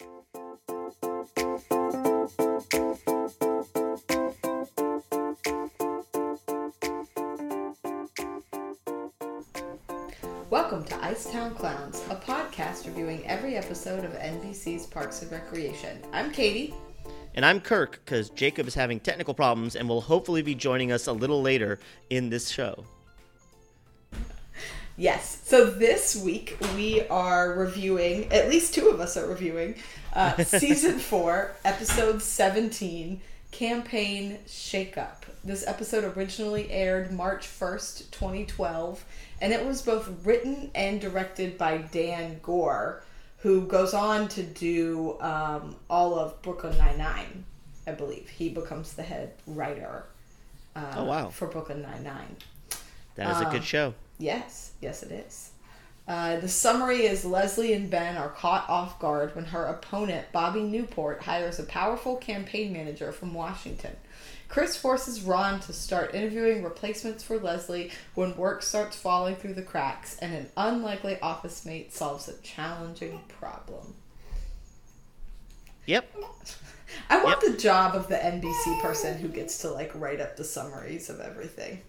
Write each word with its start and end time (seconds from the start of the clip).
Welcome 0.00 0.14
to 10.84 10.94
Icetown 10.94 11.54
Clowns, 11.54 12.02
a 12.08 12.16
podcast 12.16 12.86
reviewing 12.86 13.26
every 13.26 13.56
episode 13.56 14.06
of 14.06 14.12
NBC's 14.12 14.86
Parks 14.86 15.20
and 15.20 15.30
Recreation. 15.30 16.00
I'm 16.14 16.32
Katie. 16.32 16.72
And 17.34 17.44
I'm 17.44 17.60
Kirk, 17.60 18.00
because 18.02 18.30
Jacob 18.30 18.66
is 18.68 18.74
having 18.74 19.00
technical 19.00 19.34
problems 19.34 19.76
and 19.76 19.86
will 19.86 20.00
hopefully 20.00 20.40
be 20.40 20.54
joining 20.54 20.92
us 20.92 21.08
a 21.08 21.12
little 21.12 21.42
later 21.42 21.78
in 22.08 22.30
this 22.30 22.48
show. 22.48 22.86
Yes, 25.00 25.40
so 25.46 25.64
this 25.64 26.14
week 26.14 26.58
we 26.74 27.06
are 27.08 27.54
reviewing, 27.54 28.30
at 28.30 28.50
least 28.50 28.74
two 28.74 28.90
of 28.90 29.00
us 29.00 29.16
are 29.16 29.26
reviewing, 29.26 29.76
uh, 30.12 30.44
season 30.44 30.98
four, 30.98 31.52
episode 31.64 32.20
17, 32.20 33.18
Campaign 33.50 34.40
Shakeup. 34.46 35.22
This 35.42 35.66
episode 35.66 36.04
originally 36.18 36.70
aired 36.70 37.12
March 37.12 37.46
1st, 37.46 38.10
2012, 38.10 39.02
and 39.40 39.54
it 39.54 39.64
was 39.64 39.80
both 39.80 40.06
written 40.26 40.70
and 40.74 41.00
directed 41.00 41.56
by 41.56 41.78
Dan 41.78 42.38
Goor, 42.42 43.02
who 43.38 43.62
goes 43.62 43.94
on 43.94 44.28
to 44.28 44.42
do 44.42 45.18
um, 45.22 45.76
all 45.88 46.18
of 46.18 46.42
Brooklyn 46.42 46.76
Nine-Nine, 46.76 47.46
I 47.86 47.92
believe. 47.92 48.28
He 48.28 48.50
becomes 48.50 48.92
the 48.92 49.02
head 49.02 49.32
writer 49.46 50.04
uh, 50.76 50.92
Oh, 50.96 51.04
wow. 51.04 51.28
for 51.30 51.48
Brooklyn 51.48 51.80
Nine-Nine. 51.80 52.36
That 53.14 53.34
is 53.34 53.40
a 53.40 53.50
good 53.50 53.64
show. 53.64 53.94
Yes, 54.20 54.72
yes, 54.80 55.02
it 55.02 55.10
is. 55.10 55.50
Uh, 56.06 56.38
the 56.40 56.48
summary 56.48 57.06
is 57.06 57.24
Leslie 57.24 57.72
and 57.72 57.90
Ben 57.90 58.16
are 58.16 58.28
caught 58.28 58.68
off 58.68 58.98
guard 58.98 59.34
when 59.34 59.46
her 59.46 59.64
opponent, 59.64 60.26
Bobby 60.32 60.62
Newport, 60.62 61.22
hires 61.22 61.58
a 61.58 61.64
powerful 61.64 62.16
campaign 62.16 62.72
manager 62.72 63.12
from 63.12 63.32
Washington. 63.32 63.96
Chris 64.48 64.76
forces 64.76 65.22
Ron 65.22 65.60
to 65.60 65.72
start 65.72 66.14
interviewing 66.14 66.64
replacements 66.64 67.22
for 67.22 67.38
Leslie 67.38 67.92
when 68.14 68.36
work 68.36 68.62
starts 68.62 68.96
falling 68.96 69.36
through 69.36 69.54
the 69.54 69.62
cracks 69.62 70.18
and 70.18 70.34
an 70.34 70.48
unlikely 70.56 71.18
office 71.20 71.64
mate 71.64 71.94
solves 71.94 72.28
a 72.28 72.36
challenging 72.42 73.20
problem. 73.28 73.94
Yep. 75.86 76.12
I 77.08 77.22
want 77.22 77.40
the 77.40 77.56
job 77.56 77.94
of 77.94 78.08
the 78.08 78.16
NBC 78.16 78.82
person 78.82 79.16
who 79.16 79.28
gets 79.28 79.58
to 79.58 79.70
like 79.70 79.92
write 79.94 80.20
up 80.20 80.36
the 80.36 80.44
summaries 80.44 81.08
of 81.08 81.20
everything. 81.20 81.80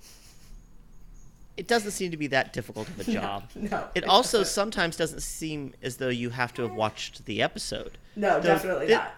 It 1.61 1.67
doesn't 1.67 1.91
seem 1.91 2.09
to 2.09 2.17
be 2.17 2.25
that 2.27 2.53
difficult 2.53 2.87
of 2.89 3.07
a 3.07 3.11
job. 3.19 3.43
No, 3.53 3.87
It 3.93 3.99
it 4.03 4.03
also 4.09 4.39
doesn't. 4.39 4.51
sometimes 4.53 4.97
doesn't 4.97 5.21
seem 5.21 5.75
as 5.83 5.97
though 5.97 6.09
you 6.09 6.31
have 6.31 6.55
to 6.55 6.63
have 6.63 6.73
watched 6.73 7.23
the 7.25 7.43
episode. 7.43 7.99
No, 8.15 8.41
definitely 8.41 8.87
thi- 8.87 8.93
not. 8.93 9.13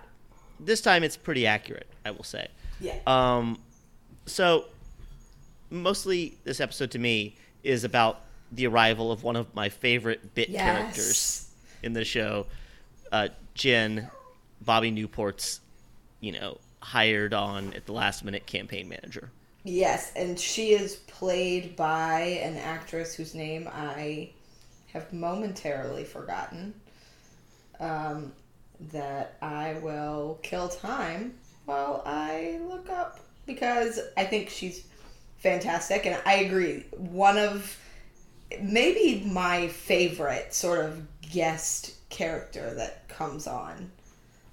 This 0.59 0.81
time 0.81 1.03
it's 1.03 1.15
pretty 1.15 1.47
accurate, 1.47 1.87
I 2.03 2.11
will 2.11 2.25
say. 2.25 2.49
Yeah. 2.81 2.97
Um, 3.07 3.59
so 4.25 4.65
mostly 5.69 6.37
this 6.43 6.59
episode 6.59 6.91
to 6.91 6.99
me 6.99 7.37
is 7.63 7.85
about 7.85 8.19
the 8.51 8.67
arrival 8.67 9.09
of 9.09 9.23
one 9.23 9.37
of 9.37 9.53
my 9.55 9.69
favorite 9.69 10.35
bit 10.35 10.49
Yes. 10.49 10.61
characters 10.65 11.49
in 11.81 11.93
the 11.93 12.03
show, 12.03 12.45
uh, 13.13 13.29
Jen, 13.53 14.09
Bobby 14.61 14.91
Newport's, 14.91 15.61
you 16.19 16.33
know, 16.33 16.57
hired 16.81 17.33
on 17.33 17.71
at 17.73 17.85
the 17.85 17.93
last 17.93 18.25
minute 18.25 18.45
campaign 18.45 18.89
manager. 18.89 19.31
Yes, 19.63 20.11
and 20.15 20.39
she 20.39 20.71
is 20.71 20.95
played 20.95 21.75
by 21.75 22.19
an 22.43 22.57
actress 22.57 23.15
whose 23.15 23.33
name 23.33 23.69
I 23.71 24.31
have 24.91 25.11
momentarily 25.13 26.03
forgotten. 26.03 26.73
Um, 27.79 28.33
that 28.91 29.37
I 29.41 29.75
will 29.81 30.39
kill 30.41 30.67
time 30.67 31.35
while 31.65 32.03
I 32.05 32.59
look 32.67 32.89
up 32.89 33.19
because 33.45 33.99
I 34.17 34.25
think 34.25 34.49
she's 34.49 34.85
fantastic, 35.37 36.05
and 36.05 36.17
I 36.25 36.35
agree. 36.35 36.85
One 36.91 37.37
of 37.37 37.77
maybe 38.61 39.23
my 39.25 39.67
favorite 39.67 40.53
sort 40.53 40.83
of 40.85 41.01
guest 41.21 41.95
character 42.09 42.73
that 42.75 43.07
comes 43.07 43.47
on, 43.47 43.91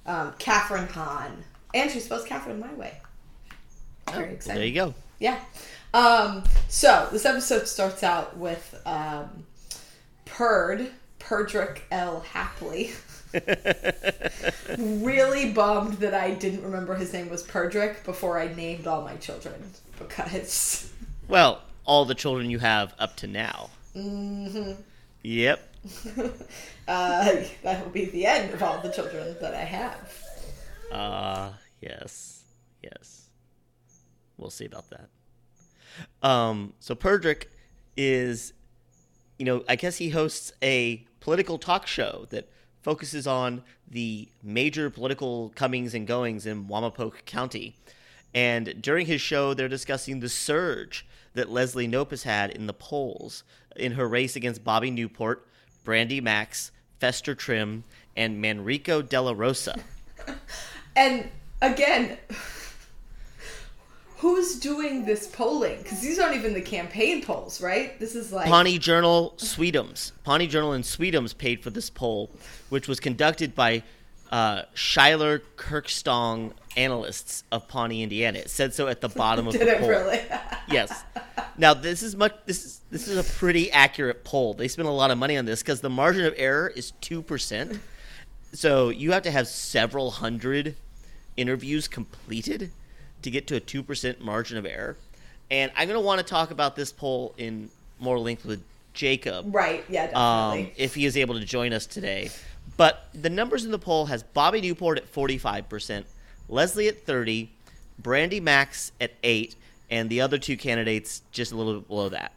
um, 0.06 0.32
Kathryn 0.38 0.88
Hahn, 0.90 1.44
and 1.74 1.90
she 1.90 2.00
spells 2.00 2.24
Kathryn 2.24 2.58
my 2.58 2.72
way. 2.74 3.00
Very 4.14 4.32
exciting. 4.34 4.58
There 4.58 4.66
you 4.66 4.74
go. 4.74 4.94
Yeah. 5.18 5.38
Um, 5.92 6.44
so 6.68 7.08
this 7.10 7.26
episode 7.26 7.66
starts 7.66 8.02
out 8.02 8.36
with 8.36 8.80
um, 8.86 9.44
Perd, 10.24 10.88
Perdrick 11.18 11.82
L. 11.90 12.24
Hapley. 12.32 12.92
really 15.02 15.52
bummed 15.52 15.94
that 15.94 16.14
I 16.14 16.32
didn't 16.32 16.62
remember 16.62 16.94
his 16.96 17.12
name 17.12 17.28
was 17.28 17.44
Perdrick 17.44 18.04
before 18.04 18.38
I 18.38 18.52
named 18.54 18.86
all 18.88 19.02
my 19.02 19.16
children 19.16 19.54
because 19.98 20.92
Well, 21.28 21.62
all 21.84 22.04
the 22.04 22.14
children 22.14 22.50
you 22.50 22.58
have 22.58 22.94
up 22.98 23.16
to 23.18 23.26
now. 23.26 23.70
hmm 23.92 24.72
Yep. 25.22 25.74
uh, 26.88 27.36
that 27.62 27.84
will 27.84 27.92
be 27.92 28.06
the 28.06 28.26
end 28.26 28.52
of 28.52 28.62
all 28.62 28.80
the 28.80 28.90
children 28.90 29.36
that 29.40 29.54
I 29.54 29.64
have. 29.64 30.24
Uh, 30.90 31.52
yes. 31.80 32.42
Yes. 32.82 33.19
We'll 34.40 34.50
see 34.50 34.64
about 34.64 34.86
that. 34.90 35.08
Um, 36.26 36.72
so 36.80 36.94
Perdrick 36.94 37.44
is, 37.96 38.52
you 39.38 39.44
know, 39.44 39.64
I 39.68 39.76
guess 39.76 39.98
he 39.98 40.08
hosts 40.10 40.52
a 40.62 41.04
political 41.20 41.58
talk 41.58 41.86
show 41.86 42.26
that 42.30 42.48
focuses 42.82 43.26
on 43.26 43.62
the 43.88 44.28
major 44.42 44.88
political 44.88 45.50
comings 45.54 45.94
and 45.94 46.06
goings 46.06 46.46
in 46.46 46.66
Wamapoke 46.66 47.24
County. 47.26 47.76
And 48.34 48.80
during 48.80 49.06
his 49.06 49.20
show, 49.20 49.52
they're 49.52 49.68
discussing 49.68 50.20
the 50.20 50.28
surge 50.28 51.06
that 51.34 51.50
Leslie 51.50 51.88
Knope 51.88 52.10
has 52.10 52.22
had 52.22 52.50
in 52.50 52.66
the 52.66 52.72
polls 52.72 53.44
in 53.76 53.92
her 53.92 54.08
race 54.08 54.36
against 54.36 54.64
Bobby 54.64 54.90
Newport, 54.90 55.46
Brandi 55.84 56.22
Maxxx, 56.22 56.72
Fester 56.98 57.34
Trim, 57.34 57.84
and 58.16 58.42
Manrico 58.42 59.06
Della 59.06 59.34
Rosa. 59.34 59.78
And 60.96 61.30
again, 61.62 62.18
who's 64.20 64.58
doing 64.60 65.04
this 65.06 65.26
polling? 65.28 65.78
Because 65.78 66.00
these 66.00 66.18
aren't 66.18 66.36
even 66.36 66.52
the 66.52 66.60
campaign 66.60 67.22
polls, 67.24 67.62
right? 67.62 67.98
This 67.98 68.14
is 68.14 68.32
like 68.32 68.46
Pawnee 68.46 68.78
Journal 68.78 69.34
Sweetums. 69.38 70.12
Pawnee 70.24 70.46
Journal 70.46 70.72
and 70.72 70.84
Sweetums 70.84 71.36
paid 71.36 71.62
for 71.62 71.70
this 71.70 71.88
poll, 71.88 72.30
which 72.68 72.86
was 72.86 73.00
conducted 73.00 73.54
by 73.54 73.82
uh, 74.30 74.62
Schuyler 74.74 75.40
Kirkstong 75.56 76.52
analysts 76.76 77.44
of 77.50 77.66
Pawnee, 77.66 78.02
Indiana. 78.02 78.40
It 78.40 78.50
said 78.50 78.74
so 78.74 78.88
at 78.88 79.00
the 79.00 79.08
bottom 79.24 79.46
of 79.46 79.54
did 79.54 79.62
the 79.62 79.76
it 79.76 79.80
poll. 79.80 79.88
really? 79.88 80.20
Yes. 80.70 81.02
Now 81.58 81.74
this 81.74 82.00
is 82.00 82.14
much. 82.14 82.32
This 82.46 82.64
is 82.64 82.80
this 82.90 83.08
is 83.08 83.16
a 83.16 83.24
pretty 83.38 83.72
accurate 83.72 84.22
poll. 84.22 84.54
They 84.54 84.68
spent 84.68 84.86
a 84.86 84.92
lot 84.92 85.10
of 85.10 85.18
money 85.18 85.36
on 85.36 85.46
this 85.46 85.62
because 85.62 85.80
the 85.80 85.90
margin 85.90 86.26
of 86.26 86.34
error 86.36 86.68
is 86.68 86.92
two 87.00 87.22
percent. 87.22 87.80
So 88.52 88.90
you 88.90 89.10
have 89.10 89.24
to 89.24 89.32
have 89.32 89.48
several 89.48 90.12
hundred 90.12 90.76
interviews 91.36 91.88
completed 91.88 92.70
to 93.22 93.30
get 93.30 93.46
to 93.48 93.56
a 93.56 93.60
two 93.60 93.82
percent 93.82 94.20
margin 94.20 94.58
of 94.58 94.66
error. 94.66 94.96
And 95.50 95.72
I'm 95.76 95.88
going 95.88 96.00
to 96.00 96.04
want 96.04 96.20
to 96.20 96.26
talk 96.26 96.50
about 96.50 96.76
this 96.76 96.92
poll 96.92 97.34
in 97.36 97.70
more 97.98 98.18
length 98.18 98.44
with 98.44 98.62
Jacob 98.92 99.54
right? 99.54 99.84
Yeah, 99.88 100.04
um, 100.14 100.58
definitely. 100.58 100.74
if 100.76 100.94
he 100.94 101.06
is 101.06 101.16
able 101.16 101.38
to 101.38 101.44
join 101.44 101.72
us 101.72 101.86
today. 101.86 102.30
But 102.76 103.08
the 103.14 103.30
numbers 103.30 103.64
in 103.64 103.70
the 103.70 103.78
poll 103.78 104.06
has 104.06 104.22
Bobby 104.22 104.60
Newport 104.60 104.98
at 104.98 105.12
45%, 105.12 106.04
Leslie 106.48 106.88
at 106.88 107.04
30, 107.04 107.50
Brandi 108.02 108.40
Maxxx 108.40 108.92
at 109.00 109.12
8, 109.22 109.54
and 109.90 110.08
the 110.08 110.20
other 110.20 110.38
two 110.38 110.56
candidates 110.56 111.22
just 111.32 111.52
a 111.52 111.56
little 111.56 111.80
bit 111.80 111.88
below 111.88 112.08
that. 112.08 112.32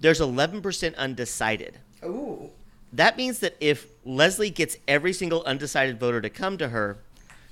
There's 0.00 0.20
11% 0.20 0.96
undecided. 0.96 1.78
Ooh. 2.04 2.50
That 2.92 3.16
means 3.16 3.38
that 3.38 3.56
if 3.60 3.86
Leslie 4.04 4.50
gets 4.50 4.76
every 4.88 5.12
single 5.12 5.42
undecided 5.44 5.98
voter 6.00 6.20
to 6.20 6.30
come 6.30 6.58
to 6.58 6.68
her, 6.68 6.98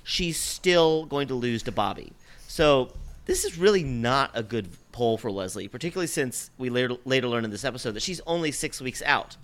she's 0.03 0.37
still 0.37 1.05
going 1.05 1.27
to 1.29 1.33
lose 1.33 1.63
to 1.63 1.71
Bobby. 1.71 2.13
So 2.51 2.91
this 3.27 3.45
is 3.45 3.57
really 3.57 3.81
not 3.81 4.31
a 4.33 4.43
good 4.43 4.67
poll 4.91 5.17
for 5.17 5.31
Leslie, 5.31 5.69
particularly 5.69 6.07
since 6.07 6.49
we 6.57 6.69
later, 6.69 6.97
later 7.05 7.29
learn 7.29 7.45
in 7.45 7.49
this 7.49 7.63
episode 7.63 7.91
that 7.93 8.03
she's 8.03 8.19
only 8.27 8.51
six 8.51 8.81
weeks 8.81 9.01
out. 9.03 9.37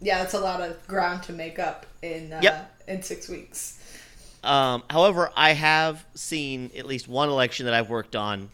Yeah, 0.00 0.18
that's 0.18 0.34
a 0.34 0.38
lot 0.38 0.60
of 0.60 0.86
ground 0.86 1.24
to 1.24 1.32
make 1.32 1.58
up 1.58 1.86
in 2.00 2.32
uh, 2.32 2.38
Yep. 2.44 2.82
in 2.86 3.02
six 3.02 3.28
weeks. 3.28 3.76
Um, 4.44 4.84
however, 4.88 5.32
I 5.34 5.50
have 5.50 6.06
seen 6.14 6.70
at 6.78 6.86
least 6.86 7.08
one 7.08 7.28
election 7.28 7.66
that 7.66 7.74
I've 7.74 7.90
worked 7.90 8.14
on 8.14 8.50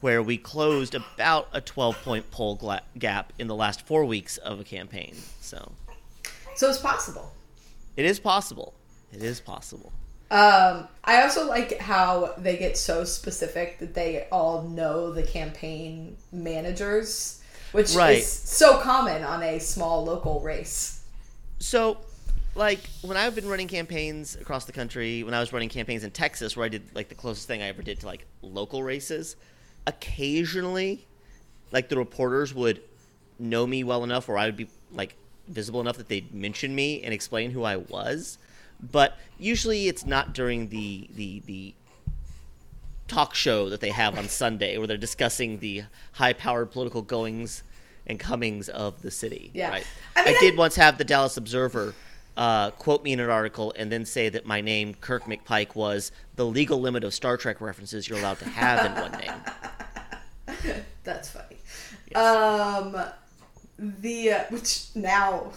where 0.00 0.20
we 0.20 0.36
closed 0.36 0.96
about 0.96 1.46
a 1.52 1.60
12 1.60 1.96
point 2.02 2.28
poll 2.32 2.56
gla- 2.56 2.82
gap 2.98 3.32
in 3.38 3.46
the 3.46 3.54
last 3.54 3.86
four 3.86 4.04
weeks 4.04 4.36
of 4.38 4.58
a 4.58 4.64
campaign. 4.64 5.14
So 5.40 5.70
So 6.56 6.68
it's 6.68 6.78
possible. 6.80 7.30
it 7.96 8.04
is 8.04 8.18
possible. 8.18 8.74
It 9.12 9.22
is 9.22 9.40
possible. 9.40 9.92
Um, 10.30 10.86
I 11.02 11.22
also 11.22 11.48
like 11.48 11.78
how 11.78 12.34
they 12.38 12.56
get 12.56 12.76
so 12.76 13.04
specific 13.04 13.78
that 13.80 13.94
they 13.94 14.28
all 14.30 14.62
know 14.62 15.12
the 15.12 15.24
campaign 15.24 16.16
managers, 16.32 17.42
which 17.72 17.94
Right. 17.94 18.18
is 18.18 18.28
so 18.28 18.78
common 18.78 19.24
on 19.24 19.42
a 19.42 19.58
small 19.58 20.04
local 20.04 20.40
race. 20.40 21.00
So 21.58 21.98
like 22.54 22.80
when 23.02 23.16
I've 23.16 23.34
been 23.34 23.48
running 23.48 23.68
campaigns 23.68 24.36
across 24.36 24.64
the 24.66 24.72
country, 24.72 25.22
when 25.22 25.34
I 25.34 25.40
was 25.40 25.52
running 25.52 25.68
campaigns 25.68 26.04
in 26.04 26.10
Texas, 26.10 26.56
where 26.56 26.64
I 26.64 26.68
did 26.68 26.82
like 26.94 27.08
the 27.08 27.14
closest 27.14 27.46
thing 27.46 27.62
I 27.62 27.66
ever 27.66 27.82
did 27.82 28.00
to 28.00 28.06
like 28.06 28.24
local 28.42 28.82
races, 28.82 29.36
occasionally, 29.86 31.06
like 31.72 31.88
the 31.88 31.96
reporters 31.96 32.54
would 32.54 32.82
know 33.38 33.66
me 33.66 33.82
well 33.84 34.04
enough, 34.04 34.28
or 34.28 34.38
I 34.38 34.46
would 34.46 34.56
be 34.56 34.68
like 34.92 35.16
visible 35.48 35.80
enough 35.80 35.96
that 35.96 36.08
they'd 36.08 36.32
mention 36.32 36.74
me 36.74 37.02
and 37.02 37.12
explain 37.12 37.50
who 37.50 37.64
I 37.64 37.76
was. 37.76 38.38
But 38.82 39.16
usually, 39.38 39.88
it's 39.88 40.06
not 40.06 40.32
during 40.32 40.68
the 40.68 41.08
the 41.14 41.42
the 41.46 41.74
talk 43.08 43.34
show 43.34 43.68
that 43.68 43.80
they 43.80 43.90
have 43.90 44.16
on 44.16 44.28
Sunday, 44.28 44.78
where 44.78 44.86
they're 44.86 44.96
discussing 44.96 45.58
the 45.58 45.82
high-powered 46.12 46.70
political 46.70 47.02
goings 47.02 47.64
and 48.06 48.20
comings 48.20 48.68
of 48.68 49.02
the 49.02 49.10
city. 49.10 49.50
Yeah. 49.52 49.70
right. 49.70 49.86
I 50.16 50.22
I, 50.22 50.24
mean, 50.26 50.36
I- 50.36 50.40
did 50.40 50.56
once 50.56 50.76
have 50.76 50.96
the 50.96 51.04
Dallas 51.04 51.36
Observer 51.36 51.94
uh, 52.36 52.70
quote 52.72 53.02
me 53.02 53.12
in 53.12 53.20
an 53.20 53.28
article 53.28 53.72
and 53.76 53.90
then 53.90 54.04
say 54.04 54.28
that 54.28 54.46
my 54.46 54.60
name, 54.60 54.94
Kirk 54.94 55.24
McPike, 55.24 55.74
was 55.74 56.12
the 56.36 56.46
legal 56.46 56.80
limit 56.80 57.04
of 57.04 57.12
Star 57.12 57.36
Trek 57.36 57.60
references 57.60 58.08
you're 58.08 58.18
allowed 58.18 58.38
to 58.38 58.48
have 58.48 58.86
in 58.86 59.02
one 59.02 59.12
name. 59.20 60.82
That's 61.04 61.28
funny. 61.30 61.56
Um, 62.14 62.96
the 63.78 64.30
uh, 64.32 64.44
which 64.50 64.86
now 64.94 65.52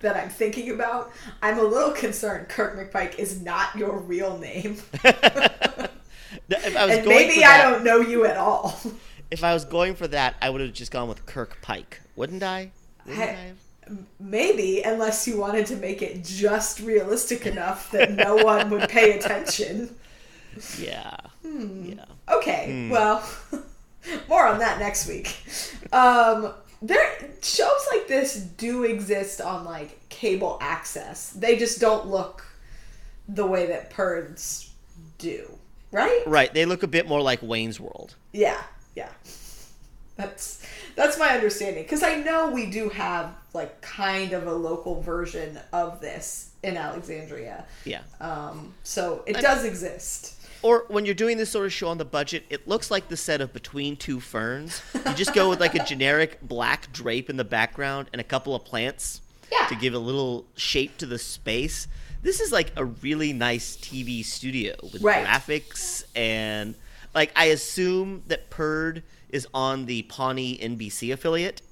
that 0.00 0.16
I'm 0.16 0.28
thinking 0.30 0.70
about, 0.70 1.12
I'm 1.42 1.58
a 1.58 1.62
little 1.62 1.92
concerned. 1.92 2.48
Kirk 2.48 2.76
McPike 2.76 3.18
is 3.18 3.40
not 3.42 3.76
your 3.76 3.98
real 3.98 4.38
name, 4.38 4.78
if 4.92 6.76
I 6.76 6.86
was 6.86 6.96
and 6.98 7.06
maybe 7.06 7.44
I 7.44 7.70
don't 7.70 7.84
know 7.84 7.98
you 8.00 8.24
at 8.26 8.36
all. 8.36 8.78
If 9.30 9.44
I 9.44 9.54
was 9.54 9.64
going 9.64 9.94
for 9.94 10.08
that, 10.08 10.34
I 10.42 10.50
would 10.50 10.60
have 10.60 10.72
just 10.72 10.90
gone 10.90 11.08
with 11.08 11.24
Kirk 11.26 11.58
Pike, 11.62 12.00
wouldn't 12.16 12.42
I? 12.42 12.72
Wouldn't 13.06 13.22
I- 13.22 13.32
I? 13.32 13.52
Maybe, 14.20 14.82
unless 14.82 15.26
you 15.26 15.36
wanted 15.36 15.66
to 15.66 15.76
make 15.76 16.00
it 16.00 16.24
just 16.24 16.78
realistic 16.78 17.44
enough 17.44 17.90
that 17.90 18.12
no 18.12 18.36
one 18.36 18.70
would 18.70 18.88
pay 18.88 19.18
attention. 19.18 19.94
Yeah. 20.80 21.16
Hmm. 21.42 21.90
Yeah. 21.90 22.04
Okay, 22.28 22.88
well, 22.90 23.22
more 24.28 24.44
on 24.48 24.58
that 24.58 24.80
next 24.80 25.06
week. 25.08 25.36
Um, 25.92 26.52
there 26.82 27.18
shows 27.42 27.86
like 27.92 28.08
this 28.08 28.36
do 28.36 28.84
exist 28.84 29.40
on 29.40 29.64
like 29.64 30.08
cable 30.08 30.58
access. 30.60 31.30
They 31.30 31.56
just 31.56 31.80
don't 31.80 32.06
look 32.06 32.44
the 33.28 33.46
way 33.46 33.66
that 33.66 33.90
Perd's 33.90 34.70
do, 35.18 35.58
right? 35.92 36.22
Right. 36.26 36.52
They 36.52 36.64
look 36.64 36.82
a 36.82 36.88
bit 36.88 37.06
more 37.06 37.20
like 37.20 37.40
Wayne's 37.42 37.78
World. 37.78 38.14
Yeah, 38.32 38.62
yeah. 38.94 39.10
That's 40.16 40.62
that's 40.96 41.18
my 41.18 41.28
understanding 41.28 41.82
because 41.82 42.02
I 42.02 42.16
know 42.16 42.50
we 42.50 42.70
do 42.70 42.88
have 42.90 43.34
like 43.54 43.80
kind 43.80 44.32
of 44.32 44.46
a 44.46 44.52
local 44.52 45.00
version 45.00 45.58
of 45.72 46.00
this 46.00 46.49
in 46.62 46.76
Alexandria. 46.76 47.64
Yeah. 47.84 48.02
Um, 48.20 48.74
so 48.82 49.22
it 49.26 49.34
does 49.40 49.64
exist. 49.64 50.36
Or 50.62 50.84
when 50.88 51.06
you're 51.06 51.14
doing 51.14 51.38
this 51.38 51.50
sort 51.50 51.64
of 51.64 51.72
show 51.72 51.88
on 51.88 51.96
the 51.98 52.04
budget, 52.04 52.44
it 52.50 52.68
looks 52.68 52.90
like 52.90 53.08
the 53.08 53.16
set 53.16 53.40
of 53.40 53.52
Between 53.54 53.96
Two 53.96 54.20
Ferns. 54.20 54.82
You 54.94 55.14
just 55.14 55.32
go 55.32 55.48
with 55.48 55.58
like 55.60 55.74
a 55.74 55.82
generic 55.84 56.38
black 56.42 56.92
drape 56.92 57.30
in 57.30 57.36
the 57.38 57.44
background 57.44 58.08
and 58.12 58.20
a 58.20 58.24
couple 58.24 58.54
of 58.54 58.62
plants 58.64 59.22
Yeah. 59.50 59.66
to 59.68 59.74
give 59.74 59.94
a 59.94 59.98
little 59.98 60.44
shape 60.56 60.98
to 60.98 61.06
the 61.06 61.18
space. 61.18 61.88
This 62.22 62.40
is 62.40 62.52
like 62.52 62.72
a 62.76 62.84
really 62.84 63.32
nice 63.32 63.76
TV 63.78 64.22
studio 64.22 64.74
with 64.82 65.00
Right. 65.02 65.26
graphics 65.26 66.04
and 66.14 66.74
like 67.14 67.32
I 67.34 67.46
assume 67.46 68.22
that 68.28 68.50
Perd 68.50 69.02
is 69.30 69.48
on 69.54 69.86
the 69.86 70.02
Pawnee 70.02 70.58
NBC 70.60 71.10
affiliate. 71.10 71.62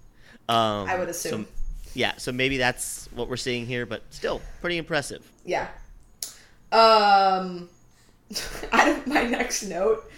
Um, 0.48 0.88
I 0.88 0.98
would 0.98 1.10
assume. 1.10 1.44
So, 1.44 1.50
yeah, 1.94 2.16
so 2.16 2.32
maybe 2.32 2.58
that's 2.58 3.08
what 3.14 3.28
we're 3.28 3.36
seeing 3.36 3.66
here, 3.66 3.86
but 3.86 4.02
still 4.10 4.40
pretty 4.60 4.78
impressive. 4.78 5.30
Yeah. 5.44 5.68
Um, 6.72 7.68
I 8.72 8.84
don't, 8.84 9.06
my 9.06 9.24
next 9.24 9.64
note. 9.64 10.10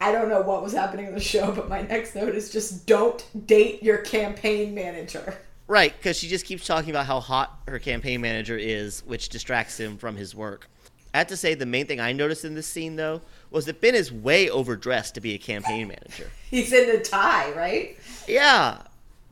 I 0.00 0.12
don't 0.12 0.28
know 0.28 0.42
what 0.42 0.62
was 0.62 0.72
happening 0.72 1.06
in 1.06 1.14
the 1.14 1.20
show, 1.20 1.50
but 1.52 1.68
my 1.68 1.82
next 1.82 2.14
note 2.14 2.34
is 2.34 2.50
just 2.50 2.86
don't 2.86 3.24
date 3.46 3.82
your 3.82 3.98
campaign 3.98 4.74
manager. 4.74 5.38
Right, 5.66 5.92
because 5.96 6.16
she 6.16 6.28
just 6.28 6.46
keeps 6.46 6.66
talking 6.66 6.90
about 6.90 7.06
how 7.06 7.20
hot 7.20 7.60
her 7.66 7.78
campaign 7.78 8.20
manager 8.20 8.56
is, 8.56 9.00
which 9.04 9.28
distracts 9.28 9.78
him 9.78 9.98
from 9.98 10.16
his 10.16 10.34
work. 10.34 10.68
I 11.12 11.18
have 11.18 11.26
to 11.28 11.36
say, 11.36 11.54
the 11.54 11.66
main 11.66 11.86
thing 11.86 12.00
I 12.00 12.12
noticed 12.12 12.44
in 12.44 12.54
this 12.54 12.66
scene, 12.66 12.96
though, 12.96 13.20
was 13.50 13.66
that 13.66 13.80
Ben 13.80 13.94
is 13.94 14.12
way 14.12 14.48
overdressed 14.48 15.14
to 15.14 15.20
be 15.20 15.34
a 15.34 15.38
campaign 15.38 15.88
manager. 15.88 16.30
He's 16.50 16.72
in 16.72 16.90
a 16.90 17.02
tie, 17.02 17.50
right? 17.52 17.96
Yeah, 18.26 18.82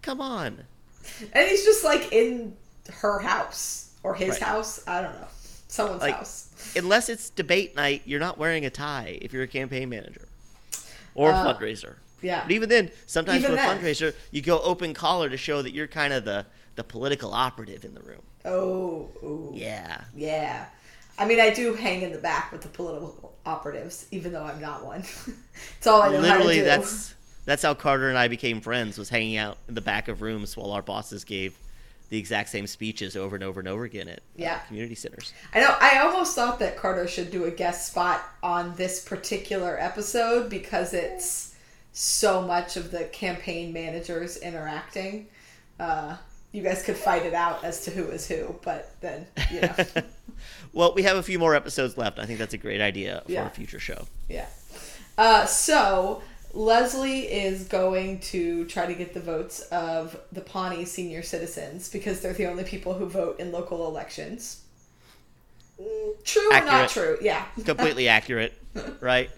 come 0.03 0.21
on. 0.21 0.65
And 1.33 1.49
he's 1.49 1.65
just 1.65 1.85
like 1.85 2.13
in 2.13 2.57
her 3.01 3.19
house 3.19 3.91
or 4.03 4.15
his 4.15 4.31
Right. 4.31 4.43
house. 4.43 4.81
I 4.87 5.03
don't 5.03 5.15
know. 5.21 5.29
Someone's 5.69 6.03
Like- 6.03 6.15
house. 6.15 6.49
Unless 6.77 7.09
it's 7.09 7.31
debate 7.31 7.77
night, 7.77 8.03
you're 8.07 8.21
not 8.21 8.39
wearing 8.39 8.65
a 8.65 8.71
tie 8.71 9.19
if 9.23 9.33
you're 9.33 9.43
a 9.45 9.49
campaign 9.49 9.89
manager 9.89 10.29
or 11.15 11.31
a 11.31 11.35
Uh, 11.35 11.55
fundraiser. 11.55 11.97
Yeah. 12.23 12.43
But 12.43 12.53
even 12.53 12.69
then, 12.69 12.91
sometimes 13.07 13.39
Even 13.45 13.51
for 13.51 13.53
a 13.55 13.57
then. 13.57 13.79
fundraiser, 13.81 14.15
you 14.31 14.43
go 14.43 14.61
open 14.63 14.95
collar 14.95 15.29
to 15.29 15.37
show 15.37 15.63
that 15.63 15.73
you're 15.73 15.87
kind 15.87 16.13
of 16.13 16.25
the, 16.25 16.47
the 16.77 16.85
political 16.85 17.33
operative 17.33 17.85
in 17.85 17.95
the 17.95 18.01
room. 18.01 18.23
Oh, 18.45 19.11
ooh. 19.23 19.51
Yeah. 19.55 20.03
Yeah. 20.15 20.67
I 21.19 21.25
mean, 21.27 21.41
I 21.41 21.51
do 21.51 21.75
hang 21.75 22.03
in 22.03 22.13
the 22.13 22.19
back 22.19 22.53
with 22.53 22.63
the 22.63 22.69
political 22.69 23.35
operatives, 23.47 24.07
even 24.11 24.33
though 24.33 24.45
I'm 24.45 24.61
not 24.61 24.85
one. 24.85 25.01
it's 25.79 25.87
all 25.87 26.03
I 26.03 26.09
know 26.13 26.21
Literally, 26.21 26.59
how 26.59 26.65
to 26.77 26.77
do. 26.79 26.83
that's 26.83 27.15
that's 27.47 27.63
how 27.63 27.73
Carter 27.73 28.09
and 28.11 28.19
I 28.19 28.29
became 28.29 28.61
friends. 28.61 28.99
Was 28.99 29.09
hanging 29.09 29.39
out 29.39 29.57
in 29.69 29.75
the 29.75 29.81
back 29.81 30.09
of 30.09 30.21
rooms 30.21 30.57
while 30.57 30.73
our 30.73 30.83
bosses 30.83 31.25
gave 31.25 31.57
the 32.09 32.19
exact 32.19 32.51
same 32.51 32.67
speeches 32.69 33.17
over 33.17 33.35
and 33.35 33.43
over 33.43 33.59
and 33.59 33.69
over 33.69 33.83
again 33.85 34.07
at 34.09 34.21
uh, 34.45 34.59
community 34.69 34.95
centers. 34.95 35.33
I 35.55 35.61
know. 35.61 35.75
I 35.81 35.99
almost 35.99 36.35
thought 36.37 36.59
that 36.61 36.77
Carter 36.77 37.09
should 37.09 37.31
do 37.33 37.45
a 37.47 37.51
guest 37.51 37.89
spot 37.89 38.23
on 38.43 38.77
this 38.77 39.03
particular 39.05 39.77
episode 39.81 40.49
because 40.51 40.93
it's 40.95 41.57
so 41.93 42.43
much 42.43 42.77
of 42.77 42.91
the 42.93 43.05
campaign 43.07 43.73
managers 43.73 44.37
interacting. 44.37 45.27
Uh, 45.81 46.17
you 46.53 46.63
guys 46.63 46.83
could 46.85 46.97
fight 46.97 47.27
it 47.27 47.35
out 47.35 47.65
as 47.65 47.85
to 47.87 47.91
who 47.91 48.05
is 48.09 48.29
who, 48.29 48.55
but 48.63 48.95
then 49.01 49.27
you 49.51 49.63
know, 49.63 49.75
well, 50.73 50.95
we 50.95 51.03
have 51.03 51.17
a 51.17 51.23
few 51.23 51.39
more 51.39 51.55
episodes 51.57 51.97
left. 51.99 52.19
I 52.19 52.25
think 52.27 52.39
that's 52.39 52.55
a 52.55 52.59
great 52.59 52.81
idea 52.81 53.23
for 53.27 53.33
Yeah. 53.33 53.47
a 53.47 53.51
future 53.51 53.81
show. 53.81 54.07
yeah. 54.29 54.47
Uh, 55.19 55.45
so 55.47 56.23
Leslie 56.57 57.31
is 57.31 57.69
going 57.69 58.19
to 58.21 58.65
try 58.65 58.87
to 58.87 58.95
get 58.95 59.13
the 59.13 59.21
votes 59.21 59.61
of 59.71 60.19
the 60.33 60.41
Pawnee 60.41 60.87
senior 60.87 61.23
citizens 61.23 61.91
because 61.91 62.21
they're 62.21 62.33
the 62.33 62.47
only 62.47 62.65
people 62.65 62.95
who 62.95 63.07
vote 63.07 63.39
in 63.39 63.53
local 63.53 63.87
elections. 63.87 64.63
Mm, 65.79 66.25
True 66.25 66.51
or 66.51 66.65
not 66.65 66.89
true? 66.89 67.19
Yeah. 67.21 67.45
Completely 67.65 68.09
accurate, 68.09 68.55
right? 69.01 69.31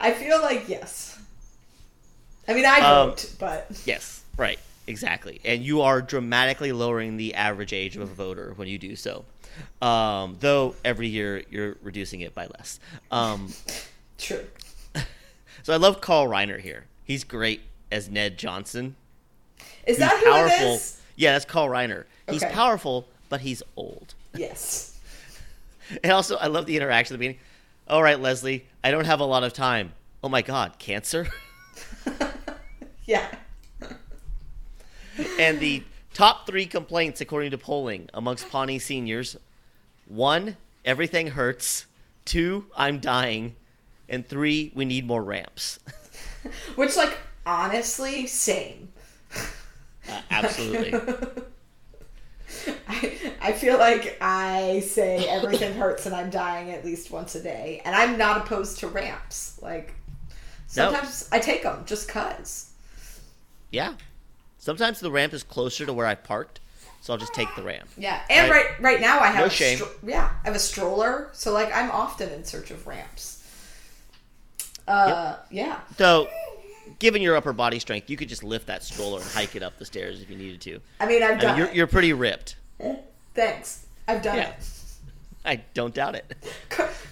I 0.00 0.12
feel 0.12 0.42
like 0.42 0.68
yes. 0.68 1.16
I 2.48 2.54
mean, 2.54 2.66
I 2.66 2.80
Um, 2.80 3.10
vote, 3.10 3.32
but 3.38 3.80
Yes, 3.84 4.24
right, 4.36 4.58
exactly. 4.88 5.40
And 5.44 5.62
you 5.62 5.82
are 5.82 6.02
dramatically 6.02 6.72
lowering 6.72 7.16
the 7.16 7.34
average 7.34 7.72
age 7.72 7.94
of 7.94 8.02
a 8.02 8.06
voter 8.06 8.52
when 8.56 8.66
you 8.66 8.78
do 8.78 8.96
so. 8.96 9.24
Um, 9.80 10.36
though 10.40 10.74
every 10.84 11.06
year 11.06 11.44
you're 11.50 11.76
reducing 11.82 12.20
it 12.20 12.34
by 12.34 12.46
less. 12.46 12.80
Um, 13.12 13.52
true. 14.18 14.44
So 15.66 15.72
I 15.72 15.78
love 15.78 16.00
Carl 16.00 16.28
Reiner 16.28 16.60
here. 16.60 16.84
He's 17.02 17.24
great 17.24 17.60
as 17.90 18.08
Ned 18.08 18.38
Johnson. 18.38 18.94
Is 19.84 19.96
He's 19.96 19.98
that 19.98 20.16
who 20.22 20.30
powerful. 20.30 20.64
it 20.64 20.74
is? 20.76 21.00
Yeah, 21.16 21.32
that's 21.32 21.44
Carl 21.44 21.68
Reiner. 21.68 22.04
He's 22.30 22.44
Okay. 22.44 22.54
powerful, 22.54 23.08
but 23.28 23.40
he's 23.40 23.64
old. 23.76 24.14
Yes. 24.32 24.92
And 26.04 26.12
also, 26.12 26.36
I 26.36 26.46
love 26.46 26.66
the 26.66 26.76
interaction 26.76 27.14
at 27.14 27.18
the 27.18 27.18
beginning. 27.18 27.40
All 27.88 28.00
right, 28.00 28.20
Leslie, 28.20 28.64
I 28.84 28.92
don't 28.92 29.06
have 29.06 29.18
a 29.18 29.24
lot 29.24 29.42
of 29.42 29.52
time. 29.52 29.92
Oh 30.22 30.28
my 30.28 30.40
God, 30.42 30.78
cancer? 30.78 31.26
Yeah. 33.04 33.26
and 35.40 35.58
the 35.58 35.82
top 36.14 36.46
three 36.46 36.66
complaints, 36.66 37.20
according 37.20 37.50
to 37.50 37.58
polling 37.58 38.08
amongst 38.14 38.48
Pawnee 38.50 38.78
seniors 38.78 39.36
one, 40.06 40.56
everything 40.84 41.28
hurts. 41.28 41.86
Two, 42.24 42.66
I'm 42.76 43.00
dying. 43.00 43.56
And 44.08 44.26
three, 44.26 44.72
we 44.74 44.84
need 44.84 45.06
more 45.06 45.22
ramps. 45.22 45.78
Which, 46.76 46.96
like, 46.96 47.16
honestly, 47.44 48.26
same. 48.26 48.88
Uh, 50.08 50.20
absolutely. 50.30 50.94
I, 52.88 53.32
I 53.40 53.52
feel 53.52 53.78
like 53.78 54.16
I 54.20 54.80
say 54.80 55.28
everything 55.28 55.74
hurts 55.78 56.06
and 56.06 56.14
I'm 56.14 56.30
dying 56.30 56.70
at 56.70 56.84
least 56.84 57.10
once 57.10 57.34
a 57.34 57.42
day, 57.42 57.82
and 57.84 57.94
I'm 57.94 58.16
not 58.16 58.38
opposed 58.38 58.78
to 58.80 58.88
ramps. 58.88 59.58
Like, 59.60 59.94
No. 60.76 60.90
sometimes 60.92 61.28
I 61.32 61.38
take 61.40 61.62
them 61.64 61.84
just 61.86 62.08
cause. 62.08 62.70
yeah. 63.70 63.94
Sometimes 64.58 64.98
the 64.98 65.12
ramp 65.12 65.32
is 65.32 65.44
closer 65.44 65.86
to 65.86 65.92
where 65.92 66.06
I 66.06 66.16
parked, 66.16 66.58
so 67.00 67.12
I'll 67.12 67.18
just 67.20 67.34
take 67.34 67.46
the 67.54 67.62
ramp. 67.62 67.88
Yeah, 67.96 68.20
and 68.28 68.50
Right. 68.50 68.64
right 68.64 68.82
right 68.82 69.00
now 69.00 69.20
I 69.20 69.28
have 69.28 69.38
No 69.38 69.44
a 69.44 69.50
shame. 69.50 69.78
stro- 69.78 69.92
yeah 70.04 70.28
I 70.42 70.46
have 70.48 70.56
a 70.56 70.60
stroller, 70.60 71.28
so 71.32 71.52
like 71.52 71.72
I'm 71.72 71.88
often 71.92 72.30
in 72.30 72.42
search 72.44 72.72
of 72.72 72.84
ramps. 72.88 73.35
Uh, 74.88 75.36
yeah. 75.50 75.80
So, 75.98 76.28
given 76.98 77.22
your 77.22 77.36
upper 77.36 77.52
body 77.52 77.78
strength, 77.78 78.08
you 78.10 78.16
could 78.16 78.28
just 78.28 78.44
lift 78.44 78.66
that 78.68 78.82
stroller 78.82 79.20
and 79.20 79.30
hike 79.30 79.56
it 79.56 79.62
up 79.62 79.78
the 79.78 79.84
stairs 79.84 80.20
if 80.22 80.30
you 80.30 80.36
needed 80.36 80.60
to. 80.62 80.80
I 81.00 81.06
mean 81.06 81.22
I've 81.22 81.38
I 81.38 81.40
done. 81.40 81.56
mean, 81.58 81.66
you're, 81.66 81.74
you're 81.74 81.86
pretty 81.86 82.12
ripped. 82.12 82.56
Thanks. 83.34 83.86
I've 84.08 84.22
done 84.22 84.36
Yeah. 84.36 84.48
it. 84.50 84.70
I 85.44 85.62
don't 85.74 85.94
doubt 85.94 86.16
it. 86.16 86.34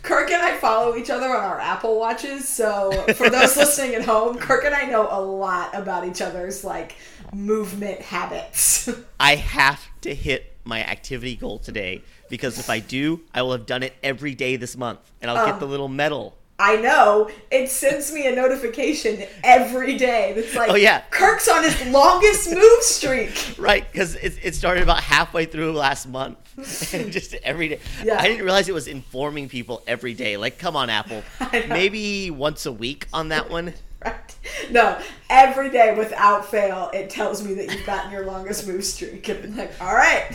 Kirk 0.02 0.30
and 0.30 0.42
I 0.42 0.56
follow 0.58 0.96
each 0.96 1.08
other 1.08 1.26
on 1.26 1.44
our 1.44 1.60
Apple 1.60 2.00
watches, 2.00 2.48
so 2.48 2.90
for 3.14 3.30
those 3.30 3.56
listening 3.56 3.94
at 3.94 4.04
home, 4.04 4.38
Kirk 4.38 4.64
and 4.64 4.74
I 4.74 4.86
know 4.86 5.06
a 5.08 5.20
lot 5.22 5.72
about 5.76 6.04
each 6.06 6.20
other's 6.20 6.64
like 6.64 6.96
movement 7.32 8.00
habits. 8.00 8.90
I 9.20 9.36
have 9.36 9.80
to 10.00 10.12
hit 10.14 10.56
my 10.64 10.82
activity 10.84 11.36
goal 11.36 11.60
today 11.60 12.02
because 12.28 12.58
if 12.58 12.68
I 12.70 12.80
do, 12.80 13.20
I 13.32 13.42
will 13.42 13.52
have 13.52 13.66
done 13.66 13.84
it 13.84 13.92
every 14.02 14.34
day 14.34 14.56
this 14.56 14.76
month, 14.76 14.98
and 15.22 15.30
I'll 15.30 15.44
get 15.46 15.54
Um, 15.54 15.60
the 15.60 15.66
little 15.66 15.88
medal. 15.88 16.36
I 16.64 16.76
know 16.76 17.30
it 17.50 17.68
sends 17.68 18.10
me 18.10 18.26
a 18.26 18.34
notification 18.34 19.22
every 19.42 19.98
day 19.98 20.32
that's 20.34 20.54
like, 20.54 20.70
Oh, 20.70 20.76
yeah. 20.76 21.02
Kirk's 21.10 21.46
on 21.46 21.62
his 21.62 21.86
longest 21.88 22.50
move 22.50 22.82
streak. 22.82 23.30
Right, 23.58 23.90
because 23.90 24.14
it, 24.16 24.38
it 24.42 24.54
started 24.54 24.82
about 24.82 25.02
halfway 25.02 25.44
through 25.44 25.72
last 25.72 26.08
month, 26.08 26.38
and 26.94 27.12
just 27.12 27.34
every 27.34 27.68
day. 27.68 27.80
Yeah. 28.02 28.18
I 28.18 28.28
didn't 28.28 28.44
realize 28.44 28.68
it 28.68 28.74
was 28.74 28.88
informing 28.88 29.48
people 29.48 29.82
every 29.86 30.14
day. 30.14 30.36
Like, 30.36 30.58
come 30.58 30.74
on, 30.74 30.88
Apple, 30.90 31.22
maybe 31.68 32.30
once 32.30 32.64
a 32.66 32.72
week 32.72 33.06
on 33.12 33.28
that 33.28 33.50
one. 33.50 33.74
Right? 34.04 34.36
No, 34.70 34.98
every 35.28 35.70
day 35.70 35.94
without 35.96 36.46
fail, 36.50 36.90
it 36.94 37.10
tells 37.10 37.42
me 37.44 37.54
that 37.54 37.70
you've 37.70 37.86
gotten 37.86 38.10
your 38.10 38.24
longest 38.24 38.66
move 38.66 38.84
streak, 38.84 39.28
and 39.28 39.44
I'm 39.44 39.56
like, 39.56 39.72
all 39.80 39.94
right. 39.94 40.30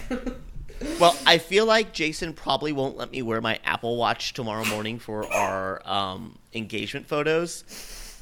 Well, 0.99 1.17
I 1.25 1.37
feel 1.37 1.65
like 1.65 1.91
Jason 1.93 2.33
probably 2.33 2.71
won't 2.71 2.95
let 2.97 3.11
me 3.11 3.21
wear 3.21 3.41
my 3.41 3.59
Apple 3.65 3.97
Watch 3.97 4.33
tomorrow 4.33 4.65
morning 4.65 4.99
for 4.99 5.31
our 5.31 5.81
um, 5.85 6.37
engagement 6.53 7.07
photos. 7.07 7.63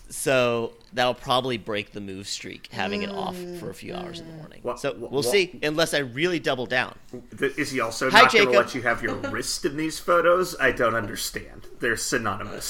So 0.09 0.73
that'll 0.93 1.13
probably 1.13 1.57
break 1.57 1.91
the 1.91 1.99
move 1.99 2.27
streak, 2.29 2.67
having 2.71 3.03
it 3.03 3.09
off 3.11 3.35
for 3.59 3.69
a 3.69 3.73
few 3.73 3.93
hours 3.93 4.21
in 4.21 4.27
the 4.27 4.33
morning. 4.37 4.59
What- 4.61 4.79
so 4.79 4.93
we'll 4.97 5.09
what- 5.09 5.25
see, 5.25 5.59
unless 5.61 5.93
I 5.93 5.99
really 5.99 6.39
double 6.39 6.65
down. 6.65 6.97
Is 7.39 7.71
he 7.71 7.81
also 7.81 8.09
Hi, 8.09 8.21
not 8.21 8.31
going 8.31 8.45
to 8.51 8.57
let 8.57 8.73
you 8.73 8.81
have 8.83 9.03
your 9.03 9.15
wrist 9.15 9.65
in 9.65 9.75
these 9.75 9.99
photos? 9.99 10.55
I 10.59 10.71
don't 10.71 10.95
understand. 10.95 11.67
They're 11.79 11.97
synonymous. 11.97 12.69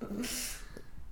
Well, 0.00 0.10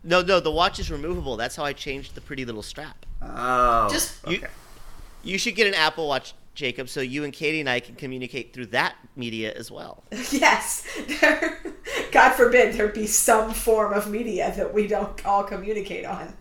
no, 0.04 0.20
no, 0.20 0.40
the 0.40 0.50
watch 0.50 0.80
is 0.80 0.90
removable. 0.90 1.36
That's 1.36 1.54
how 1.54 1.64
I 1.64 1.72
changed 1.72 2.14
the 2.16 2.20
pretty 2.20 2.44
little 2.44 2.62
strap. 2.62 3.06
oh, 3.22 3.88
Just- 3.90 4.14
You- 4.26 4.38
okay. 4.38 4.48
You 5.22 5.38
should 5.38 5.54
get 5.54 5.68
an 5.68 5.74
Apple 5.74 6.08
Watch, 6.08 6.34
Jacob, 6.54 6.88
so 6.88 7.00
you 7.00 7.24
and 7.24 7.32
Katie 7.32 7.60
and 7.60 7.68
I 7.68 7.80
can 7.80 7.94
communicate 7.94 8.52
through 8.52 8.66
that 8.66 8.94
media 9.16 9.52
as 9.54 9.70
well. 9.70 10.04
yes, 10.30 10.86
there, 11.20 11.58
God 12.12 12.32
forbid 12.34 12.74
there 12.74 12.88
be 12.88 13.06
some 13.06 13.52
form 13.52 13.92
of 13.94 14.10
media 14.10 14.52
that 14.56 14.72
we 14.74 14.86
don't 14.86 15.24
all 15.24 15.44
communicate 15.44 16.04
on. 16.04 16.34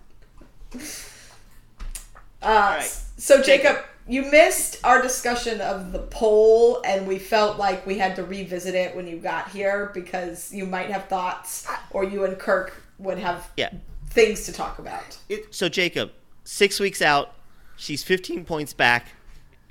Uh, 2.41 2.77
right. 2.77 3.01
So, 3.17 3.41
Jacob, 3.41 3.77
you 4.07 4.23
missed 4.23 4.79
our 4.83 5.01
discussion 5.01 5.61
of 5.61 5.91
the 5.91 5.99
poll, 5.99 6.81
and 6.83 7.07
we 7.07 7.19
felt 7.19 7.57
like 7.57 7.85
we 7.85 7.97
had 7.97 8.15
to 8.17 8.23
revisit 8.23 8.75
it 8.75 8.95
when 8.95 9.07
you 9.07 9.17
got 9.17 9.49
here 9.51 9.91
because 9.93 10.51
you 10.51 10.65
might 10.65 10.89
have 10.89 11.07
thoughts, 11.07 11.67
or 11.91 12.03
you 12.03 12.25
and 12.25 12.37
Kirk 12.37 12.83
would 12.97 13.19
have 13.19 13.49
Yeah. 13.57 13.69
things 14.09 14.45
to 14.45 14.51
talk 14.53 14.79
about. 14.79 15.17
So, 15.51 15.69
Jacob, 15.69 16.11
six 16.43 16.79
weeks 16.79 17.01
out, 17.01 17.33
she's 17.77 18.03
15 18.03 18.43
points 18.43 18.73
back, 18.73 19.07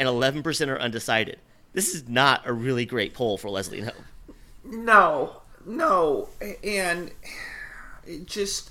and 0.00 0.08
11% 0.08 0.68
are 0.68 0.80
undecided. 0.80 1.38
This 1.74 1.94
is 1.94 2.08
not 2.08 2.42
a 2.46 2.52
really 2.54 2.86
great 2.86 3.12
poll 3.12 3.36
for 3.36 3.50
Leslie 3.50 3.82
Hope. 3.82 3.94
No, 4.64 5.42
no, 5.66 6.30
and 6.64 7.12
it 8.06 8.26
just 8.26 8.70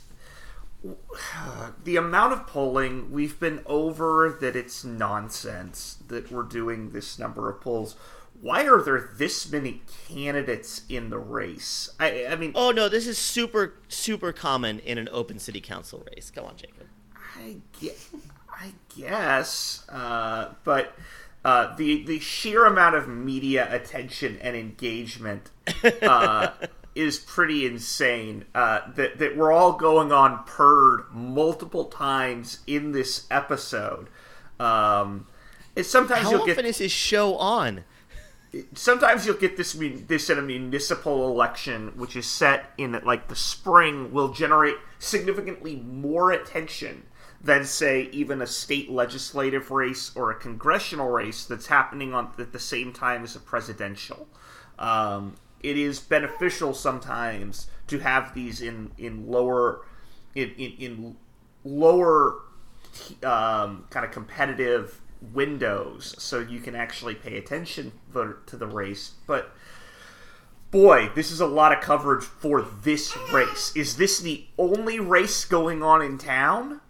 the 1.84 1.98
amount 1.98 2.34
of 2.34 2.48
polling 2.48 3.12
we've 3.12 3.40
been 3.40 3.62
over 3.66 4.38
that 4.42 4.56
it's 4.56 4.84
nonsense 4.84 5.98
that 6.08 6.32
we're 6.32 6.44
doing 6.44 6.92
this 6.92 7.20
number 7.20 7.50
of 7.50 7.62
polls. 7.62 7.96
Why 8.42 8.66
are 8.66 8.82
there 8.82 9.10
this 9.18 9.52
many 9.52 9.82
candidates 10.08 10.84
in 10.88 11.10
the 11.10 11.18
race? 11.20 11.90
I, 12.00 12.26
I 12.28 12.36
mean, 12.38 12.54
Oh, 12.56 12.72
no, 12.72 12.88
this 12.88 13.06
is 13.06 13.18
super, 13.18 13.76
super 13.90 14.32
common 14.32 14.80
in 14.80 14.98
an 14.98 15.10
open 15.12 15.40
city 15.40 15.60
council 15.60 16.04
race. 16.16 16.32
Come 16.34 16.46
on, 16.46 16.56
Jacob. 16.56 16.88
I 17.38 17.58
guess, 17.80 18.10
I 18.60 18.74
guess 18.98 19.86
uh, 19.90 20.50
but 20.64 20.94
uh, 21.46 21.76
the 21.78 22.04
the 22.04 22.20
sheer 22.20 22.66
amount 22.66 22.96
of 22.96 23.08
media 23.08 23.74
attention 23.74 24.38
and 24.42 24.56
engagement 24.56 25.50
uh, 26.02 26.50
is 26.96 27.18
pretty 27.18 27.66
insane. 27.66 28.46
Uh, 28.54 28.82
that 28.96 29.20
that 29.20 29.38
we're 29.38 29.52
all 29.52 29.74
going 29.74 30.12
on 30.12 30.44
Perd 30.46 31.06
multiple 31.14 31.86
times 31.86 32.60
in 32.68 32.92
this 32.92 33.26
episode. 33.32 34.10
Um, 34.60 35.28
and 35.78 35.86
sometimes 35.86 36.24
How 36.24 36.32
you'll 36.32 36.42
often 36.42 36.56
get 36.56 36.66
is 36.66 36.78
his 36.80 36.92
show 36.92 37.38
on? 37.38 37.86
sometimes 38.74 39.26
you'll 39.26 39.38
get 39.38 39.58
this 39.58 39.74
this 40.08 40.30
in 40.30 40.38
a 40.38 40.42
municipal 40.42 41.30
election, 41.30 41.94
which 41.96 42.16
is 42.16 42.26
set 42.26 42.72
in 42.78 43.00
like 43.06 43.30
the 43.30 43.36
spring, 43.36 44.12
will 44.12 44.34
generate 44.34 44.76
significantly 44.98 45.78
more 45.78 46.32
attention 46.32 47.04
than 47.42 47.64
say 47.64 48.10
even 48.12 48.42
a 48.42 48.48
state 48.48 48.90
legislative 48.90 49.72
race 49.72 50.12
or 50.16 50.32
a 50.32 50.36
congressional 50.36 51.08
race 51.08 51.46
that's 51.46 51.68
happening 51.68 52.14
on 52.14 52.32
at 52.38 52.52
the 52.52 52.60
same 52.60 52.92
time 52.92 53.24
as 53.24 53.36
a 53.36 53.40
presidential. 53.40 54.28
Um, 54.78 55.36
it 55.62 55.78
is 55.78 56.00
beneficial 56.00 56.74
sometimes 56.74 57.68
to 57.88 58.00
have 58.00 58.34
these 58.34 58.62
in 58.62 58.92
in 58.98 59.28
lower 59.28 59.86
in 60.36 60.52
in, 60.58 60.72
in 60.80 61.18
lower 61.64 62.42
um, 63.24 63.86
kind 63.90 64.06
of 64.06 64.12
competitive 64.12 65.02
windows 65.34 66.16
so 66.18 66.40
you 66.40 66.60
can 66.60 66.76
actually 66.76 67.16
pay 67.16 67.38
attention 67.38 67.92
to 68.14 68.58
the 68.58 68.68
race. 68.68 69.12
But 69.28 69.52
boy, 70.72 71.10
this 71.16 71.32
is 71.32 71.40
a 71.42 71.46
lot 71.48 71.74
of 71.74 71.82
coverage 71.82 72.24
for 72.24 72.62
this 72.62 73.16
race. 73.34 73.74
Is 73.76 73.98
this 73.98 74.20
the 74.20 74.46
only 74.58 75.00
race 75.00 75.46
going 75.46 75.84
on 75.84 76.02
in 76.02 76.18
town? 76.18 76.82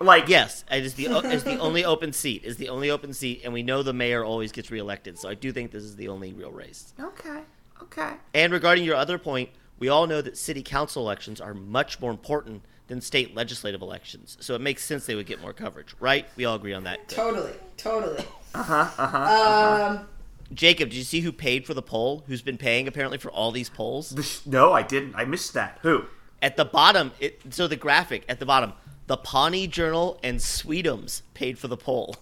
Like, 0.00 0.28
Yes, 0.28 0.64
it 0.70 0.84
is 0.84 0.94
the 0.94 1.06
is 1.30 1.44
the 1.44 1.58
only 1.60 1.84
open 1.84 2.12
seat. 2.12 2.44
Is 2.44 2.56
the 2.56 2.70
only 2.70 2.90
open 2.90 3.12
seat, 3.12 3.42
and 3.44 3.52
we 3.52 3.62
know 3.62 3.82
the 3.82 3.92
mayor 3.92 4.24
always 4.24 4.50
gets 4.50 4.70
reelected. 4.70 5.18
So 5.18 5.28
I 5.28 5.34
do 5.34 5.52
think 5.52 5.70
this 5.70 5.82
is 5.82 5.96
the 5.96 6.08
only 6.08 6.32
real 6.32 6.50
race. 6.50 6.94
Okay, 6.98 7.42
okay. 7.82 8.14
And 8.34 8.52
regarding 8.52 8.84
your 8.84 8.96
other 8.96 9.18
point, 9.18 9.50
we 9.78 9.88
all 9.88 10.06
know 10.06 10.22
that 10.22 10.38
city 10.38 10.62
council 10.62 11.02
elections 11.02 11.40
are 11.40 11.54
much 11.54 12.00
more 12.00 12.10
important 12.10 12.62
than 12.86 13.00
state 13.00 13.34
legislative 13.36 13.82
elections. 13.82 14.36
So 14.40 14.54
it 14.54 14.60
makes 14.60 14.84
sense 14.84 15.06
they 15.06 15.14
would 15.14 15.26
get 15.26 15.40
more 15.40 15.52
coverage, 15.52 15.94
right? 16.00 16.26
We 16.36 16.44
all 16.44 16.56
agree 16.56 16.72
on 16.72 16.84
that. 16.84 17.08
Totally, 17.08 17.52
totally. 17.76 18.24
Uh 18.54 18.62
huh. 18.62 18.90
Uh 18.98 19.06
huh. 19.06 19.84
Um, 19.98 20.08
Jacob, 20.52 20.88
did 20.88 20.96
you 20.96 21.04
see 21.04 21.20
who 21.20 21.30
paid 21.30 21.66
for 21.66 21.74
the 21.74 21.82
poll? 21.82 22.24
Who's 22.26 22.42
been 22.42 22.58
paying 22.58 22.88
apparently 22.88 23.18
for 23.18 23.30
all 23.30 23.52
these 23.52 23.68
polls? 23.68 24.42
No, 24.46 24.72
I 24.72 24.82
didn't. 24.82 25.14
I 25.14 25.24
missed 25.24 25.54
that. 25.54 25.78
Who? 25.82 26.04
At 26.42 26.56
the 26.56 26.64
bottom, 26.64 27.12
it, 27.20 27.40
so 27.50 27.68
the 27.68 27.76
graphic 27.76 28.24
at 28.28 28.40
the 28.40 28.46
bottom, 28.46 28.72
the 29.10 29.16
Pawnee 29.16 29.66
Journal 29.66 30.20
and 30.22 30.38
Sweetums 30.38 31.22
paid 31.34 31.58
for 31.58 31.66
the 31.66 31.76
poll. 31.76 32.14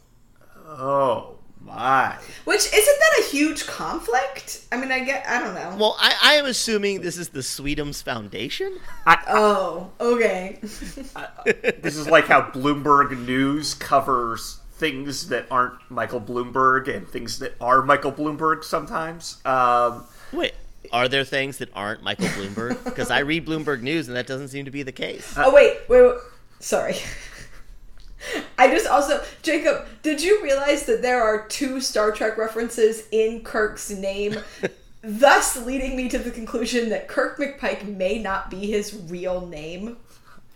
Oh 0.66 1.35
my. 1.61 2.16
which 2.47 2.61
isn't 2.61 2.73
that 2.73 3.25
a 3.26 3.28
huge 3.30 3.66
conflict? 3.66 4.64
I 4.73 4.78
mean, 4.78 4.90
I 4.90 5.00
get, 5.00 5.23
I 5.28 5.38
don't 5.38 5.54
know. 5.54 5.76
Well, 5.78 5.97
I, 6.00 6.16
I 6.23 6.35
am 6.37 6.47
assuming 6.47 7.02
this 7.02 7.18
is 7.18 7.28
the 7.28 7.40
Sweetums 7.40 8.02
Foundation. 8.02 8.78
oh, 9.07 9.90
okay. 10.00 10.61
This 10.62 11.95
is 11.95 12.09
like 12.09 12.25
how 12.25 12.40
Bloomberg 12.40 13.26
News 13.26 13.75
covers 13.75 14.59
things 14.73 15.28
that 15.28 15.45
aren't 15.50 15.75
Michael 15.90 16.23
Bloomberg 16.23 16.88
and 16.88 17.07
things 17.07 17.38
that 17.40 17.54
are 17.61 17.83
Michael 17.83 18.12
Bloomberg 18.12 18.64
sometimes. 18.64 19.45
Um, 19.45 20.07
Wait, 20.33 20.54
are 20.90 21.07
there 21.07 21.25
things 21.25 21.59
that 21.59 21.68
aren't 21.75 22.02
Michael 22.02 22.28
Bloomberg? 22.28 22.83
Because 22.83 23.11
I 23.11 23.18
read 23.18 23.45
Bloomberg 23.47 23.83
News, 23.83 24.09
and 24.09 24.16
that 24.16 24.26
doesn't 24.26 24.49
seem 24.49 24.64
to 24.64 24.71
be 24.71 24.83
the 24.83 24.92
case. 24.92 25.35
oh 25.37 25.52
wait, 25.52 25.80
wait, 25.90 26.00
wait. 26.00 26.14
Sorry. 26.61 26.97
I 28.59 28.69
just 28.69 28.87
also, 28.87 29.25
Jacob, 29.43 29.87
did 30.03 30.23
you 30.23 30.43
realize 30.43 30.87
that 30.87 31.03
there 31.03 31.23
are 31.23 31.47
two 31.47 31.81
Star 31.81 32.11
Trek 32.11 32.37
references 32.37 33.05
in 33.12 33.43
Kirk's 33.43 33.91
name, 33.91 34.37
thus 35.03 35.57
leading 35.65 35.97
me 35.97 36.09
to 36.09 36.19
the 36.19 36.31
conclusion 36.31 36.88
that 36.91 37.09
Kirk 37.09 37.38
McPike 37.38 37.87
may 37.87 38.19
not 38.19 38.50
be 38.50 38.67
his 38.67 38.95
real 39.09 39.47
name? 39.47 39.97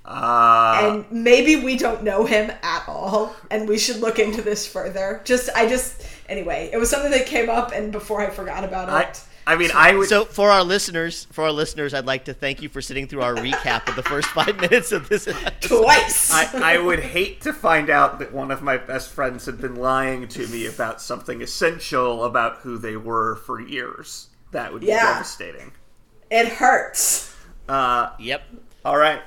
uh, 0.05 0.79
and 0.83 1.13
maybe 1.13 1.57
we 1.57 1.77
don't 1.77 2.03
know 2.03 2.25
him 2.25 2.51
at 2.63 2.85
all 2.89 3.35
and 3.51 3.69
we 3.69 3.79
should 3.79 4.01
look 4.01 4.19
into 4.19 4.43
this 4.43 4.67
further 4.67 5.21
just 5.25 5.49
i 5.55 5.69
just 5.69 6.05
anyway 6.29 6.69
it 6.73 6.77
was 6.77 6.91
something 6.91 7.11
that 7.13 7.27
came 7.27 7.49
up 7.49 7.73
and 7.73 7.93
before 7.93 8.21
i 8.21 8.29
forgot 8.29 8.65
about 8.65 8.89
it 8.89 8.93
I 8.93 9.32
mean, 9.57 9.71
I 9.75 9.95
would. 9.95 10.09
So, 10.09 10.25
for 10.25 10.51
our 10.51 10.63
listeners, 10.63 11.27
for 11.33 11.45
our 11.45 11.51
listeners, 11.53 11.95
I'd 11.95 12.07
like 12.07 12.27
to 12.27 12.35
thank 12.35 12.63
you 12.63 12.69
for 12.69 12.81
sitting 12.81 13.09
through 13.09 13.23
our 13.23 13.35
recap 13.35 13.89
of 13.89 13.97
the 13.97 14.03
first 14.03 14.29
five 14.39 14.61
minutes 14.61 14.93
of 14.93 15.09
this. 15.09 15.27
episode. 15.27 15.83
twice 15.83 16.31
I, 16.33 16.75
I 16.75 16.79
would 16.79 17.01
hate 17.01 17.41
to 17.43 17.53
find 17.53 17.91
out 17.91 18.19
that 18.21 18.33
one 18.33 18.51
of 18.51 18.63
my 18.63 18.77
best 18.77 19.11
friends 19.11 19.47
had 19.47 19.61
been 19.61 19.77
lying 19.77 20.29
to 20.29 20.47
me 20.49 20.67
about 20.67 21.01
something 21.03 21.43
essential 21.43 22.25
about 22.25 22.59
who 22.59 22.79
they 22.79 22.97
were 22.97 23.37
for 23.37 23.61
years. 23.61 24.29
That 24.53 24.73
would 24.73 24.83
be 24.83 24.89
Yeah. 24.89 25.13
devastating. 25.15 25.73
it 26.31 26.47
hurts 26.49 27.35
Uh, 27.69 28.11
Yep. 28.21 28.43
all 28.85 28.97
right. 28.97 29.23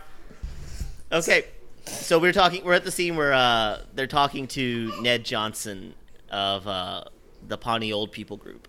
Okay. 1.11 1.45
So 1.87 2.17
we're 2.19 2.33
talking. 2.33 2.63
We're 2.63 2.73
at 2.73 2.83
the 2.83 2.91
scene 2.91 3.15
where 3.15 3.31
uh, 3.33 3.81
they're 3.93 4.07
talking 4.07 4.47
to 4.47 4.91
Ned 5.01 5.23
Johnson 5.23 5.93
of 6.31 6.67
uh, 6.67 7.03
the 7.47 7.57
Pawnee 7.57 7.93
Old 7.93 8.11
People 8.11 8.37
Group. 8.37 8.67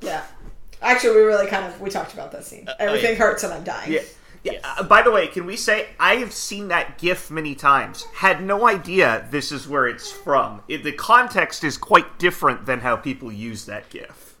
Yeah. 0.00 0.24
Actually, 0.86 1.16
we 1.16 1.22
really 1.22 1.46
kind 1.46 1.66
of 1.66 1.80
we 1.80 1.90
talked 1.90 2.14
about 2.14 2.32
that 2.32 2.44
scene. 2.44 2.68
Everything 2.78 3.12
yeah. 3.12 3.18
hurts 3.18 3.44
and 3.44 3.52
I'm 3.52 3.64
dying. 3.64 3.92
Yeah. 3.92 4.00
Yeah. 4.44 4.52
Yes. 4.52 4.64
Uh, 4.78 4.84
by 4.84 5.02
the 5.02 5.10
way, 5.10 5.26
can 5.26 5.44
we 5.44 5.56
say 5.56 5.88
I 5.98 6.16
have 6.16 6.32
seen 6.32 6.68
that 6.68 6.98
GIF 6.98 7.30
many 7.32 7.56
times. 7.56 8.04
Had 8.14 8.42
no 8.42 8.68
idea 8.68 9.26
this 9.30 9.50
is 9.50 9.66
where 9.66 9.88
it's 9.88 10.12
from. 10.12 10.62
It, 10.68 10.84
the 10.84 10.92
context 10.92 11.64
is 11.64 11.76
quite 11.76 12.18
different 12.20 12.64
than 12.64 12.80
how 12.80 12.94
people 12.94 13.32
use 13.32 13.66
that 13.66 13.90
GIF. 13.90 14.36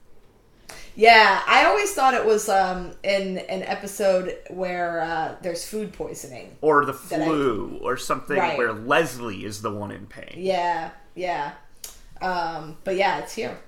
Yeah, 0.94 1.42
I 1.46 1.66
always 1.66 1.92
thought 1.92 2.14
it 2.14 2.24
was 2.24 2.48
um, 2.48 2.92
in 3.02 3.36
an 3.38 3.62
episode 3.64 4.38
where 4.48 5.02
uh, 5.02 5.34
there's 5.42 5.66
food 5.68 5.92
poisoning. 5.92 6.56
Or 6.62 6.86
the 6.86 6.92
That 7.10 7.20
I- 7.20 7.24
flu, 7.24 7.78
or 7.82 7.96
something 7.98 8.38
Right. 8.38 8.56
where 8.56 8.72
Leslie 8.72 9.44
is 9.44 9.60
the 9.60 9.70
one 9.70 9.90
in 9.90 10.06
pain. 10.06 10.34
Yeah, 10.36 10.90
yeah. 11.14 11.52
Um, 12.22 12.78
but 12.84 12.96
yeah, 12.96 13.18
it's 13.18 13.34
here. 13.34 13.58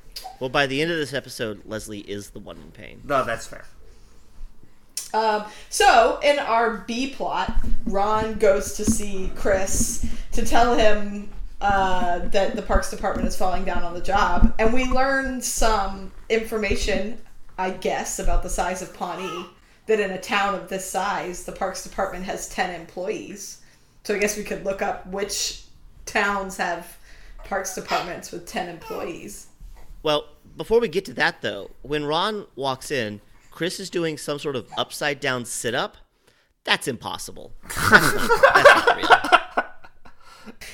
Well, 0.40 0.50
by 0.50 0.66
the 0.66 0.80
end 0.82 0.90
of 0.90 0.96
this 0.96 1.12
episode, 1.14 1.62
Leslie 1.64 2.00
is 2.00 2.30
the 2.30 2.38
one 2.38 2.56
in 2.56 2.70
pain. 2.70 3.00
No, 3.04 3.24
that's 3.24 3.46
fair. 3.46 3.64
Um, 5.14 5.44
so 5.70 6.20
in 6.22 6.38
our 6.38 6.78
B 6.86 7.10
plot, 7.10 7.52
Ron 7.86 8.38
goes 8.38 8.74
to 8.74 8.84
see 8.84 9.32
Chris 9.34 10.06
to 10.32 10.44
tell 10.44 10.76
him 10.76 11.30
uh, 11.60 12.20
that 12.28 12.54
the 12.56 12.62
Parks 12.62 12.90
Department 12.90 13.26
is 13.26 13.36
falling 13.36 13.64
down 13.64 13.82
on 13.82 13.94
the 13.94 14.00
job, 14.00 14.54
and 14.58 14.72
we 14.72 14.84
learn 14.84 15.40
some 15.40 16.12
information, 16.28 17.20
I 17.56 17.70
guess, 17.70 18.18
about 18.18 18.42
the 18.42 18.50
size 18.50 18.82
of 18.82 18.94
Pawnee. 18.94 19.46
That 19.86 20.00
in 20.00 20.10
a 20.10 20.20
town 20.20 20.54
of 20.54 20.68
this 20.68 20.84
size, 20.84 21.44
the 21.44 21.52
Parks 21.52 21.82
Department 21.82 22.26
has 22.26 22.46
ten 22.50 22.78
employees. 22.78 23.62
So 24.04 24.14
I 24.14 24.18
guess 24.18 24.36
we 24.36 24.44
could 24.44 24.62
look 24.62 24.82
up 24.82 25.06
which 25.06 25.62
towns 26.04 26.58
have 26.58 26.94
Parks 27.44 27.74
Departments 27.74 28.30
with 28.30 28.44
ten 28.44 28.68
employees. 28.68 29.46
Well, 30.02 30.26
before 30.56 30.80
we 30.80 30.88
get 30.88 31.04
to 31.06 31.12
that, 31.14 31.42
though, 31.42 31.70
when 31.82 32.04
Ron 32.04 32.46
walks 32.56 32.90
in, 32.90 33.20
Chris 33.50 33.80
is 33.80 33.90
doing 33.90 34.16
some 34.18 34.38
sort 34.38 34.56
of 34.56 34.68
upside 34.76 35.20
down 35.20 35.44
sit 35.44 35.74
up. 35.74 35.96
That's 36.64 36.86
impossible. 36.88 37.52
That's 37.64 37.90
not, 37.90 38.54
that's 38.54 38.86
not 38.86 38.96
real. 38.96 39.08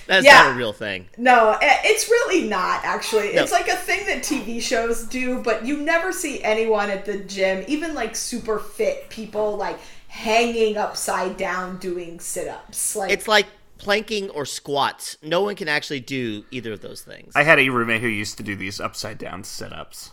That's 0.06 0.24
Yeah. 0.26 0.42
not 0.42 0.52
a 0.52 0.54
real 0.58 0.72
thing. 0.72 1.08
No, 1.16 1.56
eh, 1.60 1.78
it's 1.84 2.08
really 2.08 2.46
not 2.48 2.84
actually. 2.84 3.34
No. 3.34 3.42
It's 3.42 3.52
like 3.52 3.68
a 3.68 3.76
thing 3.76 4.06
that 4.06 4.22
TV 4.22 4.60
shows 4.60 5.04
do, 5.04 5.40
but 5.42 5.64
you 5.64 5.78
never 5.78 6.12
see 6.12 6.42
anyone 6.42 6.90
at 6.90 7.04
the 7.04 7.18
gym, 7.18 7.64
even 7.68 7.94
like 7.94 8.14
super 8.16 8.58
fit 8.58 9.08
people, 9.08 9.56
like 9.56 9.78
hanging 10.08 10.76
upside 10.76 11.36
down 11.36 11.78
doing 11.78 12.20
sit 12.20 12.48
ups. 12.48 12.94
Like, 12.96 13.10
It's 13.10 13.26
like 13.28 13.46
planking 13.78 14.30
or 14.30 14.44
squats. 14.46 15.16
No 15.22 15.42
one 15.42 15.56
can 15.56 15.68
actually 15.68 16.00
do 16.00 16.44
either 16.50 16.72
of 16.72 16.80
those 16.80 17.02
things. 17.02 17.32
I 17.34 17.42
had 17.42 17.58
a 17.58 17.68
roommate 17.68 18.00
who 18.00 18.08
used 18.08 18.36
to 18.38 18.42
do 18.42 18.56
these 18.56 18.80
upside 18.80 19.18
down 19.18 19.44
sit 19.44 19.72
ups. 19.72 20.12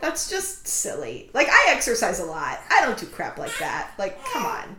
that's 0.00 0.30
just 0.30 0.66
silly. 0.68 1.30
Like, 1.34 1.48
I 1.48 1.66
exercise 1.70 2.20
a 2.20 2.24
lot. 2.24 2.60
I 2.70 2.80
don't 2.84 2.98
do 2.98 3.06
crap 3.06 3.38
like 3.38 3.56
that. 3.58 3.92
Like, 3.98 4.22
come 4.26 4.46
on. 4.46 4.76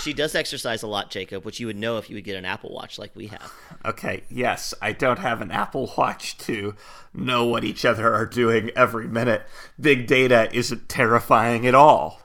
She 0.00 0.12
does 0.12 0.34
exercise 0.34 0.82
a 0.82 0.86
lot, 0.88 1.10
Jacob, 1.10 1.44
which 1.44 1.60
you 1.60 1.66
would 1.68 1.76
know 1.76 1.96
if 1.98 2.10
you 2.10 2.16
would 2.16 2.24
get 2.24 2.36
an 2.36 2.44
Apple 2.44 2.72
Watch 2.72 2.98
like 2.98 3.14
we 3.14 3.28
have. 3.28 3.52
Okay, 3.84 4.22
yes, 4.28 4.74
I 4.82 4.92
don't 4.92 5.18
have 5.18 5.40
an 5.40 5.50
Apple 5.50 5.92
Watch 5.96 6.36
to 6.38 6.74
know 7.14 7.44
what 7.46 7.62
each 7.62 7.84
other 7.84 8.12
are 8.12 8.26
doing 8.26 8.70
every 8.74 9.06
minute. 9.06 9.42
Big 9.80 10.06
data 10.06 10.48
isn't 10.52 10.88
terrifying 10.88 11.66
at 11.66 11.74
all. 11.74 12.21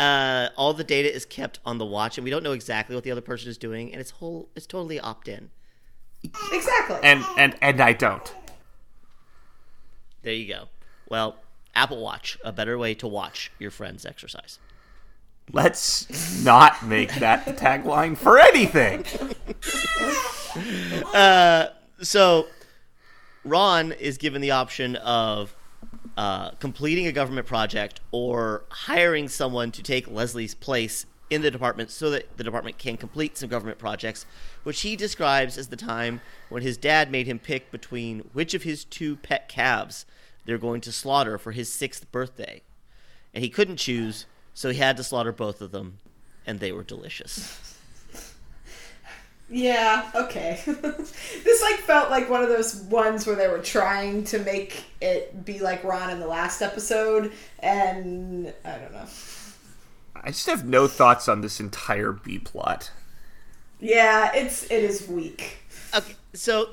Uh, 0.00 0.48
all 0.56 0.72
the 0.72 0.82
data 0.82 1.14
is 1.14 1.26
kept 1.26 1.60
on 1.66 1.76
the 1.76 1.84
watch, 1.84 2.16
and 2.16 2.24
we 2.24 2.30
don't 2.30 2.42
know 2.42 2.52
exactly 2.52 2.94
what 2.94 3.04
the 3.04 3.10
other 3.10 3.20
person 3.20 3.50
is 3.50 3.58
doing, 3.58 3.92
and 3.92 4.00
it's 4.00 4.12
whole 4.12 4.48
it's 4.56 4.66
totally 4.66 4.98
opt 4.98 5.28
in. 5.28 5.50
Exactly. 6.52 6.96
And 7.02 7.22
and 7.36 7.54
and 7.60 7.82
I 7.82 7.92
don't. 7.92 8.34
There 10.22 10.32
you 10.32 10.48
go. 10.48 10.68
Well, 11.08 11.36
Apple 11.74 12.00
Watch, 12.00 12.38
a 12.42 12.50
better 12.50 12.78
way 12.78 12.94
to 12.94 13.06
watch 13.06 13.52
your 13.58 13.70
friends 13.70 14.06
exercise. 14.06 14.58
Let's 15.52 16.44
not 16.44 16.86
make 16.86 17.16
that 17.16 17.44
the 17.44 17.52
tagline 17.52 18.16
for 18.16 18.38
anything. 18.38 19.04
So, 22.02 22.46
Ron 23.44 23.92
is 23.92 24.16
given 24.16 24.40
the 24.40 24.52
option 24.52 24.96
of 24.96 25.54
uh, 26.20 26.50
completing 26.58 27.06
a 27.06 27.12
government 27.12 27.46
project 27.46 27.98
or 28.10 28.62
hiring 28.68 29.26
someone 29.26 29.70
to 29.70 29.82
take 29.82 30.06
Leslie's 30.06 30.54
place 30.54 31.06
in 31.30 31.40
the 31.40 31.50
department 31.50 31.90
so 31.90 32.10
that 32.10 32.36
the 32.36 32.44
department 32.44 32.76
can 32.76 32.98
complete 32.98 33.38
some 33.38 33.48
government 33.48 33.78
projects, 33.78 34.26
which 34.62 34.82
he 34.82 34.96
describes 34.96 35.56
as 35.56 35.68
the 35.68 35.76
time 35.76 36.20
when 36.50 36.62
his 36.62 36.76
dad 36.76 37.10
made 37.10 37.26
him 37.26 37.38
pick 37.38 37.70
between 37.70 38.18
which 38.34 38.52
of 38.52 38.64
his 38.64 38.84
two 38.84 39.16
pet 39.16 39.48
calves 39.48 40.04
they're 40.44 40.58
going 40.58 40.82
to 40.82 40.92
slaughter 40.92 41.38
for 41.38 41.52
his 41.52 41.72
sixth 41.72 42.12
birthday. 42.12 42.60
And 43.32 43.42
he 43.42 43.48
couldn't 43.48 43.78
choose, 43.78 44.26
so 44.52 44.68
he 44.68 44.76
had 44.76 44.98
to 44.98 45.02
slaughter 45.02 45.32
both 45.32 45.62
of 45.62 45.70
them, 45.70 46.00
and 46.46 46.60
they 46.60 46.70
were 46.70 46.84
delicious. 46.84 47.78
Yeah, 49.50 50.08
okay. 50.14 50.60
this 50.66 51.62
like 51.62 51.80
felt 51.80 52.08
like 52.08 52.30
one 52.30 52.42
of 52.42 52.48
those 52.48 52.76
ones 52.82 53.26
where 53.26 53.34
they 53.34 53.48
were 53.48 53.58
trying 53.58 54.22
to 54.24 54.38
make 54.38 54.84
it 55.00 55.44
be 55.44 55.58
like 55.58 55.82
Ron 55.82 56.10
in 56.10 56.20
the 56.20 56.26
last 56.26 56.62
episode, 56.62 57.32
and 57.58 58.52
I 58.64 58.78
don't 58.78 58.92
know. 58.92 59.06
I 60.14 60.28
just 60.28 60.46
have 60.46 60.64
no 60.64 60.86
thoughts 60.86 61.28
on 61.28 61.40
this 61.40 61.58
entire 61.58 62.12
B 62.12 62.38
plot. 62.38 62.92
Yeah, 63.80 64.30
it's 64.34 64.64
it 64.64 64.84
is 64.84 65.08
weak. 65.08 65.58
Okay, 65.94 66.14
so 66.32 66.68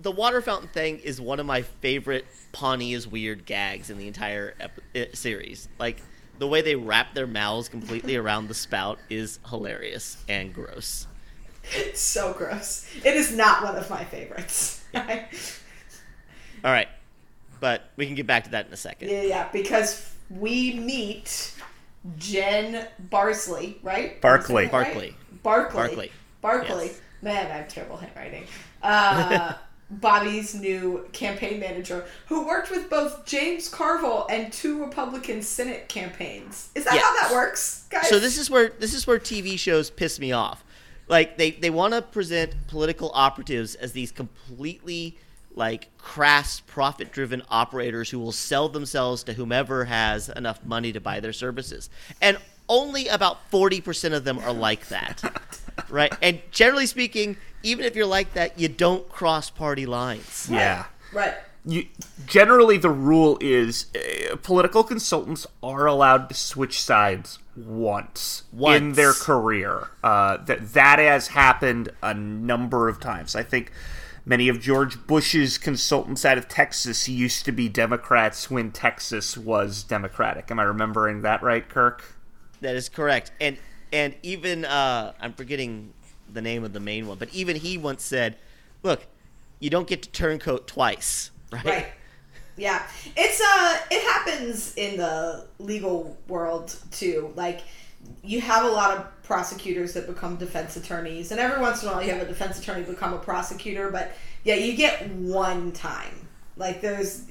the 0.00 0.10
water 0.10 0.42
fountain 0.42 0.68
thing 0.68 0.98
is 0.98 1.20
one 1.20 1.38
of 1.38 1.46
my 1.46 1.62
favorite 1.62 2.26
Pawnee 2.52 2.94
is 2.94 3.06
weird 3.06 3.46
gags 3.46 3.88
in 3.88 3.98
the 3.98 4.08
entire 4.08 4.54
ep- 4.58 4.80
uh, 4.96 5.14
series. 5.14 5.68
Like 5.78 6.02
the 6.38 6.48
way 6.48 6.60
they 6.60 6.74
wrap 6.74 7.14
their 7.14 7.26
mouths 7.26 7.68
completely 7.68 8.16
around 8.16 8.48
the 8.48 8.54
spout 8.54 8.98
is 9.08 9.38
hilarious 9.48 10.16
and 10.28 10.52
gross. 10.52 11.06
It's 11.76 12.00
so 12.00 12.32
gross. 12.32 12.86
It 13.04 13.14
is 13.14 13.32
not 13.36 13.62
one 13.64 13.76
of 13.76 13.88
my 13.90 14.04
favorites. 14.04 14.82
All 14.94 16.72
right, 16.72 16.88
but 17.60 17.90
we 17.96 18.06
can 18.06 18.14
get 18.14 18.26
back 18.26 18.44
to 18.44 18.50
that 18.50 18.66
in 18.66 18.72
a 18.72 18.76
second. 18.76 19.10
yeah, 19.10 19.22
yeah, 19.22 19.48
because 19.52 20.12
we 20.30 20.74
meet 20.74 21.54
Jen 22.18 22.86
Barsley, 23.10 23.78
right? 23.82 24.20
Barkley. 24.20 24.64
Is 24.64 24.70
that 24.70 24.76
right? 24.76 24.84
Barkley. 24.86 25.16
Barkley. 25.42 25.74
Barkley. 25.80 26.12
Barkley. 26.40 26.86
Yes. 26.86 27.00
Man, 27.22 27.46
I 27.50 27.56
have 27.56 27.68
terrible 27.68 27.96
handwriting. 27.96 28.44
Uh, 28.82 29.54
Bobby's 29.90 30.54
new 30.54 31.08
campaign 31.12 31.60
manager, 31.60 32.04
who 32.26 32.44
worked 32.46 32.70
with 32.72 32.90
both 32.90 33.24
James 33.24 33.68
Carville 33.68 34.26
and 34.28 34.52
two 34.52 34.82
Republican 34.84 35.42
Senate 35.42 35.88
campaigns. 35.88 36.70
Is 36.74 36.84
that 36.84 36.94
Yeah. 36.94 37.00
how 37.02 37.14
that 37.22 37.32
works, 37.32 37.84
guys? 37.90 38.08
So 38.08 38.18
this 38.18 38.36
is 38.36 38.50
where 38.50 38.70
this 38.80 38.94
is 38.94 39.06
where 39.06 39.18
TV 39.20 39.56
shows 39.58 39.90
piss 39.90 40.18
me 40.18 40.32
off. 40.32 40.64
Like 41.08 41.36
they 41.36 41.52
they 41.52 41.70
want 41.70 41.94
to 41.94 42.02
present 42.02 42.54
political 42.68 43.10
operatives 43.14 43.74
as 43.74 43.92
these 43.92 44.10
completely 44.10 45.16
like 45.54 45.96
crass 45.96 46.60
profit 46.60 47.10
driven 47.10 47.42
operators 47.48 48.10
who 48.10 48.18
will 48.18 48.32
sell 48.32 48.68
themselves 48.68 49.22
to 49.24 49.32
whomever 49.32 49.86
has 49.86 50.28
enough 50.28 50.62
money 50.64 50.92
to 50.92 51.00
buy 51.00 51.18
their 51.18 51.32
services. 51.32 51.88
And 52.20 52.36
only 52.68 53.08
about 53.08 53.50
40% 53.50 54.12
of 54.12 54.24
them 54.24 54.38
are 54.40 54.52
like 54.52 54.88
that. 54.88 55.22
right? 55.88 56.12
And 56.20 56.40
generally 56.50 56.86
speaking, 56.86 57.36
even 57.62 57.84
if 57.84 57.96
you're 57.96 58.06
like 58.06 58.34
that, 58.34 58.58
you 58.58 58.68
don't 58.68 59.08
cross 59.08 59.48
party 59.48 59.86
lines. 59.86 60.48
Yeah. 60.50 60.86
right. 61.12 61.34
You, 61.68 61.86
generally, 62.26 62.78
the 62.78 62.90
rule 62.90 63.38
is 63.40 63.86
uh, 63.94 64.36
political 64.36 64.84
consultants 64.84 65.46
are 65.62 65.86
allowed 65.86 66.28
to 66.28 66.34
switch 66.34 66.80
sides 66.80 67.40
once, 67.56 68.44
in 68.56 68.92
their 68.92 69.12
career. 69.12 69.88
Uh, 70.04 70.36
that 70.44 70.72
that 70.74 70.98
has 71.00 71.28
happened 71.28 71.90
a 72.02 72.14
number 72.14 72.88
of 72.88 73.00
times. 73.00 73.34
I 73.34 73.42
think 73.42 73.72
many 74.24 74.48
of 74.48 74.60
George 74.60 75.06
Bush's 75.06 75.58
consultants 75.58 76.24
out 76.24 76.38
of 76.38 76.48
Texas 76.48 77.08
used 77.08 77.44
to 77.46 77.52
be 77.52 77.68
Democrats 77.68 78.50
when 78.50 78.72
Texas 78.72 79.36
was 79.36 79.82
Democratic. 79.82 80.50
Am 80.50 80.60
I 80.60 80.64
remembering 80.64 81.22
that 81.22 81.42
right, 81.42 81.66
Kirk? 81.68 82.14
That 82.60 82.76
is 82.76 82.88
correct. 82.88 83.32
And 83.40 83.56
and 83.92 84.14
even 84.22 84.64
uh, 84.64 85.12
I'm 85.20 85.32
forgetting 85.32 85.94
the 86.32 86.42
name 86.42 86.64
of 86.64 86.72
the 86.72 86.80
main 86.80 87.06
one, 87.06 87.18
but 87.18 87.32
even 87.32 87.56
he 87.56 87.78
once 87.78 88.02
said, 88.02 88.36
"Look, 88.82 89.06
you 89.60 89.70
don't 89.70 89.86
get 89.86 90.02
to 90.02 90.10
turncoat 90.10 90.66
twice, 90.66 91.30
right?" 91.52 91.64
Right. 91.64 91.86
Yeah. 92.56 92.82
It's 93.16 93.40
uh 93.40 93.78
it 93.90 94.02
happens 94.02 94.74
in 94.76 94.96
the 94.96 95.46
legal 95.58 96.16
world 96.28 96.76
too. 96.90 97.32
Like 97.36 97.60
you 98.22 98.40
have 98.40 98.64
a 98.64 98.68
lot 98.68 98.96
of 98.96 99.22
prosecutors 99.22 99.92
that 99.94 100.06
become 100.06 100.36
defense 100.36 100.76
attorneys 100.76 101.32
and 101.32 101.40
every 101.40 101.60
once 101.60 101.82
in 101.82 101.88
a 101.88 101.92
while 101.92 102.02
you 102.02 102.12
have 102.12 102.22
a 102.22 102.26
defense 102.26 102.58
attorney 102.58 102.82
become 102.82 103.12
a 103.12 103.18
prosecutor, 103.18 103.90
but 103.90 104.12
yeah, 104.44 104.54
you 104.54 104.76
get 104.76 105.06
one 105.10 105.72
time. 105.72 106.28
Like 106.56 106.80
there's 106.80 107.24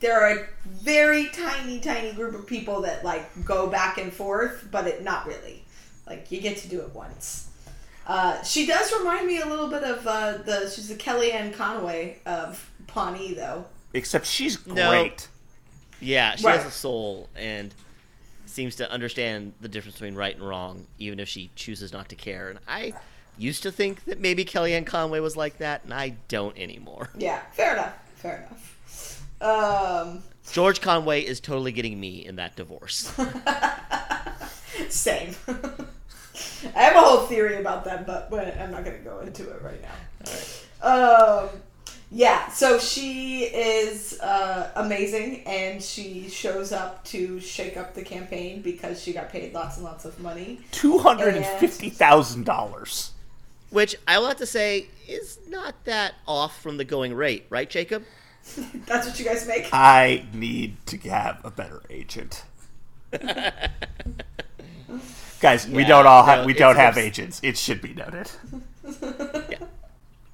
there 0.00 0.20
are 0.20 0.38
a 0.38 0.46
very 0.64 1.26
tiny 1.28 1.80
tiny 1.80 2.12
group 2.12 2.34
of 2.34 2.46
people 2.46 2.82
that 2.82 3.04
like 3.04 3.44
go 3.44 3.68
back 3.68 3.98
and 3.98 4.12
forth, 4.12 4.68
but 4.70 4.86
it 4.86 5.02
not 5.02 5.26
really. 5.26 5.64
Like 6.06 6.30
you 6.30 6.40
get 6.40 6.58
to 6.58 6.68
do 6.68 6.80
it 6.80 6.94
once. 6.94 7.48
Uh, 8.06 8.40
she 8.44 8.66
does 8.66 8.92
remind 8.98 9.26
me 9.26 9.40
a 9.40 9.46
little 9.46 9.68
bit 9.68 9.82
of 9.82 10.06
uh, 10.06 10.38
the 10.38 10.70
she's 10.70 10.88
the 10.88 10.94
Kellyanne 10.94 11.52
Conway 11.54 12.18
of 12.24 12.70
Pawnee 12.86 13.34
though. 13.34 13.64
Except 13.92 14.26
she's 14.26 14.64
No. 14.66 14.90
great. 14.90 15.28
Yeah, 16.00 16.36
she 16.36 16.44
Right. 16.46 16.56
has 16.58 16.66
a 16.66 16.70
soul 16.70 17.28
and 17.36 17.74
seems 18.46 18.76
to 18.76 18.90
understand 18.90 19.52
the 19.60 19.68
difference 19.68 19.96
between 19.96 20.14
right 20.14 20.34
and 20.36 20.46
wrong, 20.46 20.86
even 20.98 21.18
if 21.20 21.28
she 21.28 21.50
chooses 21.56 21.92
not 21.92 22.08
to 22.10 22.14
care. 22.16 22.48
And 22.48 22.58
I 22.68 22.92
used 23.38 23.62
to 23.64 23.72
think 23.72 24.04
that 24.04 24.18
maybe 24.20 24.44
Kellyanne 24.44 24.86
Conway 24.86 25.20
was 25.20 25.36
like 25.36 25.58
that, 25.58 25.84
and 25.84 25.92
I 25.92 26.10
don't 26.28 26.56
anymore. 26.58 27.10
Yeah, 27.16 27.40
fair 27.52 27.72
enough. 27.74 27.94
Fair 28.16 28.46
enough. 28.48 29.22
Um, 29.40 30.22
George 30.52 30.80
Conway 30.80 31.20
is 31.22 31.40
totally 31.40 31.72
getting 31.72 31.98
me 32.00 32.24
in 32.24 32.36
that 32.36 32.56
divorce. 32.56 33.12
same. 34.88 35.34
I 36.74 36.82
have 36.82 36.96
a 36.96 37.00
whole 37.00 37.26
theory 37.26 37.56
about 37.58 37.84
that, 37.84 38.06
but, 38.06 38.30
but 38.30 38.58
I'm 38.58 38.70
not 38.70 38.84
going 38.84 38.96
to 38.98 39.02
go 39.04 39.20
into 39.20 39.48
it 39.50 39.62
right 39.62 39.80
now. 39.82 40.86
Um, 41.42 41.48
yeah, 42.10 42.48
so 42.50 42.78
she 42.78 43.44
is 43.44 44.20
uh, 44.20 44.70
amazing, 44.76 45.42
and 45.46 45.82
she 45.82 46.28
shows 46.28 46.72
up 46.72 47.04
to 47.06 47.40
shake 47.40 47.76
up 47.76 47.94
the 47.94 48.02
campaign 48.02 48.62
because 48.62 49.02
she 49.02 49.12
got 49.12 49.30
paid 49.30 49.52
lots 49.54 49.76
and 49.76 49.84
lots 49.84 50.04
of 50.04 50.18
money. 50.20 50.60
Two 50.70 50.98
hundred 50.98 51.34
and 51.36 51.44
fifty 51.44 51.90
thousand 51.90 52.44
dollars. 52.44 53.12
Which 53.70 53.96
I 54.06 54.18
will 54.18 54.28
have 54.28 54.36
to 54.38 54.46
say 54.46 54.86
is 55.08 55.38
not 55.48 55.74
that 55.84 56.14
off 56.28 56.62
from 56.62 56.76
the 56.76 56.84
going 56.84 57.12
rate, 57.12 57.46
right, 57.50 57.68
Jacob? 57.68 58.04
That's 58.86 59.08
what 59.08 59.18
you 59.18 59.24
guys 59.24 59.46
make. 59.48 59.68
I 59.72 60.24
need 60.32 60.76
to 60.86 60.96
have 61.10 61.44
a 61.44 61.50
better 61.50 61.82
agent. 61.90 62.44
Guys, 65.40 65.68
we 65.68 65.82
Yeah, 65.82 65.88
don't 65.88 66.06
all 66.06 66.24
have 66.24 66.40
no, 66.40 66.46
we 66.46 66.52
it's 66.52 66.58
don't 66.58 66.76
have 66.76 66.96
abs- 66.96 67.06
agents. 67.06 67.40
It 67.42 67.58
should 67.58 67.82
be 67.82 67.92
noted. 67.94 68.30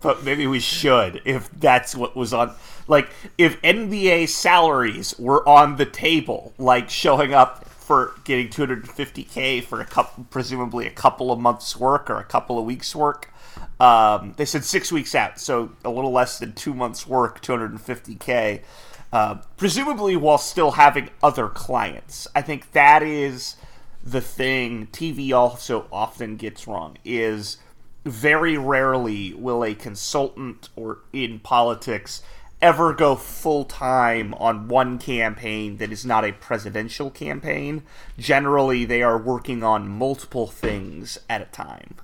But 0.03 0.25
maybe 0.25 0.47
we 0.47 0.61
should 0.61 1.23
if 1.25 1.51
that's 1.53 1.95
what 1.95 2.17
was 2.17 2.35
on 2.35 2.55
like 2.88 3.09
if 3.38 3.61
NBA 3.62 4.29
salaries 4.29 5.15
were 5.19 5.49
on 5.49 5.77
the 5.77 5.87
table, 5.87 6.53
like 6.59 6.91
showing 6.91 7.33
up 7.33 7.65
for 7.69 8.15
getting 8.25 8.49
250k 8.49 9.62
for 9.65 9.81
a 9.81 9.85
couple 9.85 10.25
presumably 10.31 10.87
a 10.87 10.91
couple 10.91 11.31
of 11.31 11.38
months 11.38 11.77
work 11.77 12.11
or 12.11 12.19
a 12.19 12.25
couple 12.25 12.59
of 12.59 12.65
weeks 12.65 12.95
work. 12.95 13.33
Um, 13.81 14.35
they 14.37 14.45
said 14.45 14.65
six 14.65 14.93
weeks 14.93 15.15
out, 15.15 15.41
so 15.41 15.73
a 15.85 15.91
little 15.91 16.12
less 16.12 16.38
than 16.38 16.53
two 16.53 16.73
months 16.73 17.07
work, 17.07 17.43
250k. 17.43 18.62
Uh, 19.12 19.35
presumably 19.57 20.17
while 20.17 20.38
still 20.38 20.73
having 20.73 21.11
other 21.23 21.49
clients. 21.49 22.27
I 22.35 22.41
think 22.41 22.73
that 22.73 23.03
is 23.03 23.57
the 24.03 24.21
thing 24.21 24.87
TV 24.87 25.33
also 25.33 25.87
often 25.93 26.37
gets 26.37 26.67
wrong 26.67 26.97
is 27.05 27.59
very 28.05 28.57
rarely 28.57 29.33
will 29.35 29.65
a 29.65 29.75
consultant 29.75 30.69
or 30.77 30.99
in 31.12 31.38
politics 31.41 32.23
ever 32.61 32.93
go 32.93 33.17
full 33.17 33.65
time 33.65 34.33
on 34.35 34.69
one 34.69 34.99
campaign 34.99 35.79
that 35.79 35.91
is 35.91 36.07
not 36.07 36.25
a 36.25 36.33
presidential 36.33 37.11
campaign. 37.11 37.83
Generally, 38.19 38.85
they 38.85 39.03
are 39.03 39.19
working 39.19 39.65
on 39.65 39.88
multiple 39.88 40.47
things 40.47 41.19
at 41.29 41.43
a 41.43 41.47
time. 41.47 41.97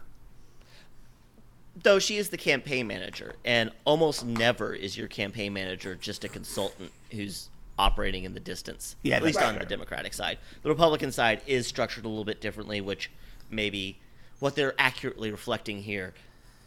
Though 1.81 2.01
she 2.01 2.17
is 2.17 2.31
the 2.31 2.37
campaign 2.37 2.89
manager, 2.89 3.37
and 3.45 3.71
almost 3.85 4.25
never 4.25 4.75
is 4.75 4.99
your 4.99 5.07
campaign 5.07 5.53
manager 5.53 5.95
just 5.95 6.25
a 6.25 6.29
consultant 6.29 6.91
who's 7.13 7.51
operating 7.79 8.25
in 8.25 8.35
the 8.35 8.41
distance. 8.41 8.97
Yeah, 9.03 9.15
at 9.15 9.23
least 9.23 9.39
that's 9.39 9.53
on 9.53 9.59
the. 9.61 9.65
Democratic 9.65 10.13
side. 10.13 10.39
The 10.63 10.69
Republican 10.69 11.13
side 11.13 11.41
is 11.47 11.69
structured 11.69 12.05
a 12.05 12.09
little 12.09 12.25
bit 12.25 12.41
differently, 12.41 12.81
which 12.81 13.13
maybe 13.49 14.01
what 14.41 14.55
they're 14.55 14.75
accurately 14.79 15.31
reflecting 15.31 15.83
here, 15.83 16.15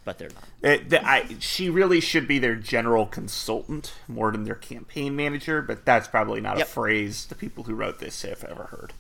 but 0.04 0.18
they're 0.18 0.30
not. 0.30 0.44
Uh, 0.64 0.84
the, 0.88 1.06
I, 1.06 1.26
she 1.40 1.70
really 1.70 2.00
should 2.02 2.28
be 2.28 2.40
their 2.40 2.56
general 2.56 3.06
consultant 3.06 3.94
more 4.08 4.32
than 4.32 4.44
their 4.44 4.56
campaign 4.56 5.16
manager, 5.16 5.62
but 5.62 5.86
that's 5.86 6.08
probably 6.08 6.42
not 6.42 6.58
Yep. 6.58 6.68
a 6.68 6.70
phrase 6.70 7.26
the 7.26 7.36
people 7.36 7.64
who 7.66 7.74
wrote 7.76 8.00
this 8.00 8.22
have 8.24 8.44
ever 8.44 8.64
heard. 8.64 8.94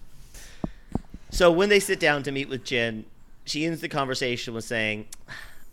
So 1.30 1.52
when 1.52 1.70
they 1.70 1.80
sit 1.80 2.00
down 2.00 2.24
to 2.24 2.32
meet 2.32 2.50
with 2.50 2.64
Jen, 2.64 3.06
she 3.46 3.66
ends 3.66 3.82
the 3.82 3.90
conversation 3.90 4.54
with 4.54 4.66
saying, 4.66 5.08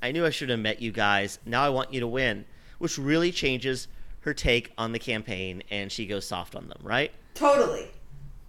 I 0.02 0.12
knew 0.12 0.24
I 0.24 0.30
should 0.30 0.50
have 0.50 0.60
met 0.60 0.80
you 0.80 0.92
guys. 0.92 1.38
Now 1.44 1.64
I 1.64 1.68
want 1.68 1.92
you 1.92 2.00
to 2.00 2.06
win, 2.06 2.44
which 2.78 2.96
really 2.98 3.32
changes 3.32 3.88
her 4.20 4.32
take 4.34 4.72
on 4.78 4.92
the 4.92 4.98
campaign, 4.98 5.62
and 5.70 5.90
she 5.90 6.06
goes 6.06 6.26
soft 6.26 6.54
on 6.54 6.68
them, 6.68 6.78
right? 6.82 7.10
Totally. 7.34 7.88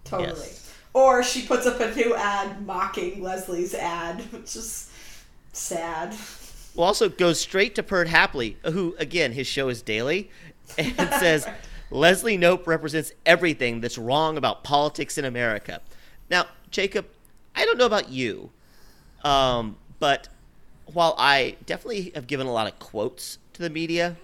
Totally. 0.04 0.28
Yes. 0.30 0.69
Or 0.92 1.22
she 1.22 1.46
puts 1.46 1.66
up 1.66 1.80
a 1.80 1.94
new 1.94 2.14
ad 2.14 2.66
mocking 2.66 3.22
Leslie's 3.22 3.74
ad, 3.74 4.20
which 4.32 4.56
is 4.56 4.90
sad. 5.52 6.14
Well, 6.74 6.86
also 6.86 7.08
goes 7.08 7.40
straight 7.40 7.74
to 7.76 7.82
Perd 7.82 8.08
Hapley, 8.08 8.56
who, 8.64 8.94
again, 8.98 9.32
his 9.32 9.46
show 9.46 9.68
is 9.68 9.82
daily, 9.82 10.30
and 10.78 10.96
says, 10.96 11.46
Leslie 11.90 12.38
Knope 12.38 12.66
represents 12.66 13.12
everything 13.26 13.80
that's 13.80 13.98
wrong 13.98 14.36
about 14.36 14.64
politics 14.64 15.18
in 15.18 15.24
America. 15.24 15.80
Now, 16.30 16.46
Jacob, 16.70 17.06
I 17.54 17.64
don't 17.64 17.78
know 17.78 17.86
about 17.86 18.08
you, 18.10 18.50
um, 19.24 19.76
but 19.98 20.28
while 20.86 21.14
I 21.18 21.56
definitely 21.66 22.12
have 22.14 22.26
given 22.26 22.46
a 22.46 22.52
lot 22.52 22.66
of 22.66 22.78
quotes 22.78 23.38
to 23.54 23.62
the 23.62 23.70
media 23.70 24.16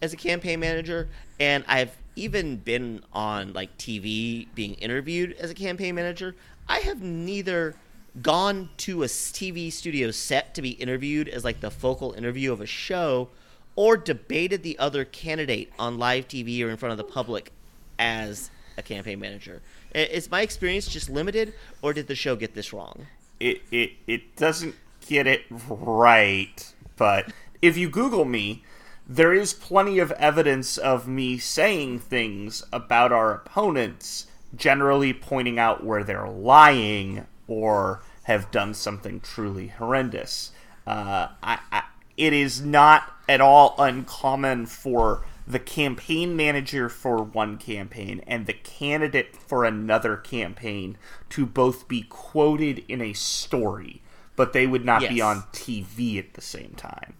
as 0.00 0.12
a 0.12 0.16
campaign 0.16 0.60
manager, 0.60 1.08
and 1.40 1.64
I've 1.66 1.96
even 2.16 2.56
been 2.56 3.02
on 3.12 3.52
like 3.52 3.76
TV 3.78 4.46
being 4.54 4.74
interviewed 4.74 5.32
as 5.34 5.50
a 5.50 5.54
campaign 5.54 5.94
manager, 5.94 6.34
I 6.68 6.78
have 6.80 7.02
neither 7.02 7.74
gone 8.20 8.68
to 8.76 9.02
a 9.02 9.06
TV 9.06 9.72
studio 9.72 10.10
set 10.10 10.54
to 10.54 10.62
be 10.62 10.70
interviewed 10.70 11.28
as 11.28 11.44
like 11.44 11.60
the 11.60 11.70
focal 11.70 12.12
interview 12.12 12.52
of 12.52 12.60
a 12.60 12.66
show 12.66 13.28
or 13.74 13.96
debated 13.96 14.62
the 14.62 14.78
other 14.78 15.04
candidate 15.04 15.72
on 15.78 15.98
live 15.98 16.28
TV 16.28 16.62
or 16.64 16.68
in 16.68 16.76
front 16.76 16.92
of 16.92 16.98
the 16.98 17.04
public 17.04 17.52
as 17.98 18.50
a 18.76 18.82
campaign 18.82 19.18
manager. 19.18 19.62
Is 19.94 20.30
my 20.30 20.42
experience 20.42 20.86
just 20.86 21.08
limited 21.08 21.54
or 21.80 21.92
did 21.92 22.06
the 22.06 22.14
show 22.14 22.36
get 22.36 22.54
this 22.54 22.72
wrong? 22.72 23.06
it 23.42 23.60
it 23.72 23.90
it 24.06 24.36
doesn't 24.36 24.74
get 25.06 25.26
it 25.26 25.42
right 25.68 26.72
but 26.96 27.32
if 27.60 27.76
you 27.76 27.90
google 27.90 28.24
me 28.24 28.62
there 29.08 29.32
is 29.32 29.52
plenty 29.52 29.98
of 29.98 30.12
evidence 30.12 30.78
of 30.78 31.08
me 31.08 31.38
saying 31.38 31.98
things 31.98 32.64
about 32.72 33.12
our 33.12 33.34
opponents 33.34 34.26
generally 34.54 35.12
pointing 35.12 35.58
out 35.58 35.84
where 35.84 36.04
they're 36.04 36.28
lying 36.28 37.26
or 37.48 38.02
have 38.24 38.50
done 38.50 38.72
something 38.72 39.20
truly 39.20 39.68
horrendous 39.68 40.52
uh, 40.86 41.28
I, 41.42 41.58
I, 41.70 41.82
it 42.16 42.32
is 42.32 42.60
not 42.60 43.10
at 43.28 43.40
all 43.40 43.74
uncommon 43.78 44.66
for 44.66 45.24
the 45.46 45.58
campaign 45.58 46.36
manager 46.36 46.88
for 46.88 47.22
one 47.22 47.58
campaign 47.58 48.22
and 48.26 48.46
the 48.46 48.52
candidate 48.52 49.36
for 49.36 49.64
another 49.64 50.16
campaign 50.16 50.96
to 51.30 51.46
both 51.46 51.88
be 51.88 52.02
quoted 52.02 52.84
in 52.88 53.00
a 53.00 53.12
story, 53.12 54.02
but 54.36 54.52
they 54.52 54.66
would 54.66 54.84
not 54.84 55.00
be 55.00 55.20
on 55.20 55.42
TV 55.52 56.18
at 56.18 56.34
the 56.34 56.40
same 56.40 56.74
time. 56.76 57.14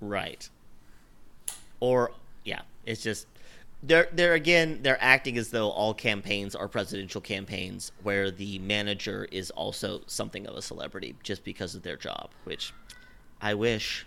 Right. 0.00 0.48
Or 1.84 2.12
yeah, 2.44 2.62
it's 2.86 3.02
just 3.02 3.26
they're 3.82 4.08
they're 4.10 4.32
again 4.32 4.78
they're 4.80 4.96
acting 5.02 5.36
as 5.36 5.50
though 5.50 5.68
all 5.68 5.92
campaigns 5.92 6.54
are 6.54 6.66
presidential 6.66 7.20
campaigns 7.20 7.92
where 8.02 8.30
the 8.30 8.58
manager 8.60 9.28
is 9.30 9.50
also 9.50 10.00
something 10.06 10.46
of 10.46 10.56
a 10.56 10.62
celebrity 10.62 11.14
just 11.22 11.44
because 11.44 11.74
of 11.74 11.82
their 11.82 11.96
job, 11.96 12.30
which 12.44 12.72
I 13.42 13.52
wish. 13.52 14.06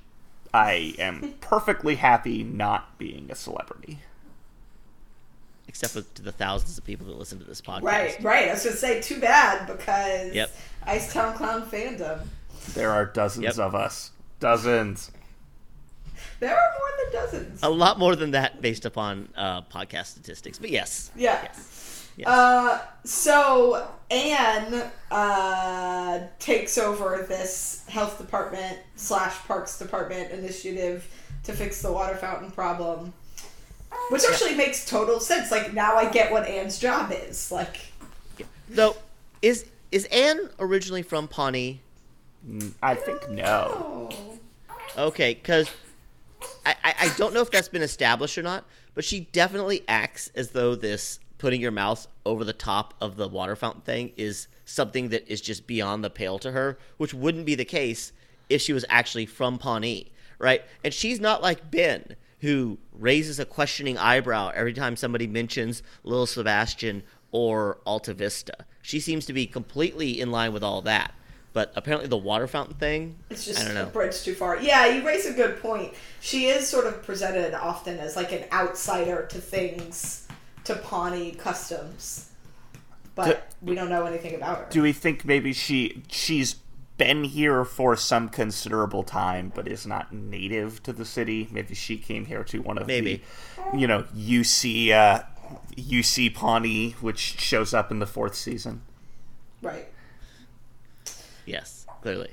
I 0.51 0.95
am 0.97 1.35
perfectly 1.39 1.93
happy 1.95 2.43
not 2.43 2.97
being 2.97 3.27
a 3.29 3.35
celebrity. 3.35 3.99
Except 5.67 5.93
for 5.93 6.01
to 6.01 6.21
the 6.23 6.31
thousands 6.31 6.79
of 6.79 6.83
people 6.83 7.05
that 7.05 7.19
listen 7.19 7.37
to 7.37 7.45
this 7.45 7.61
podcast. 7.61 7.83
Right, 7.83 8.23
right. 8.23 8.49
I 8.49 8.53
was 8.53 8.63
gonna 8.63 8.75
say 8.75 9.01
too 9.01 9.19
bad 9.19 9.67
because 9.67 10.33
Yep. 10.33 10.49
Ice 10.87 11.13
Town 11.13 11.35
Clown 11.35 11.69
fandom. 11.69 12.25
There 12.73 12.89
are 12.89 13.05
dozens 13.05 13.43
Yep. 13.43 13.59
of 13.59 13.75
us. 13.75 14.09
Dozens. 14.39 15.11
There 16.39 16.55
are 16.55 16.71
more 16.79 16.89
than 17.03 17.21
dozens. 17.21 17.63
A 17.63 17.69
lot 17.69 17.99
more 17.99 18.15
than 18.15 18.31
that 18.31 18.61
based 18.61 18.85
upon 18.85 19.29
uh, 19.35 19.61
podcast 19.63 20.07
statistics. 20.07 20.59
But 20.59 20.69
yes. 20.69 21.11
yeah. 21.15 21.41
Yes. 21.43 22.09
Yes. 22.17 22.27
Uh, 22.27 22.81
so 23.03 23.87
Anne 24.09 24.91
uh, 25.11 26.19
takes 26.39 26.79
over 26.79 27.25
this 27.27 27.85
health 27.89 28.17
department 28.17 28.79
slash 28.95 29.35
parks 29.45 29.77
department 29.77 30.31
initiative 30.31 31.07
to 31.43 31.53
fix 31.53 31.81
the 31.83 31.91
water 31.91 32.15
fountain 32.15 32.49
problem, 32.49 33.13
which 34.09 34.23
actually 34.27 34.55
makes 34.55 34.83
total 34.89 35.19
sense. 35.19 35.51
Like 35.51 35.73
now 35.73 35.95
I 35.95 36.09
get 36.09 36.31
what 36.31 36.47
Anne's 36.47 36.79
job 36.79 37.11
is. 37.13 37.51
Like, 37.51 37.91
Though 38.67 38.95
is 39.43 39.65
is 39.91 40.05
Anne 40.05 40.49
originally 40.59 41.03
from 41.03 41.27
Pawnee? 41.27 41.81
I 42.81 42.95
think 42.95 43.29
no. 43.29 44.09
oh, 44.11 44.39
Okay, 44.97 45.35
because 45.35 45.69
I, 46.83 46.95
I, 47.01 47.13
don't 47.17 47.33
know 47.33 47.41
if 47.41 47.51
that's 47.51 47.69
been 47.69 47.81
established 47.81 48.37
or 48.37 48.41
not, 48.41 48.65
but 48.93 49.05
she 49.05 49.21
definitely 49.31 49.83
acts 49.87 50.29
as 50.35 50.49
though 50.49 50.75
this 50.75 51.19
putting 51.37 51.61
your 51.61 51.71
mouth 51.71 52.07
over 52.25 52.43
the 52.43 52.53
top 52.53 52.93
of 52.99 53.15
the 53.15 53.27
water 53.27 53.55
fountain 53.55 53.81
thing 53.81 54.11
is 54.17 54.47
something 54.65 55.09
that 55.09 55.27
is 55.31 55.39
just 55.39 55.67
beyond 55.67 56.03
the 56.03 56.09
pale 56.09 56.39
to 56.39 56.51
her, 56.51 56.77
which 56.97 57.13
wouldn't 57.13 57.45
be 57.45 57.55
the 57.55 57.65
case 57.65 58.11
if 58.49 58.61
she 58.61 58.73
was 58.73 58.85
actually 58.89 59.25
from 59.25 59.57
Pawnee, 59.57 60.11
right? 60.39 60.63
And 60.83 60.93
she's 60.93 61.19
not 61.19 61.41
like 61.41 61.69
Ben, 61.69 62.15
who 62.39 62.77
raises 62.93 63.39
a 63.39 63.45
questioning 63.45 63.97
eyebrow 63.97 64.51
every 64.53 64.73
time 64.73 64.95
somebody 64.95 65.27
mentions 65.27 65.83
Little 66.03 66.25
Sebastian 66.25 67.03
or 67.31 67.79
Alta 67.85 68.13
Vista. 68.13 68.65
She 68.81 68.99
seems 68.99 69.25
to 69.25 69.33
be 69.33 69.47
completely 69.47 70.19
in 70.19 70.31
line 70.31 70.53
with 70.53 70.63
all 70.63 70.81
that. 70.83 71.13
But 71.57 71.73
apparently, 71.75 72.07
the 72.07 72.17
water 72.17 72.45
fountain 72.45 72.75
thing, 72.75 73.17
It's 73.31 73.43
just 73.43 73.59
I 73.59 73.67
don't 73.67 73.77
a 73.77 73.87
bridge 73.87 74.21
too 74.21 74.35
far. 74.35 74.61
Yeah, 74.61 74.85
you 74.85 75.03
raise 75.03 75.25
a 75.25 75.33
good 75.33 75.59
point. 75.59 75.91
She 76.19 76.45
is 76.45 76.67
sort 76.67 76.85
of 76.85 77.01
presented 77.01 77.55
often 77.55 77.97
as 77.97 78.15
like 78.15 78.31
an 78.31 78.43
outsider 78.51 79.25
to 79.31 79.41
things, 79.41 80.27
to 80.65 80.75
Pawnee 80.75 81.31
customs, 81.31 82.29
but 83.15 83.51
we 83.63 83.73
don't 83.73 83.89
know 83.89 84.05
anything 84.05 84.35
about 84.35 84.59
her. 84.59 84.67
Do 84.69 84.83
we 84.83 84.93
think 84.93 85.25
maybe 85.25 85.51
she 85.51 86.03
she's 86.09 86.57
been 86.99 87.23
here 87.23 87.65
for 87.65 87.95
some 87.95 88.29
considerable 88.29 89.01
time, 89.01 89.51
but 89.55 89.67
is 89.67 89.87
not 89.87 90.13
native 90.13 90.83
to 90.83 90.93
the 90.93 91.05
city? 91.05 91.47
Maybe 91.51 91.73
she 91.73 91.97
came 91.97 92.25
here 92.25 92.43
to 92.43 92.61
one 92.61 92.77
of 92.77 92.85
Maybe. 92.85 93.23
the, 93.71 93.79
you 93.79 93.87
know, 93.87 94.03
UC 94.15 94.91
uh, 94.91 95.23
UC 95.75 96.35
Pawnee, 96.35 96.91
which 97.01 97.41
shows 97.41 97.73
up 97.73 97.89
in 97.89 97.97
the 97.97 98.05
fourth 98.05 98.35
season. 98.35 98.83
right. 99.63 99.87
Yes, 101.47 101.87
clearly. 102.01 102.31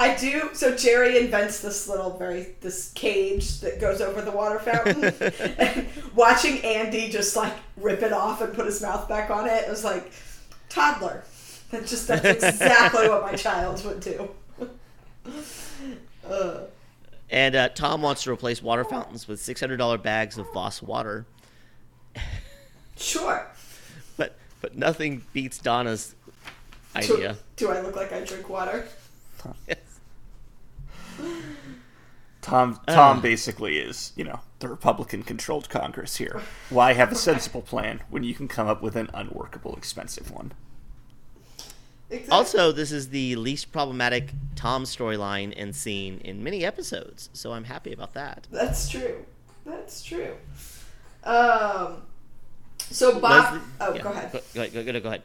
I 0.00 0.16
do. 0.16 0.50
So 0.54 0.74
Jerry 0.76 1.18
invents 1.18 1.60
this 1.60 1.88
little 1.88 2.16
very 2.16 2.54
this 2.60 2.90
cage 2.94 3.60
that 3.60 3.80
goes 3.80 4.00
over 4.00 4.22
the 4.22 4.32
water 4.32 4.58
fountain. 4.58 5.04
and 5.58 5.86
watching 6.16 6.58
Andy 6.64 7.08
just 7.10 7.36
like 7.36 7.52
rip 7.76 8.02
it 8.02 8.12
off 8.12 8.40
and 8.40 8.52
put 8.52 8.66
his 8.66 8.82
mouth 8.82 9.08
back 9.08 9.30
on 9.30 9.46
it, 9.46 9.64
it 9.64 9.70
was 9.70 9.84
like 9.84 10.10
toddler. 10.68 11.22
That's 11.70 11.90
just 11.90 12.08
that's 12.08 12.24
exactly 12.44 13.08
what 13.08 13.22
my 13.22 13.34
child 13.36 13.84
would 13.84 14.00
do. 14.00 14.30
uh, 16.28 16.60
And 17.30 17.54
uh, 17.54 17.68
Tom 17.70 18.02
wants 18.02 18.24
to 18.24 18.32
replace 18.32 18.62
water 18.62 18.84
fountains 18.84 19.28
with 19.28 19.40
$600 19.40 20.02
bags 20.02 20.38
of 20.38 20.52
Voss 20.52 20.82
water. 20.82 21.26
sure. 22.96 23.46
But 24.16 24.36
but 24.60 24.76
nothing 24.76 25.24
beats 25.32 25.58
Donna's 25.58 26.14
Do, 26.23 26.23
idea. 26.96 27.36
do 27.56 27.70
I 27.70 27.80
look 27.80 27.96
like 27.96 28.12
I 28.12 28.20
drink 28.20 28.48
water? 28.48 28.86
Tom 32.40 32.78
Uh. 32.86 32.94
Tom 32.94 33.20
basically 33.20 33.78
is, 33.78 34.12
you 34.16 34.24
know, 34.24 34.40
the 34.58 34.68
Republican 34.68 35.22
controlled 35.22 35.68
Congress 35.68 36.16
here. 36.16 36.42
Why 36.70 36.92
have 36.92 37.10
a 37.12 37.14
sensible 37.14 37.62
plan 37.70 38.02
when 38.10 38.22
you 38.24 38.34
can 38.34 38.48
come 38.48 38.66
up 38.68 38.82
with 38.82 38.96
an 38.96 39.08
unworkable 39.14 39.74
expensive 39.76 40.30
one? 40.30 40.52
Exactly. 42.10 42.30
Also, 42.36 42.70
this 42.70 42.92
is 42.92 43.08
the 43.08 43.34
least 43.36 43.72
problematic 43.72 44.30
Tom 44.56 44.84
storyline 44.84 45.54
and 45.56 45.74
scene 45.74 46.20
in 46.22 46.44
many 46.44 46.64
episodes, 46.64 47.30
so 47.32 47.52
I'm 47.54 47.64
happy 47.64 47.92
about 47.92 48.12
that. 48.14 48.46
That's 48.50 48.88
true. 48.90 49.24
That's 49.64 50.02
true. 50.04 50.34
Um. 51.24 52.02
So 52.78 53.18
Bob. 53.18 53.54
Leslie- 53.54 53.60
oh, 53.80 53.94
yeah, 53.94 54.02
go 54.02 54.10
ahead. 54.10 54.32
Go, 54.32 54.40
go, 54.54 54.68
go, 54.84 54.92
go, 54.92 55.00
go 55.00 55.08
ahead. 55.08 55.22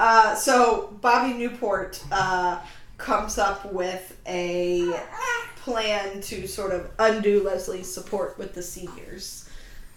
Uh, 0.00 0.34
so 0.34 0.96
Bobby 1.02 1.34
Newport 1.34 2.02
uh, 2.10 2.58
comes 2.96 3.36
up 3.36 3.70
with 3.70 4.18
a 4.26 4.98
plan 5.56 6.22
to 6.22 6.48
sort 6.48 6.72
of 6.72 6.90
undo 6.98 7.42
Leslie's 7.42 7.92
support 7.92 8.38
with 8.38 8.54
the 8.54 8.62
seniors. 8.62 9.46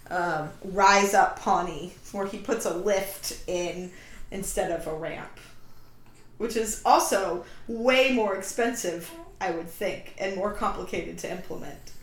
Um, 0.09 0.49
Rise 0.61 1.13
Up 1.13 1.39
Pawnee, 1.39 1.93
where 2.11 2.25
he 2.27 2.37
puts 2.37 2.65
a 2.65 2.73
lift 2.75 3.47
in 3.47 3.91
instead 4.29 4.71
of 4.71 4.85
a 4.87 4.93
ramp, 4.93 5.39
which 6.37 6.57
is 6.57 6.81
also 6.83 7.45
way 7.69 8.11
more 8.11 8.35
expensive, 8.35 9.09
I 9.39 9.51
would 9.51 9.69
think, 9.69 10.15
and 10.17 10.35
more 10.35 10.51
complicated 10.51 11.17
to 11.19 11.31
implement. 11.31 11.93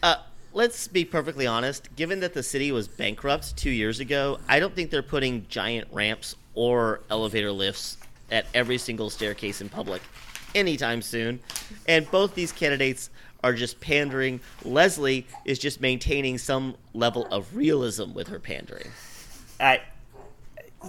Uh, 0.00 0.18
let's 0.52 0.86
be 0.86 1.04
perfectly 1.04 1.48
honest. 1.48 1.88
Given 1.96 2.20
that 2.20 2.34
the 2.34 2.44
city 2.44 2.70
was 2.70 2.86
bankrupt 2.86 3.56
two 3.56 3.70
years 3.70 3.98
ago, 3.98 4.38
I 4.48 4.60
don't 4.60 4.76
think 4.76 4.92
they're 4.92 5.02
putting 5.02 5.48
giant 5.48 5.88
ramps 5.90 6.36
or 6.54 7.00
elevator 7.10 7.52
lifts 7.52 7.96
at 8.30 8.46
every 8.54 8.78
single 8.78 9.10
staircase 9.10 9.60
in 9.60 9.68
public 9.68 10.02
anytime 10.54 11.02
soon. 11.02 11.40
And 11.88 12.10
both 12.10 12.34
these 12.34 12.52
candidates 12.52 13.10
are 13.42 13.54
just 13.54 13.80
pandering. 13.80 14.40
Leslie 14.64 15.26
is 15.44 15.58
just 15.58 15.80
maintaining 15.80 16.38
some 16.38 16.74
level 16.94 17.26
of 17.26 17.56
realism 17.56 18.12
with 18.12 18.28
her 18.28 18.38
pandering. 18.38 18.90
I, 19.58 19.80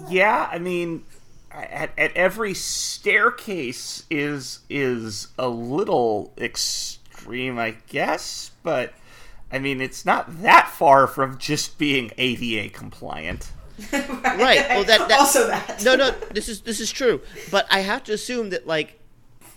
yeah, 0.09 0.49
I 0.51 0.59
mean, 0.59 1.03
at, 1.51 1.91
at 1.97 2.15
every 2.15 2.53
staircase 2.53 4.05
is 4.09 4.59
is 4.69 5.27
a 5.37 5.49
little 5.49 6.33
extreme, 6.37 7.57
I 7.57 7.75
guess, 7.87 8.51
but 8.63 8.93
I 9.51 9.59
mean, 9.59 9.81
it's 9.81 10.05
not 10.05 10.41
that 10.41 10.69
far 10.69 11.07
from 11.07 11.37
just 11.37 11.77
being 11.77 12.11
ADA 12.17 12.69
compliant. 12.69 13.51
Right. 14.23 14.67
Well, 14.69 14.83
that, 14.85 15.07
that 15.09 15.19
also 15.19 15.47
that. 15.47 15.83
no, 15.83 15.95
no. 15.95 16.11
This 16.31 16.49
is 16.49 16.61
this 16.61 16.79
is 16.79 16.91
true, 16.91 17.21
but 17.51 17.67
I 17.69 17.81
have 17.81 18.03
to 18.05 18.13
assume 18.13 18.49
that 18.51 18.65
like, 18.65 18.99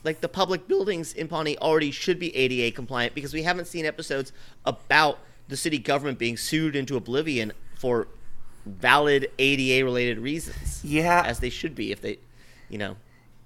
like 0.02 0.20
the 0.20 0.28
public 0.28 0.68
buildings 0.68 1.12
in 1.12 1.28
Pawnee 1.28 1.56
already 1.58 1.90
should 1.90 2.18
be 2.18 2.34
ADA 2.34 2.74
compliant 2.74 3.14
because 3.14 3.32
we 3.32 3.42
haven't 3.42 3.66
seen 3.66 3.86
episodes 3.86 4.32
about 4.64 5.18
the 5.48 5.56
city 5.56 5.78
government 5.78 6.18
being 6.18 6.36
sued 6.36 6.76
into 6.76 6.96
oblivion 6.96 7.52
for 7.78 8.08
valid 8.66 9.30
ADA 9.38 9.84
related 9.84 10.18
reasons. 10.18 10.82
Yeah. 10.84 11.22
as 11.24 11.40
they 11.40 11.50
should 11.50 11.74
be 11.74 11.92
if 11.92 12.00
they, 12.00 12.18
you 12.68 12.78
know. 12.78 12.96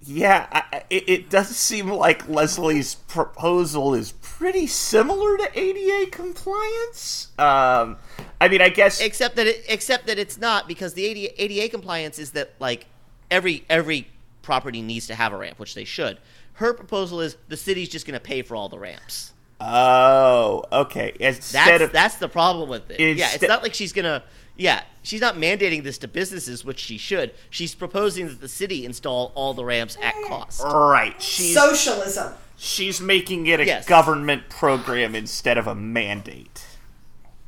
Yeah, 0.03 0.47
I, 0.53 0.85
it, 0.91 1.09
it 1.09 1.31
does 1.31 1.49
seem 1.49 1.89
like 1.91 2.29
Leslie's 2.29 2.95
proposal 2.95 3.95
is 3.95 4.13
pretty 4.13 4.67
similar 4.67 5.37
to 5.39 5.51
ADA 5.59 6.11
compliance. 6.11 7.29
Um, 7.39 7.97
I 8.41 8.49
mean, 8.49 8.63
I 8.63 8.69
guess 8.69 9.01
Except 9.01 9.37
that 9.37 9.47
it, 9.47 9.65
except 9.69 10.07
that 10.07 10.19
it's 10.19 10.39
not 10.39 10.69
because 10.69 10.95
the 10.95 11.05
ADA, 11.05 11.43
ADA 11.43 11.69
compliance 11.69 12.19
is 12.19 12.31
that 12.33 12.55
like 12.61 12.87
every 13.31 13.65
every 13.69 14.09
property 14.43 14.83
needs 14.83 15.09
to 15.09 15.15
have 15.15 15.33
a 15.33 15.37
ramp, 15.37 15.59
which 15.59 15.75
they 15.75 15.85
should. 15.85 16.19
Her 16.55 16.73
proposal 16.73 17.21
is 17.21 17.37
the 17.49 17.57
city's 17.57 17.89
just 17.89 18.07
going 18.07 18.19
to 18.19 18.21
pay 18.25 18.43
for 18.43 18.57
all 18.57 18.69
the 18.69 18.79
ramps. 18.79 19.33
Oh, 19.61 20.65
okay. 20.71 21.15
Instead 21.19 21.67
That's 21.67 21.83
of 21.83 21.93
that's 21.93 22.15
the 22.17 22.29
problem 22.29 22.69
with 22.69 22.91
it. 22.91 23.17
yeah, 23.17 23.31
it's 23.33 23.43
not 23.43 23.63
like 23.63 23.75
she's 23.75 23.93
gonna. 23.93 24.23
Yeah, 24.59 24.83
she's 25.03 25.21
not 25.21 25.37
mandating 25.37 25.85
this 25.85 25.99
to 25.99 26.09
businesses, 26.09 26.65
which 26.65 26.81
she 26.81 26.99
should. 26.99 27.33
She's 27.49 27.75
proposing 27.77 28.27
that 28.27 28.41
the 28.41 28.49
city 28.49 28.85
install 28.85 29.31
all 29.37 29.55
the 29.55 29.65
ramps 29.65 29.97
at 30.03 30.15
cost. 30.27 30.63
right, 30.65 31.21
she's 31.23 31.55
Socialism. 31.55 32.35
she's 32.57 33.01
making 33.01 33.47
it 33.47 33.61
a 33.61 33.65
Yes. 33.65 33.87
government 33.87 34.49
program 34.51 35.15
instead 35.15 35.57
of 35.59 35.69
a 35.69 35.75
mandate. 35.77 36.65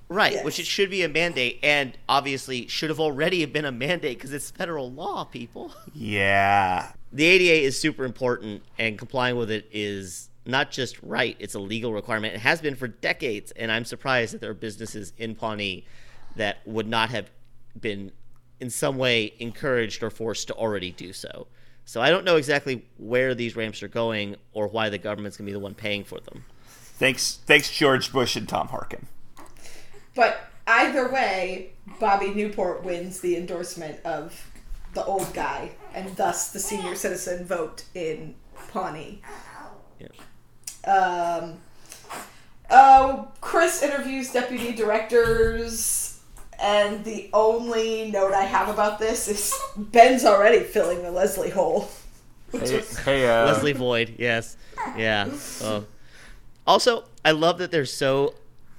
Right, 0.09 0.33
Yes. 0.35 0.45
which 0.45 0.59
it 0.61 0.67
should 0.67 0.89
be 0.91 1.03
a 1.03 1.09
mandate, 1.09 1.59
and 1.65 1.97
obviously 2.09 2.67
should 2.69 2.91
have 2.91 2.99
already 3.01 3.45
been 3.45 3.65
a 3.65 3.73
mandate 3.73 4.19
because 4.19 4.33
it's 4.33 4.51
federal 4.51 4.91
law, 4.91 5.25
people. 5.25 5.73
Yeah. 5.95 6.93
The 7.13 7.25
ADA 7.25 7.63
is 7.65 7.79
super 7.79 8.05
important, 8.05 8.63
and 8.79 8.97
complying 8.97 9.35
with 9.37 9.51
it 9.51 9.69
is 9.73 10.31
not 10.47 10.71
just 10.71 10.97
right; 11.03 11.35
it's 11.41 11.55
a 11.55 11.59
legal 11.59 11.93
requirement. 11.93 12.35
It 12.35 12.41
has 12.41 12.61
been 12.61 12.77
for 12.77 12.87
decades, 12.87 13.51
and 13.57 13.73
I'm 13.73 13.85
surprised 13.85 14.33
that 14.35 14.41
there 14.41 14.51
are 14.51 14.55
businesses 14.55 15.13
in 15.19 15.35
Pawnee 15.35 15.85
that 16.37 16.59
would 16.67 16.89
not 16.89 17.11
have 17.11 17.31
been 17.81 18.13
in 18.61 18.71
some 18.71 18.99
way 18.99 19.35
encouraged 19.39 20.03
or 20.03 20.11
forced 20.11 20.49
to 20.49 20.55
already 20.55 20.91
do 20.93 21.13
so. 21.13 21.47
So 21.85 22.01
I 22.01 22.11
don't 22.11 22.25
know 22.25 22.37
exactly 22.37 22.85
where 22.99 23.35
these 23.35 23.57
ramps 23.57 23.83
are 23.83 23.89
going 23.89 24.37
or 24.53 24.69
why 24.69 24.91
the 24.91 24.99
government's 24.99 25.37
going 25.37 25.47
to 25.47 25.51
be 25.51 25.55
the 25.55 25.59
one 25.59 25.75
paying 25.75 26.05
for 26.05 26.21
them. 26.21 26.45
Thanks, 27.01 27.41
thanks, 27.47 27.71
George 27.71 28.13
Bush 28.13 28.37
and 28.37 28.49
Tom 28.49 28.69
Harkin. 28.69 29.07
But 30.15 30.39
either 30.67 31.11
way, 31.11 31.73
Bobby 31.99 32.33
Newport 32.35 32.85
wins 32.85 33.21
the 33.21 33.37
endorsement 33.37 34.05
of 34.05 34.51
the 34.95 35.05
old 35.05 35.33
guy, 35.33 35.73
and 35.95 36.15
thus 36.17 36.53
the 36.53 36.59
senior 36.59 36.95
citizen 36.95 37.45
vote 37.45 37.85
in 37.95 38.35
Pawnee. 38.69 39.23
Yeah. 39.99 40.09
Um, 40.93 41.59
oh, 42.71 43.29
Chris 43.41 43.83
interviews 43.83 44.33
deputy 44.33 44.73
directors, 44.73 46.10
and 46.61 47.05
the 47.05 47.31
only 47.33 48.11
note 48.11 48.33
I 48.33 48.45
have 48.45 48.69
about 48.69 48.99
this 48.99 49.29
is 49.29 49.59
Ben's 49.77 50.25
already 50.25 50.61
filling 50.61 51.03
the 51.03 51.11
Leslie 51.11 51.51
hole. 51.51 51.89
Hey, 52.53 52.59
is, 52.59 52.99
hey 52.99 53.29
uh, 53.29 53.47
Leslie 53.47 53.73
Void, 53.73 54.15
yes, 54.19 54.57
yeah. 54.97 55.31
Oh. 55.63 55.85
Also, 56.67 57.05
I 57.25 57.31
love 57.33 57.59
that 57.59 57.71
they're 57.71 57.87
so 57.87 58.35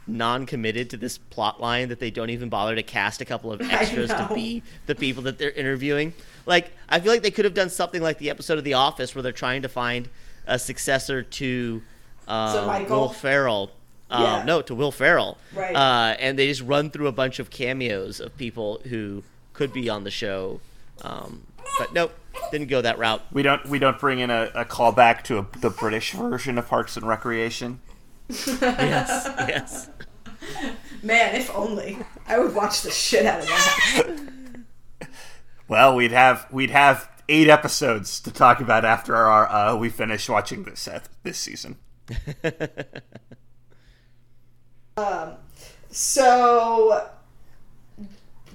non-committed 0.08 0.89
to 0.89 0.98
this 0.98 1.17
plot 1.17 1.62
line 1.62 1.89
that 1.89 2.00
they 2.00 2.12
don't 2.12 2.30
even 2.30 2.50
bother 2.50 2.76
to 2.76 2.84
cast 2.84 3.22
a 3.22 3.26
couple 3.26 3.52
of 3.52 3.62
extras 3.72 4.10
to 4.10 4.30
be 4.34 4.63
the 4.86 4.96
people 4.96 5.24
that 5.24 5.38
they're 5.38 5.52
interviewing. 5.52 6.13
Like, 6.46 6.72
I 6.89 7.00
feel 7.00 7.12
like 7.12 7.22
they 7.22 7.32
could 7.32 7.46
have 7.46 7.54
done 7.54 7.70
something 7.70 8.02
like 8.02 8.17
the 8.17 8.30
episode 8.30 8.58
of 8.58 8.63
The 8.63 8.74
Office 8.74 9.15
where 9.15 9.22
they're 9.22 9.32
trying 9.32 9.62
to 9.62 9.70
find 9.70 10.10
a 10.48 10.58
successor 10.58 11.24
to 11.24 11.82
um, 12.28 12.67
Michael? 12.67 13.00
Will 13.00 13.10
Ferrell. 13.10 13.72
Um, 14.12 14.24
Yeah. 14.24 14.43
No, 14.43 14.62
to 14.62 14.76
Will 14.76 14.91
Ferrell. 14.91 15.38
Right. 15.56 15.76
Uh, 15.76 16.15
and 16.19 16.38
they 16.38 16.47
just 16.47 16.62
run 16.62 16.89
through 16.91 17.08
a 17.08 17.12
bunch 17.12 17.39
of 17.39 17.50
cameos 17.50 18.19
of 18.19 18.36
people 18.38 18.82
who 18.89 19.24
could 19.54 19.74
be 19.74 19.89
on 19.89 20.04
the 20.04 20.12
show. 20.12 20.60
Um, 21.02 21.47
but 21.80 21.93
nope, 21.93 22.13
didn't 22.52 22.67
go 22.67 22.82
that 22.82 22.97
route. 23.00 23.21
we 23.32 23.41
don't 23.41 23.65
we 23.67 23.80
don't 23.80 23.97
bring 24.00 24.19
in 24.19 24.30
a, 24.30 24.52
a 24.54 24.65
callback 24.65 25.24
to 25.24 25.39
a, 25.39 25.47
the 25.60 25.69
British 25.69 26.12
version 26.12 26.58
of 26.58 26.67
Parks 26.67 26.97
and 26.97 27.08
Recreation. 27.08 27.80
yes, 28.30 29.30
yes. 29.38 29.89
Man, 31.02 31.36
if 31.36 31.54
only 31.56 31.97
I 32.28 32.38
would 32.39 32.54
watch 32.54 32.82
the 32.82 32.91
shit 32.91 33.26
out 33.26 33.39
of 33.41 33.47
that. 33.47 34.17
Well, 35.67 35.95
we'd 35.95 36.12
have 36.12 36.47
we'd 36.52 36.71
have 36.71 37.10
eight 37.30 37.47
episodes 37.47 38.19
to 38.21 38.32
talk 38.32 38.60
about 38.60 38.84
after 38.84 39.15
our 39.15 39.47
uh, 39.50 39.76
we 39.78 39.89
finish 39.89 40.28
watching 40.30 40.63
this 40.63 40.88
uh, 40.88 41.00
this 41.24 41.38
season. 41.38 41.78
So 45.91 47.10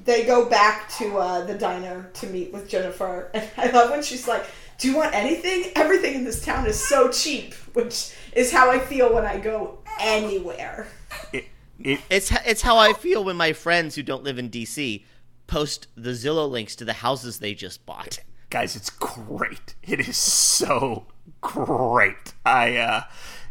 they 0.05 0.25
go 0.25 0.49
back 0.49 0.89
to 0.99 1.19
uh, 1.19 1.45
the 1.45 1.55
diner 1.55 2.11
to 2.15 2.27
meet 2.29 2.53
with 2.53 2.69
Jennifer, 2.69 3.31
and 3.35 3.49
I 3.57 3.71
love 3.71 3.91
when 3.91 4.03
she's 4.03 4.27
like, 4.27 4.47
"Do 4.79 4.89
you 4.89 4.97
want 4.97 5.15
anything? 5.15 5.73
Everything 5.75 6.15
in 6.15 6.25
this 6.25 6.45
town 6.45 6.67
is 6.67 6.83
so 6.83 7.11
cheap," 7.11 7.55
which 7.75 8.15
is 8.33 8.53
how 8.53 8.71
I 8.71 8.79
feel 8.79 9.13
when 9.13 9.25
I 9.25 9.39
go 9.39 9.79
anywhere. 10.01 10.87
It, 11.33 11.47
it, 11.79 12.01
It's 12.09 12.33
it's 12.47 12.63
how 12.63 12.79
I 12.79 12.93
feel 12.93 13.25
when 13.25 13.37
my 13.37 13.53
friends 13.53 13.95
who 13.95 14.03
don't 14.03 14.25
live 14.25 14.39
in 14.39 14.49
DC 14.51 15.05
post 15.47 15.89
the 15.95 16.11
Zillow 16.11 16.49
links 16.51 16.75
to 16.77 16.85
the 16.85 16.95
houses 16.95 17.39
they 17.39 17.55
just 17.55 17.85
bought. 17.87 18.19
guys, 18.51 18.77
it's 18.77 18.91
great. 18.91 19.75
It 19.83 20.01
is 20.01 20.17
so 20.17 21.07
great. 21.41 22.33
I 22.45 22.77
uh 22.77 23.03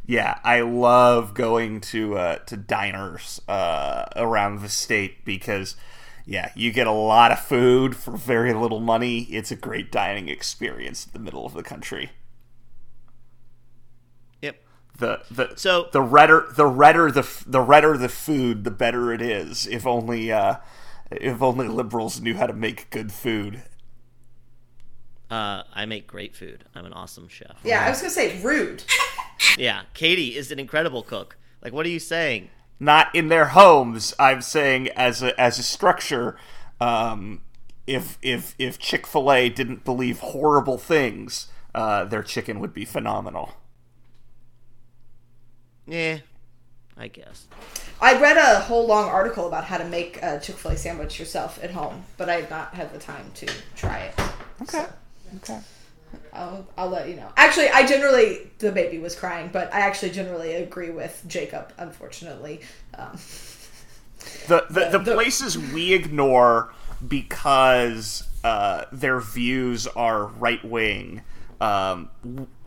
yeah, 0.07 0.39
I 0.43 0.61
love 0.61 1.33
going 1.33 1.81
to 1.81 2.17
uh 2.17 2.35
to 2.45 2.57
diners 2.57 3.41
uh 3.47 4.05
around 4.15 4.61
the 4.61 4.69
state 4.69 5.25
because 5.25 5.75
yeah, 6.25 6.51
you 6.55 6.71
get 6.71 6.87
a 6.87 6.91
lot 6.91 7.31
of 7.31 7.39
food 7.39 7.95
for 7.95 8.17
very 8.17 8.53
little 8.53 8.79
money. 8.79 9.21
It's 9.23 9.51
a 9.51 9.55
great 9.55 9.91
dining 9.91 10.27
experience 10.29 11.05
in 11.05 11.11
the 11.13 11.19
middle 11.19 11.45
of 11.45 11.53
the 11.53 11.63
country. 11.63 12.11
Yep. 14.41 14.57
The 14.97 15.21
the 15.31 15.53
So- 15.55 15.89
the 15.91 16.01
redder 16.01 16.47
the 16.55 16.65
redder 16.67 17.11
the 17.11 17.27
the 17.45 17.61
redder 17.61 17.97
the 17.97 18.09
food, 18.09 18.63
the 18.63 18.71
better 18.71 19.11
it 19.13 19.21
is. 19.21 19.67
If 19.67 19.85
only 19.85 20.31
uh 20.31 20.55
if 21.11 21.41
only 21.41 21.67
liberals 21.67 22.19
knew 22.21 22.35
how 22.35 22.47
to 22.47 22.53
make 22.53 22.89
good 22.89 23.11
food. 23.11 23.63
Uh, 25.35 25.63
I 25.73 25.85
make 25.85 26.07
great 26.07 26.35
food. 26.35 26.63
I'm 26.75 26.85
an 26.85 26.93
awesome 26.93 27.27
chef. 27.27 27.57
Yeah, 27.63 27.85
I 27.85 27.89
was 27.89 27.99
gonna 27.99 28.11
say 28.11 28.41
rude. 28.41 28.83
Yeah, 29.57 29.81
Katie 29.93 30.37
is 30.37 30.49
an 30.49 30.59
incredible 30.59 31.03
cook. 31.03 31.37
Like, 31.61 31.73
what 31.73 31.85
are 31.85 31.89
you 31.89 31.99
saying? 31.99 32.49
not 32.79 33.13
in 33.13 33.29
their 33.29 33.47
homes. 33.47 34.13
I'm 34.19 34.41
saying 34.41 34.89
as 34.95 35.21
a 35.21 35.39
as 35.39 35.59
a 35.59 35.63
structure. 35.63 36.37
Um, 36.79 37.41
if 37.87 38.17
if 38.21 38.55
if 38.57 38.79
Chick 38.79 39.05
Fil 39.05 39.31
A 39.31 39.49
didn't 39.49 39.83
believe 39.83 40.19
horrible 40.19 40.77
things, 40.77 41.47
uh, 41.73 42.05
their 42.05 42.23
chicken 42.23 42.59
would 42.59 42.73
be 42.73 42.85
phenomenal. 42.85 43.55
Yeah, 45.87 46.19
I 46.97 47.07
guess. 47.07 47.47
I 48.01 48.19
read 48.19 48.37
a 48.37 48.61
whole 48.61 48.85
long 48.87 49.09
article 49.09 49.47
about 49.47 49.65
how 49.65 49.77
to 49.77 49.85
make 49.85 50.21
a 50.21 50.39
Chick 50.39 50.55
Fil 50.55 50.71
A 50.71 50.77
sandwich 50.77 51.19
yourself 51.19 51.61
at 51.63 51.71
home, 51.71 52.05
but 52.17 52.29
I 52.29 52.35
have 52.41 52.49
not 52.49 52.73
had 52.73 52.93
the 52.93 52.99
time 52.99 53.31
to 53.35 53.47
try 53.75 53.99
it. 53.99 54.19
Okay. 54.61 54.85
Okay. 55.37 55.59
I'll, 56.33 56.67
I'll 56.77 56.89
let 56.89 57.09
you 57.09 57.15
know. 57.15 57.29
Actually, 57.37 57.69
I 57.69 57.85
generally 57.85 58.51
the 58.59 58.71
baby 58.71 58.99
was 58.99 59.15
crying, 59.15 59.49
but 59.51 59.73
I 59.73 59.81
actually 59.81 60.11
generally 60.11 60.53
agree 60.53 60.89
with 60.89 61.23
Jacob. 61.27 61.73
Unfortunately, 61.77 62.61
um, 62.97 63.17
The 64.47 64.65
the, 64.69 64.89
the 64.91 64.99
the- 64.99 65.13
places 65.13 65.57
we 65.57 65.93
ignore 65.93 66.73
because 67.05 68.27
uh, 68.43 68.85
their 68.91 69.19
views 69.19 69.87
are 69.87 70.25
right 70.27 70.63
wing. 70.63 71.21
Um, 71.61 72.09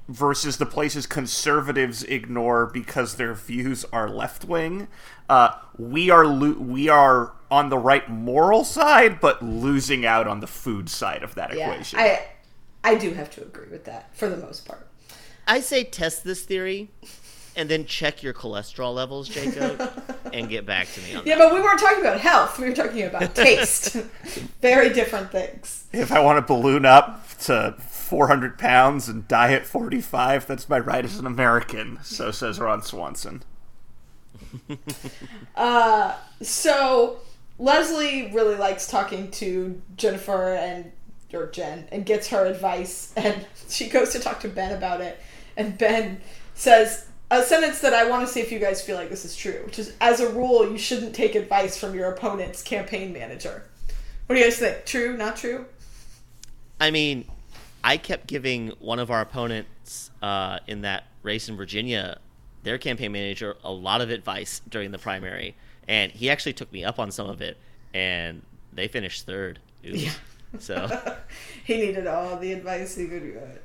versus 0.08 0.56
the 0.56 0.64
places 0.64 1.06
conservatives 1.06 2.02
ignore 2.04 2.64
because 2.66 3.16
their 3.16 3.34
views 3.34 3.84
are 3.92 4.08
left 4.08 4.44
wing. 4.44 4.88
Uh, 5.28 5.50
we 5.76 6.08
are 6.10 6.26
lo- 6.26 6.58
we 6.58 6.88
are 6.88 7.32
on 7.50 7.68
the 7.68 7.78
right 7.78 8.08
moral 8.08 8.64
side, 8.64 9.20
but 9.20 9.42
losing 9.42 10.06
out 10.06 10.26
on 10.26 10.40
the 10.40 10.46
food 10.46 10.88
side 10.88 11.22
of 11.22 11.34
that 11.34 11.54
yeah, 11.54 11.70
equation. 11.70 11.98
I 11.98 12.20
I 12.84 12.94
do 12.94 13.12
have 13.14 13.30
to 13.32 13.42
agree 13.42 13.68
with 13.70 13.84
that 13.84 14.14
for 14.16 14.28
the 14.28 14.36
most 14.36 14.66
part. 14.66 14.86
I 15.46 15.60
say 15.60 15.82
test 15.84 16.24
this 16.24 16.42
theory, 16.42 16.90
and 17.56 17.68
then 17.68 17.86
check 17.86 18.22
your 18.22 18.32
cholesterol 18.34 18.94
levels, 18.94 19.28
Jacob, 19.28 19.80
and 20.32 20.48
get 20.48 20.64
back 20.66 20.88
to 20.92 21.00
me 21.00 21.14
on 21.14 21.26
Yeah, 21.26 21.36
that. 21.36 21.48
but 21.48 21.54
we 21.54 21.60
weren't 21.60 21.80
talking 21.80 22.00
about 22.00 22.20
health. 22.20 22.58
We 22.58 22.68
were 22.68 22.74
talking 22.74 23.02
about 23.02 23.34
taste. 23.34 23.94
Very 24.60 24.90
different 24.92 25.30
things. 25.32 25.86
if 25.92 26.12
I 26.12 26.20
want 26.20 26.36
to 26.38 26.42
balloon 26.54 26.84
up 26.84 27.26
to 27.40 27.74
400 27.78 28.58
pounds 28.58 29.08
and 29.08 29.26
die 29.26 29.52
at 29.54 29.66
45, 29.66 30.46
that's 30.46 30.68
my 30.68 30.78
right 30.78 31.04
as 31.04 31.18
an 31.18 31.26
American. 31.26 31.98
So 32.02 32.30
says 32.30 32.60
Ron 32.60 32.82
Swanson. 32.82 33.42
Uh, 35.56 36.14
so 36.40 37.18
Leslie 37.58 38.30
really 38.32 38.54
likes 38.54 38.86
talking 38.86 39.30
to 39.32 39.80
Jennifer 39.96 40.54
and 40.54 40.92
or 41.32 41.46
Jen 41.46 41.88
and 41.92 42.06
gets 42.06 42.28
her 42.28 42.46
advice 42.46 43.12
and 43.16 43.46
she 43.68 43.88
goes 43.88 44.10
to 44.10 44.20
talk 44.20 44.40
to 44.40 44.48
Ben 44.48 44.76
about 44.76 45.00
it 45.00 45.20
and 45.56 45.76
Ben 45.76 46.20
says 46.54 47.06
a 47.30 47.42
sentence 47.42 47.80
that 47.80 47.92
I 47.92 48.08
want 48.08 48.26
to 48.26 48.32
see 48.32 48.40
if 48.40 48.50
you 48.50 48.58
guys 48.58 48.82
feel 48.82 48.96
like 48.96 49.10
this 49.10 49.24
is 49.24 49.36
true, 49.36 49.62
which 49.66 49.78
is 49.78 49.94
as 50.00 50.20
a 50.20 50.32
rule 50.32 50.70
you 50.70 50.78
shouldn't 50.78 51.14
take 51.14 51.34
advice 51.34 51.76
from 51.76 51.94
your 51.94 52.10
opponent's 52.10 52.62
campaign 52.62 53.12
manager. 53.12 53.64
What 54.26 54.34
do 54.34 54.40
you 54.40 54.46
guys 54.46 54.58
think? 54.58 54.84
True, 54.86 55.16
not 55.16 55.36
true? 55.36 55.66
I 56.80 56.90
mean, 56.90 57.24
I 57.82 57.96
kept 57.96 58.26
giving 58.26 58.68
one 58.78 58.98
of 58.98 59.10
our 59.10 59.20
opponents 59.20 60.10
uh, 60.22 60.60
in 60.66 60.82
that 60.82 61.04
race 61.22 61.48
in 61.48 61.56
Virginia, 61.56 62.18
their 62.62 62.78
campaign 62.78 63.12
manager, 63.12 63.56
a 63.64 63.72
lot 63.72 64.00
of 64.00 64.10
advice 64.10 64.60
during 64.68 64.90
the 64.90 64.98
primary, 64.98 65.56
and 65.86 66.12
he 66.12 66.30
actually 66.30 66.52
took 66.52 66.72
me 66.72 66.84
up 66.84 66.98
on 66.98 67.10
some 67.10 67.28
of 67.28 67.40
it, 67.40 67.56
and 67.94 68.42
they 68.72 68.88
finished 68.88 69.26
third. 69.26 69.58
Oops. 69.84 70.02
Yeah. 70.02 70.12
So 70.58 71.16
He 71.64 71.76
needed 71.76 72.06
all 72.06 72.36
the 72.38 72.52
advice 72.52 72.94
he 72.96 73.06
could 73.06 73.32
get. 73.34 73.62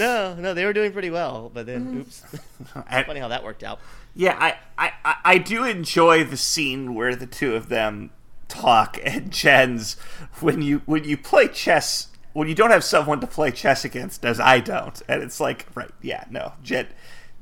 no, 0.00 0.34
no, 0.34 0.54
they 0.54 0.64
were 0.64 0.72
doing 0.72 0.92
pretty 0.92 1.10
well, 1.10 1.50
but 1.52 1.66
then 1.66 1.86
Mm-hmm. 1.86 1.98
oops. 2.00 2.22
And- 2.90 3.06
Funny 3.06 3.20
how 3.20 3.28
that 3.28 3.44
worked 3.44 3.62
out. 3.62 3.80
Yeah, 4.14 4.36
I, 4.38 4.56
I, 4.76 4.92
I- 5.04 5.16
I 5.24 5.38
do 5.38 5.64
enjoy 5.64 6.24
the 6.24 6.36
scene 6.36 6.94
where 6.94 7.14
the 7.14 7.26
two 7.26 7.54
of 7.54 7.68
them 7.68 8.10
talk 8.48 8.98
and 9.04 9.30
Jen's 9.32 9.94
when 10.40 10.62
you 10.62 10.80
when 10.86 11.04
you 11.04 11.16
play 11.18 11.48
chess 11.48 12.08
when 12.32 12.48
you 12.48 12.54
don't 12.54 12.70
have 12.70 12.82
someone 12.82 13.20
to 13.20 13.26
play 13.26 13.50
chess 13.50 13.84
against 13.84 14.24
as 14.24 14.40
I 14.40 14.60
don't 14.60 15.00
and 15.06 15.22
it's 15.22 15.38
like 15.38 15.66
right 15.74 15.90
yeah 16.00 16.24
no 16.30 16.54
Jen 16.62 16.86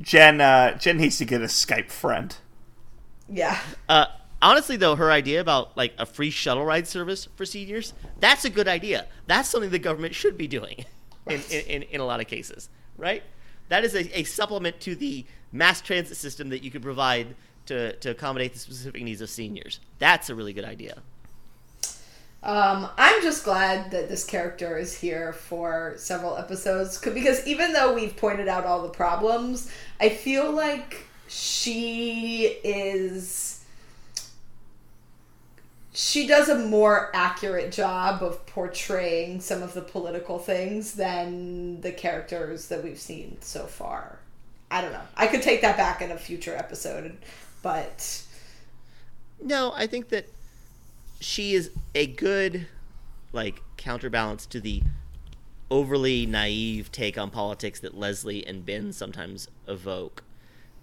Jen 0.00 0.40
uh, 0.40 0.76
Jen 0.78 0.96
needs 0.98 1.16
to 1.18 1.24
get 1.24 1.40
a 1.42 1.44
Skype 1.46 1.90
friend 1.90 2.36
Yeah. 3.28 3.58
Uh, 3.88 4.06
honestly, 4.40 4.76
though, 4.76 4.96
her 4.96 5.10
idea 5.10 5.40
about 5.40 5.76
like 5.76 5.94
a 5.98 6.06
free 6.06 6.30
shuttle 6.30 6.64
ride 6.64 6.86
service 6.86 7.28
for 7.36 7.44
seniors, 7.44 7.92
that's 8.20 8.44
a 8.44 8.50
good 8.50 8.68
idea. 8.68 9.06
That's 9.26 9.48
something 9.48 9.70
the 9.70 9.78
government 9.78 10.14
should 10.14 10.36
be 10.36 10.46
doing 10.46 10.84
in, 11.26 11.40
in, 11.50 11.82
in, 11.82 12.00
a 12.00 12.04
lot 12.04 12.20
of 12.20 12.26
cases, 12.26 12.68
right? 12.96 13.22
That 13.68 13.84
is 13.84 13.94
a, 13.94 14.18
a 14.18 14.24
supplement 14.24 14.80
to 14.80 14.94
the 14.94 15.24
mass 15.52 15.80
transit 15.80 16.16
system 16.16 16.50
that 16.50 16.62
you 16.62 16.70
could 16.70 16.82
provide 16.82 17.34
to, 17.66 17.96
to 17.96 18.10
accommodate 18.10 18.52
the 18.52 18.58
specific 18.58 19.02
needs 19.02 19.20
of 19.20 19.28
seniors. 19.28 19.80
That's 19.98 20.30
a 20.30 20.34
really 20.34 20.52
good 20.52 20.64
idea. 20.64 21.02
Um, 22.42 22.88
I'm 22.96 23.22
just 23.22 23.44
glad 23.44 23.90
that 23.90 24.08
this 24.08 24.24
character 24.24 24.78
is 24.78 24.96
here 24.96 25.32
for 25.32 25.94
several 25.96 26.36
episodes 26.36 27.00
because 27.00 27.44
even 27.44 27.72
though 27.72 27.92
we've 27.92 28.16
pointed 28.16 28.46
out 28.46 28.64
all 28.64 28.82
the 28.82 28.88
problems, 28.88 29.68
I 30.00 30.10
feel 30.10 30.52
like 30.52 31.06
she 31.26 32.56
is. 32.62 33.55
She 35.98 36.26
does 36.26 36.50
a 36.50 36.58
more 36.58 37.10
accurate 37.14 37.72
job 37.72 38.22
of 38.22 38.44
portraying 38.44 39.40
some 39.40 39.62
of 39.62 39.72
the 39.72 39.80
political 39.80 40.38
things 40.38 40.92
than 40.92 41.80
the 41.80 41.90
characters 41.90 42.68
that 42.68 42.84
we've 42.84 43.00
seen 43.00 43.38
so 43.40 43.64
far. 43.64 44.18
I 44.70 44.82
don't 44.82 44.92
know. 44.92 45.00
I 45.16 45.26
could 45.26 45.40
take 45.40 45.62
that 45.62 45.78
back 45.78 46.02
in 46.02 46.10
a 46.10 46.18
future 46.18 46.54
episode, 46.54 47.16
but 47.62 48.22
No, 49.42 49.72
I 49.74 49.86
think 49.86 50.10
that 50.10 50.26
she 51.18 51.54
is 51.54 51.70
a 51.94 52.06
good 52.06 52.66
like 53.32 53.62
counterbalance 53.78 54.44
to 54.44 54.60
the 54.60 54.82
overly 55.70 56.26
naive 56.26 56.92
take 56.92 57.16
on 57.16 57.30
politics 57.30 57.80
that 57.80 57.96
Leslie 57.96 58.46
and 58.46 58.66
Ben 58.66 58.92
sometimes 58.92 59.48
evoke, 59.66 60.24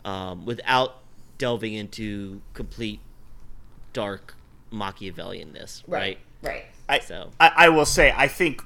um, 0.03 0.43
without 0.43 1.03
delving 1.37 1.75
into 1.75 2.41
complete 2.55 2.99
dark 3.93 4.33
Machiavellianness. 4.73 5.83
Right. 5.87 6.17
right. 6.41 6.65
I, 6.89 6.99
So- 6.99 7.31
I, 7.39 7.51
I 7.55 7.69
will 7.69 7.85
say, 7.85 8.13
I 8.15 8.27
think 8.27 8.61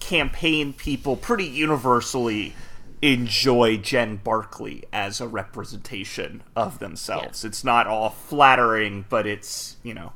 campaign 0.00 0.72
people 0.74 1.16
pretty 1.16 1.46
universally 1.46 2.54
enjoy 3.00 3.76
Jen 3.76 4.16
Barkley 4.16 4.84
as 4.92 5.20
a 5.20 5.28
representation 5.28 6.42
of 6.56 6.78
themselves. 6.78 7.44
It's 7.44 7.64
not 7.64 7.86
all 7.86 8.10
flattering, 8.10 9.04
but 9.08 9.26
it's, 9.26 9.76
you 9.82 9.94
know, 9.94 10.12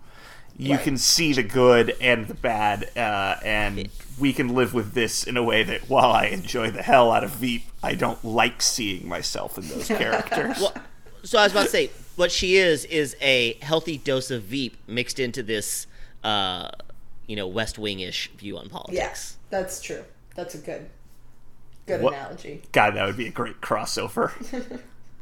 you 0.56 0.74
Right. 0.74 0.82
can 0.84 0.96
see 0.98 1.32
the 1.32 1.42
good 1.42 1.94
and 2.00 2.26
the 2.26 2.34
bad, 2.34 2.90
uh, 2.96 3.36
and 3.44 3.88
we 4.18 4.32
can 4.32 4.48
live 4.54 4.74
with 4.74 4.92
this 4.92 5.22
in 5.24 5.36
a 5.36 5.42
way 5.42 5.62
that 5.62 5.88
while 5.88 6.10
I 6.10 6.26
enjoy 6.26 6.70
the 6.70 6.82
hell 6.82 7.12
out 7.12 7.22
of 7.24 7.30
Veep, 7.30 7.64
I 7.82 7.94
don't 7.94 8.22
like 8.24 8.60
seeing 8.62 9.06
myself 9.08 9.56
in 9.58 9.68
those 9.68 9.86
characters. 9.88 10.58
Well, 10.60 10.74
so 11.22 11.38
I 11.38 11.44
was 11.44 11.52
about 11.52 11.64
to 11.64 11.70
say, 11.70 11.90
what 12.18 12.32
she 12.32 12.56
is 12.56 12.84
is 12.86 13.16
a 13.20 13.54
healthy 13.62 13.96
dose 13.98 14.30
of 14.30 14.42
Veep 14.42 14.76
mixed 14.86 15.18
into 15.18 15.42
this, 15.42 15.86
uh, 16.24 16.70
you 17.26 17.36
know, 17.36 17.46
West 17.46 17.78
Wing-ish 17.78 18.30
view 18.32 18.58
on 18.58 18.68
politics. 18.68 18.96
Yes, 18.96 19.36
that's 19.50 19.80
true. 19.80 20.04
That's 20.34 20.54
a 20.54 20.58
good, 20.58 20.88
good 21.86 22.02
What- 22.02 22.14
analogy. 22.14 22.62
God, 22.72 22.94
that 22.96 23.06
would 23.06 23.16
be 23.16 23.28
a 23.28 23.32
great 23.32 23.60
crossover. 23.60 24.32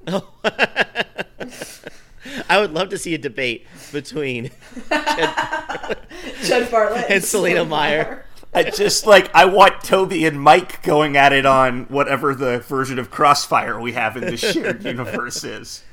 Oh. 0.07 0.29
I 2.49 2.61
would 2.61 2.73
love 2.73 2.89
to 2.91 2.99
see 2.99 3.15
a 3.15 3.19
debate 3.19 3.67
between 3.93 4.51
Judd 4.91 6.71
Bartlett 6.71 7.11
And 7.11 7.25
Selina 7.25 7.65
Meyer. 7.65 8.25
I 8.55 8.65
just 8.65 9.07
like 9.07 9.33
I 9.35 9.45
want 9.45 9.83
Toby 9.85 10.25
and 10.25 10.41
Mike 10.41 10.83
going 10.83 11.17
at 11.17 11.33
it 11.33 11.45
on 11.45 11.85
whatever 11.85 12.35
the 12.35 12.61
version 12.61 12.99
of 12.99 13.11
Crossfire 13.11 13.79
we 13.79 13.93
have 13.93 14.17
in 14.17 14.23
this 14.25 14.41
shared 14.41 14.85
universe 14.85 15.45
is. 15.45 15.85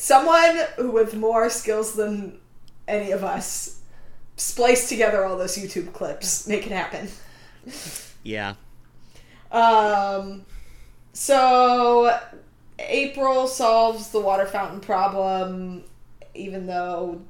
Someone 0.00 0.60
who 0.76 0.92
with 0.92 1.14
more 1.14 1.50
skills 1.50 1.92
than 1.92 2.38
any 2.88 3.10
of 3.10 3.22
us 3.22 3.82
splice 4.34 4.88
together 4.88 5.26
all 5.26 5.36
those 5.36 5.58
YouTube 5.58 5.92
clips. 5.92 6.48
Make 6.48 6.64
it 6.64 6.72
happen. 6.72 7.10
yeah. 8.22 8.54
Um, 9.52 10.46
so 11.12 12.18
April 12.78 13.46
solves 13.46 14.08
the 14.08 14.20
water 14.20 14.46
fountain 14.46 14.80
problem, 14.80 15.84
even 16.32 16.66
though 16.66 17.20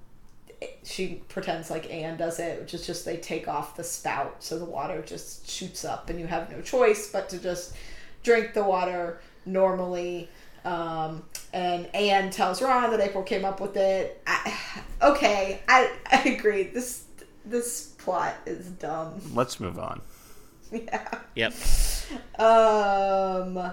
she 0.84 1.22
pretends 1.28 1.70
like 1.70 1.90
Anne 1.90 2.18
does 2.18 2.38
it, 2.38 2.60
which 2.60 2.72
is 2.72 2.86
just 2.86 3.04
they 3.04 3.16
take 3.16 3.48
off 3.48 3.74
the 3.74 3.82
spout 3.82 4.44
so 4.44 4.60
the 4.60 4.64
water 4.64 5.02
just 5.02 5.50
shoots 5.50 5.84
up, 5.84 6.08
and 6.08 6.20
you 6.20 6.28
have 6.28 6.48
no 6.52 6.60
choice 6.60 7.10
but 7.10 7.28
to 7.30 7.38
just 7.40 7.74
drink 8.22 8.54
the 8.54 8.62
water 8.62 9.20
normally. 9.44 10.28
Um, 10.64 11.22
and 11.52 11.86
Anne 11.94 12.30
tells 12.30 12.60
Ron 12.62 12.90
that 12.90 13.00
April 13.00 13.22
came 13.22 13.44
up 13.44 13.60
with 13.60 13.76
it. 13.76 14.22
I, 14.26 14.56
okay, 15.02 15.60
I 15.68 15.90
I 16.12 16.22
agree. 16.28 16.64
This 16.64 17.04
this 17.44 17.88
plot 17.98 18.34
is 18.46 18.66
dumb. 18.66 19.20
Let's 19.34 19.60
move 19.60 19.78
on. 19.78 20.00
Yeah. 20.72 21.18
Yep. 21.34 21.54
Um. 22.38 23.72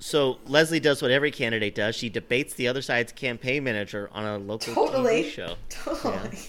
So 0.00 0.38
Leslie 0.46 0.80
does 0.80 1.00
what 1.00 1.12
every 1.12 1.30
candidate 1.30 1.76
does. 1.76 1.94
She 1.94 2.08
debates 2.08 2.54
the 2.54 2.66
other 2.66 2.82
side's 2.82 3.12
campaign 3.12 3.62
manager 3.62 4.10
on 4.12 4.24
a 4.24 4.38
local 4.38 4.74
Totally. 4.74 5.22
TV 5.22 5.30
show. 5.30 5.54
Totally. 5.68 6.40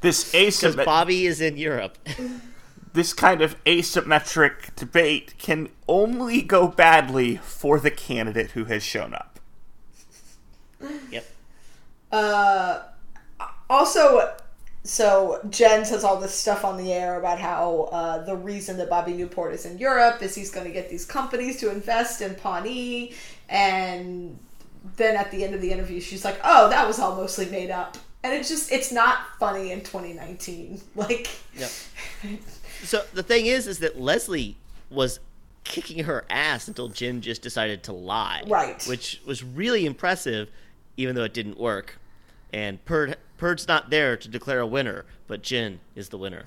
This 0.00 0.32
Because 0.32 0.76
Bobby 0.76 1.26
is 1.26 1.42
in 1.42 1.58
Europe. 1.58 1.98
this 2.92 3.12
kind 3.12 3.42
of 3.42 3.62
asymmetric 3.64 4.74
debate 4.76 5.34
can 5.38 5.68
only 5.88 6.42
go 6.42 6.66
badly 6.68 7.36
for 7.36 7.78
the 7.78 7.90
candidate 7.90 8.52
who 8.52 8.64
has 8.64 8.82
shown 8.82 9.14
up. 9.14 9.38
yep. 11.10 11.26
Uh, 12.10 12.82
also, 13.68 14.34
so 14.82 15.40
Jen 15.50 15.84
says 15.84 16.04
all 16.04 16.18
this 16.18 16.34
stuff 16.34 16.64
on 16.64 16.76
the 16.76 16.92
air 16.92 17.18
about 17.18 17.38
how 17.38 17.88
uh, 17.92 18.24
the 18.24 18.36
reason 18.36 18.78
that 18.78 18.88
Bobby 18.88 19.12
Newport 19.12 19.52
is 19.54 19.66
in 19.66 19.78
Europe 19.78 20.22
is 20.22 20.34
he's 20.34 20.50
going 20.50 20.66
to 20.66 20.72
get 20.72 20.88
these 20.88 21.04
companies 21.04 21.58
to 21.60 21.70
invest 21.70 22.22
in 22.22 22.34
Pawnee, 22.34 23.14
and 23.48 24.38
then 24.96 25.16
at 25.16 25.30
the 25.30 25.44
end 25.44 25.54
of 25.54 25.60
the 25.60 25.70
interview, 25.70 26.00
she's 26.00 26.24
like, 26.24 26.40
"Oh, 26.42 26.68
that 26.70 26.86
was 26.86 26.98
all 26.98 27.14
mostly 27.14 27.46
made 27.46 27.70
up," 27.70 27.98
and 28.22 28.32
it's 28.32 28.48
just 28.48 28.72
it's 28.72 28.90
not 28.90 29.18
funny 29.38 29.70
in 29.70 29.80
2019. 29.80 30.80
Like, 30.96 31.28
Yep. 31.56 31.70
So 32.82 33.04
the 33.12 33.22
thing 33.22 33.46
is, 33.46 33.66
is 33.66 33.78
that 33.80 34.00
Leslie 34.00 34.56
was 34.90 35.20
kicking 35.64 36.04
her 36.04 36.24
ass 36.30 36.68
until 36.68 36.88
Jen 36.88 37.20
just 37.20 37.42
decided 37.42 37.82
to 37.84 37.92
lie. 37.92 38.42
Right. 38.46 38.84
Which 38.86 39.20
was 39.24 39.44
really 39.44 39.86
impressive, 39.86 40.50
even 40.96 41.14
though 41.14 41.24
it 41.24 41.34
didn't 41.34 41.58
work. 41.58 41.98
And 42.52 42.84
Perd, 42.84 43.16
Perd's 43.38 43.68
not 43.68 43.90
there 43.90 44.16
to 44.16 44.28
declare 44.28 44.60
a 44.60 44.66
winner, 44.66 45.04
but 45.26 45.42
Jen 45.42 45.80
is 45.94 46.08
the 46.08 46.18
winner. 46.18 46.44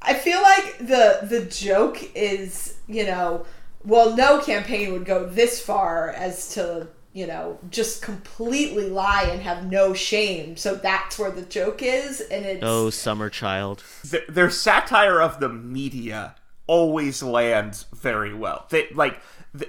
I 0.00 0.14
feel 0.14 0.40
like 0.40 0.78
the 0.78 1.18
the 1.22 1.44
joke 1.46 1.98
is, 2.14 2.76
you 2.86 3.04
know, 3.04 3.44
well, 3.84 4.16
no 4.16 4.40
campaign 4.40 4.92
would 4.92 5.04
go 5.04 5.26
this 5.26 5.60
far 5.60 6.10
as 6.10 6.54
to, 6.54 6.88
you 7.16 7.26
know, 7.26 7.58
just 7.70 8.02
completely 8.02 8.90
lie 8.90 9.22
and 9.22 9.40
have 9.40 9.70
no 9.70 9.94
shame. 9.94 10.54
So 10.54 10.74
that's 10.74 11.18
where 11.18 11.30
the 11.30 11.40
joke 11.40 11.82
is, 11.82 12.20
and 12.20 12.44
it's 12.44 12.62
Oh, 12.62 12.90
summer 12.90 13.30
child. 13.30 13.82
Th- 14.06 14.26
their 14.28 14.50
satire 14.50 15.22
of 15.22 15.40
the 15.40 15.48
media 15.48 16.34
always 16.66 17.22
lands 17.22 17.86
very 17.94 18.34
well. 18.34 18.66
They 18.68 18.88
like 18.92 19.18
the, 19.54 19.66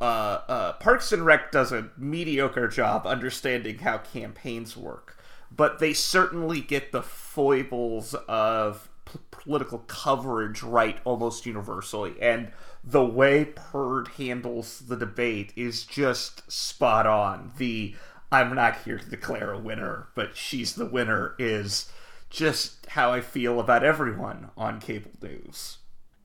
uh, 0.00 0.04
uh, 0.04 0.72
Parks 0.74 1.12
and 1.12 1.26
Rec 1.26 1.52
does 1.52 1.70
a 1.70 1.90
mediocre 1.98 2.66
job 2.66 3.06
understanding 3.06 3.80
how 3.80 3.98
campaigns 3.98 4.74
work, 4.74 5.22
but 5.54 5.80
they 5.80 5.92
certainly 5.92 6.62
get 6.62 6.92
the 6.92 7.02
foibles 7.02 8.14
of 8.26 8.88
p- 9.04 9.18
political 9.30 9.80
coverage 9.80 10.62
right 10.62 10.98
almost 11.04 11.44
universally, 11.44 12.14
and 12.22 12.52
the 12.84 13.04
way 13.04 13.44
Perd 13.44 14.08
handles 14.16 14.80
the 14.80 14.96
debate 14.96 15.52
is 15.56 15.84
just 15.84 16.50
spot 16.50 17.06
on. 17.06 17.52
The 17.56 17.94
I'm 18.30 18.54
not 18.54 18.82
here 18.84 18.98
to 18.98 19.10
declare 19.10 19.52
a 19.52 19.58
winner, 19.58 20.08
but 20.14 20.36
she's 20.36 20.74
the 20.74 20.86
winner 20.86 21.34
is 21.38 21.92
just 22.30 22.86
how 22.86 23.12
I 23.12 23.20
feel 23.20 23.60
about 23.60 23.84
everyone 23.84 24.50
on 24.56 24.80
cable 24.80 25.10
news. 25.20 25.78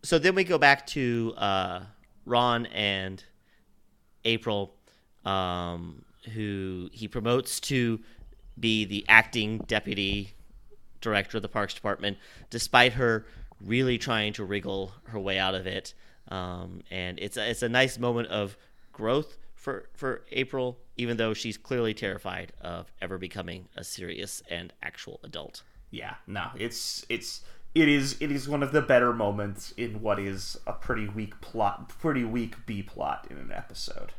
So 0.04 0.18
then 0.18 0.34
we 0.36 0.46
go 0.46 0.58
back 0.58 0.88
to 0.88 1.34
uh, 1.36 1.82
Ron 2.26 2.66
and 2.68 3.22
April, 4.24 4.74
um, 5.26 6.06
who 6.34 6.90
he 6.94 7.10
promotes 7.10 7.60
to 7.62 8.00
be 8.58 8.86
the 8.86 9.06
acting 9.10 9.60
deputy 9.68 10.32
director 11.02 11.38
of 11.38 11.44
the 11.44 11.50
Parks 11.50 11.74
Department, 11.74 12.18
despite 12.50 12.94
her 12.94 13.26
really 13.60 13.98
trying 13.98 14.32
to 14.34 14.46
wriggle 14.46 14.94
her 15.06 15.20
way 15.20 15.38
out 15.38 15.56
of 15.56 15.68
it. 15.68 15.94
Um, 16.30 16.82
and 16.92 17.20
it's 17.20 17.38
a, 17.38 17.50
it's 17.50 17.62
a 17.64 17.70
nice 17.70 17.98
moment 17.98 18.28
of 18.30 18.58
growth 18.92 19.38
for 19.56 19.90
for 19.94 20.24
April, 20.32 20.78
even 20.98 21.18
though 21.18 21.34
she's 21.34 21.58
clearly 21.58 21.94
terrified 21.94 22.54
of 22.62 22.92
ever 23.02 23.18
becoming 23.18 23.68
a 23.76 23.84
serious 23.84 24.42
and 24.50 24.74
actual 24.84 25.20
adult. 25.24 25.64
Yeah, 25.92 26.16
no, 26.26 26.50
it's 26.58 27.06
it's 27.10 27.42
it 27.76 27.88
is 27.88 28.18
it 28.20 28.32
is 28.32 28.48
one 28.50 28.62
of 28.64 28.72
the 28.72 28.82
better 28.82 29.14
moments 29.14 29.74
in 29.78 30.02
what 30.02 30.20
is 30.20 30.58
a 30.68 30.74
pretty 30.74 31.08
weak 31.08 31.40
plot, 31.42 31.90
pretty 31.90 32.24
weak 32.24 32.66
B 32.66 32.82
plot 32.84 33.28
in 33.30 33.38
an 33.38 33.52
episode. 33.54 34.12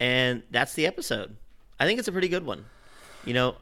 and 0.00 0.42
that's 0.50 0.74
the 0.74 0.86
episode. 0.86 1.36
I 1.80 1.86
think 1.86 1.98
it's 1.98 2.08
a 2.08 2.12
pretty 2.12 2.28
good 2.28 2.44
one. 2.46 2.64
You 3.24 3.34
know, 3.34 3.56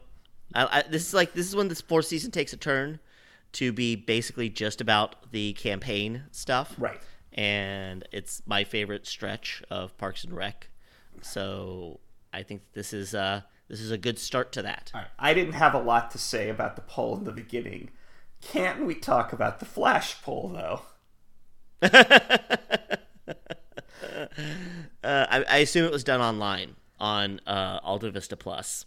I, 0.53 0.79
I, 0.79 0.81
this 0.89 1.07
is 1.07 1.13
like 1.13 1.33
this 1.33 1.47
is 1.47 1.55
when 1.55 1.67
this 1.67 1.81
fourth 1.81 2.05
season 2.05 2.29
takes 2.31 2.53
a 2.53 2.57
turn 2.57 2.99
to 3.53 3.71
be 3.71 3.95
basically 3.95 4.49
just 4.49 4.81
about 4.81 5.31
the 5.31 5.53
campaign 5.53 6.23
stuff, 6.31 6.75
Right. 6.77 6.99
And 7.37 8.07
it's 8.11 8.41
my 8.45 8.63
favorite 8.63 9.05
stretch 9.05 9.63
of 9.69 9.97
Parks 9.97 10.23
and 10.23 10.35
Rec. 10.35 10.69
So 11.21 11.99
I 12.33 12.43
think 12.43 12.63
this 12.73 12.93
is 12.93 13.13
uh 13.13 13.41
this 13.69 13.79
is 13.79 13.91
a 13.91 13.97
good 13.97 14.17
start 14.17 14.51
to 14.53 14.61
that. 14.63 14.91
Right. 14.93 15.07
I 15.19 15.33
didn't 15.33 15.53
have 15.53 15.73
a 15.73 15.79
lot 15.79 16.11
to 16.11 16.17
say 16.17 16.49
about 16.49 16.75
the 16.75 16.81
poll 16.81 17.17
in 17.17 17.25
the 17.25 17.31
beginning. 17.31 17.91
Can't 18.41 18.85
we 18.85 18.95
talk 18.95 19.33
about 19.33 19.59
the 19.59 19.65
flash 19.65 20.21
poll 20.21 20.49
though? 20.49 20.81
Uh, 25.03 25.25
I, 25.29 25.43
I 25.43 25.57
assume 25.59 25.85
it 25.85 25.91
was 25.91 26.03
done 26.03 26.21
online 26.21 26.75
on 26.99 27.39
uh, 27.47 27.79
Alta 27.83 28.11
Vista 28.11 28.35
Plus. 28.35 28.85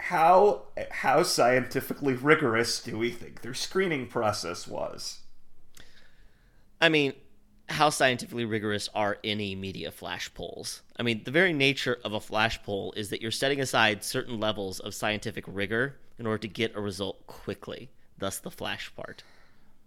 How 0.00 0.64
how 0.90 1.22
scientifically 1.22 2.14
rigorous 2.14 2.82
do 2.82 2.98
we 2.98 3.10
think 3.10 3.42
their 3.42 3.54
screening 3.54 4.08
process 4.08 4.66
was? 4.66 5.20
I 6.80 6.88
mean, 6.88 7.12
how 7.68 7.90
scientifically 7.90 8.44
rigorous 8.44 8.88
are 8.94 9.18
any 9.24 9.54
media 9.54 9.90
flash 9.90 10.32
polls? 10.34 10.82
I 10.98 11.02
mean, 11.02 11.22
the 11.24 11.30
very 11.30 11.52
nature 11.52 11.98
of 12.04 12.12
a 12.12 12.20
flash 12.20 12.62
poll 12.62 12.92
is 12.96 13.10
that 13.10 13.22
you're 13.22 13.30
setting 13.30 13.60
aside 13.60 14.04
certain 14.04 14.38
levels 14.38 14.80
of 14.80 14.94
scientific 14.94 15.44
rigor 15.46 15.96
in 16.18 16.26
order 16.26 16.38
to 16.38 16.48
get 16.48 16.76
a 16.76 16.80
result 16.80 17.26
quickly, 17.26 17.90
thus 18.18 18.38
the 18.38 18.50
flash 18.50 18.92
part. 18.94 19.22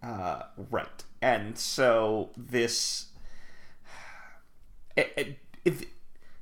Uh, 0.02 0.42
right. 0.70 1.04
And 1.22 1.58
so 1.58 2.30
this. 2.36 3.06
It, 4.96 5.12
it, 5.16 5.38
it- 5.64 5.88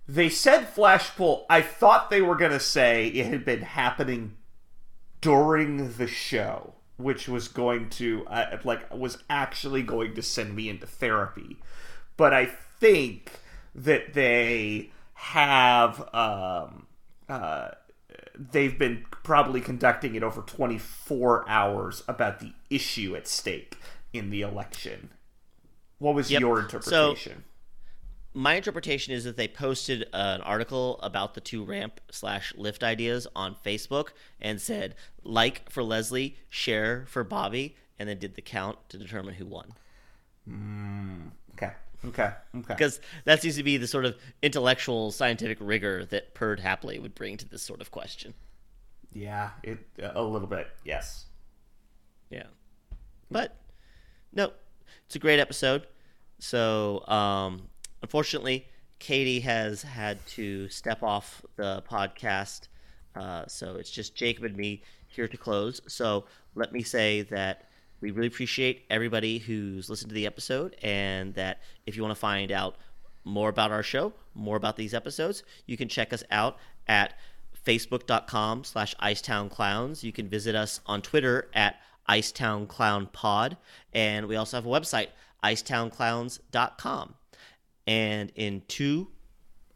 they 0.09 0.28
said 0.28 0.68
flash 0.68 1.11
poll. 1.16 1.47
I 1.51 1.61
thought 1.62 2.11
they 2.11 2.22
were 2.22 2.37
going 2.37 2.53
to 2.53 2.61
say 2.61 3.09
it 3.09 3.26
had 3.26 3.45
been 3.45 3.62
happening 3.62 4.37
during 5.20 5.95
the 5.95 6.07
show, 6.07 6.74
which 6.97 7.28
was 7.28 7.49
going 7.49 7.88
to, 7.90 8.26
uh, 8.26 8.59
like, 8.64 8.92
was 8.94 9.18
actually 9.28 9.82
going 9.82 10.14
to 10.14 10.22
send 10.22 10.55
me 10.57 10.68
into 10.68 10.86
therapy. 10.86 11.59
But 12.16 12.32
I 12.32 12.47
think 12.47 13.32
that 13.74 14.14
they 14.14 14.90
have. 15.14 16.01
Um, 16.14 16.86
uh, 17.28 17.70
they've 18.38 18.78
been 18.78 19.05
probably 19.11 19.61
conducting 19.61 20.14
it 20.14 20.22
over 20.22 20.42
24 20.42 21.49
hours 21.49 22.03
about 22.09 22.40
the 22.40 22.53
issue 22.70 23.16
at 23.16 23.26
stake 23.26 23.76
in 24.12 24.30
the 24.30 24.42
election. 24.42 25.11
What 25.99 26.14
was 26.14 26.30
Yep. 26.30 26.40
your 26.40 26.57
So- 26.57 26.62
interpretation? 27.11 27.44
My 28.37 28.53
interpretation 28.53 29.14
is 29.14 29.24
that 29.24 29.39
they 29.39 29.49
posted 29.49 30.07
an 30.12 30.43
article 30.43 31.01
about 31.03 31.32
the 31.32 31.41
two 31.41 31.64
ramp 31.64 32.03
slash 32.11 32.53
lift 32.55 32.84
ideas 32.84 33.26
on 33.34 33.57
Facebook 33.64 34.09
and 34.43 34.61
said 34.61 34.95
like 35.24 35.70
for 35.70 35.82
Leslie, 35.82 36.37
share 36.51 37.07
for 37.09 37.24
Bobby, 37.24 37.76
and 37.99 38.07
then 38.07 38.18
did 38.18 38.34
the 38.34 38.43
count 38.43 38.76
to 38.91 38.99
determine 38.99 39.34
who 39.34 39.47
won. 39.47 39.72
Mm, 40.47 41.30
Okay. 41.55 41.72
Okay. 42.05 42.30
Okay. 42.55 42.74
Because 42.74 43.01
that 43.24 43.41
seems 43.41 43.57
to 43.57 43.62
be 43.62 43.78
the 43.78 43.87
sort 43.87 44.05
of 44.05 44.16
intellectual, 44.43 45.11
scientific 45.12 45.57
rigor 45.59 46.05
that 46.05 46.34
Perd 46.34 46.61
Hapley 46.61 47.01
would 47.01 47.14
bring 47.14 47.39
to 47.39 47.49
this 47.49 47.62
sort 47.62 47.80
of 47.80 47.91
question. 47.91 48.34
Yeah, 49.14 49.53
it 49.62 49.78
a 49.99 50.22
little 50.22 50.47
bit. 50.47 50.68
Yes. 50.84 51.24
Yeah. 52.28 52.49
But 53.30 53.57
no, 54.34 54.53
it's 55.07 55.16
a 55.16 55.18
great 55.18 55.41
episode. 55.41 55.87
So, 56.39 57.03
um, 57.09 57.62
unfortunately, 58.03 58.66
Katie 58.99 59.40
has 59.40 59.82
had 59.82 60.24
to 60.28 60.68
step 60.68 61.03
off 61.03 61.42
the 61.57 61.82
podcast. 61.90 62.68
Uh, 63.14 63.44
so 63.47 63.76
it's 63.76 63.90
just 63.90 64.14
Jacob 64.14 64.44
and 64.44 64.57
me 64.57 64.82
here 65.09 65.28
to 65.28 65.36
close. 65.36 65.80
So 65.88 66.24
let 66.55 66.72
me 66.72 66.82
say 66.82 67.22
that 67.22 67.68
we 68.01 68.11
really 68.11 68.28
appreciate 68.28 68.84
everybody 68.90 69.38
who's 69.38 69.88
listened 69.88 70.11
to 70.11 70.14
the 70.14 70.26
episode, 70.26 70.76
and 70.82 71.34
that 71.34 71.61
if 71.86 71.97
you 71.97 72.03
want 72.03 72.14
to 72.14 72.20
find 72.20 72.53
out 72.53 72.76
more 73.24 73.49
about 73.49 73.72
our 73.72 73.82
show, 73.82 74.12
more 74.34 74.57
about 74.57 74.76
these 74.76 74.94
episodes, 74.94 75.42
you 75.66 75.76
can 75.76 75.88
check 75.88 76.12
us 76.12 76.22
out 76.30 76.59
at 76.86 77.14
facebook.com 77.66 78.64
slash 78.64 78.94
icetownclowns. 78.97 80.03
You 80.03 80.12
can 80.12 80.28
visit 80.28 80.55
us 80.55 80.80
on 80.86 81.03
Twitter 81.03 81.49
at 81.55 81.76
icetownclownpod, 82.09 83.57
and 83.92 84.26
we 84.26 84.36
also 84.36 84.59
have 84.59 84.66
a 84.66 84.68
website, 84.68 85.09
icetownclowns.com. 85.42 87.14
And 87.87 88.32
in 88.34 88.62
two 88.68 89.09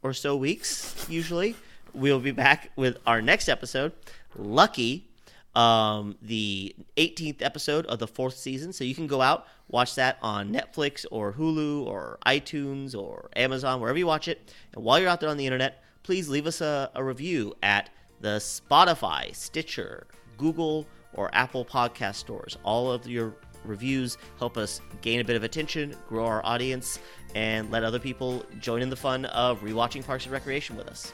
or 0.02 0.12
so 0.12 0.36
weeks, 0.36 1.06
usually, 1.08 1.54
we'll 1.94 2.20
be 2.20 2.30
back 2.30 2.70
with 2.76 2.98
our 3.06 3.22
next 3.22 3.48
episode, 3.48 3.92
Lucky, 4.36 5.08
um, 5.54 6.16
the 6.22 6.74
18th 6.96 7.42
episode 7.42 7.86
of 7.86 7.98
the 7.98 8.06
fourth 8.06 8.36
season. 8.36 8.72
So 8.72 8.84
you 8.84 8.94
can 8.94 9.06
go 9.06 9.20
out, 9.20 9.46
watch 9.68 9.94
that 9.96 10.18
on 10.22 10.52
Netflix 10.52 11.04
or 11.11 11.32
Hulu 11.32 11.86
or 11.86 12.18
iTunes 12.26 12.96
or 12.96 13.30
Amazon, 13.36 13.80
wherever 13.80 13.98
you 13.98 14.06
watch 14.06 14.28
it. 14.28 14.52
And 14.74 14.84
while 14.84 14.98
you're 14.98 15.08
out 15.08 15.20
there 15.20 15.30
on 15.30 15.36
the 15.36 15.46
internet, 15.46 15.82
please 16.02 16.28
leave 16.28 16.46
us 16.46 16.61
a, 16.61 16.90
a 16.94 17.02
review 17.02 17.54
at 17.62 17.90
the 18.20 18.38
Spotify, 18.38 19.34
Stitcher, 19.34 20.06
Google, 20.36 20.86
or 21.14 21.30
Apple 21.34 21.64
podcast 21.64 22.16
stores. 22.16 22.56
All 22.62 22.90
of 22.90 23.06
your 23.06 23.34
reviews 23.64 24.18
help 24.38 24.56
us 24.56 24.80
gain 25.00 25.20
a 25.20 25.24
bit 25.24 25.36
of 25.36 25.42
attention, 25.42 25.96
grow 26.08 26.26
our 26.26 26.44
audience, 26.44 26.98
and 27.34 27.70
let 27.70 27.84
other 27.84 27.98
people 27.98 28.44
join 28.58 28.82
in 28.82 28.90
the 28.90 28.96
fun 28.96 29.24
of 29.26 29.61
rewatching 29.61 30.04
Parks 30.04 30.24
and 30.24 30.32
Recreation 30.32 30.76
with 30.76 30.88
us. 30.88 31.12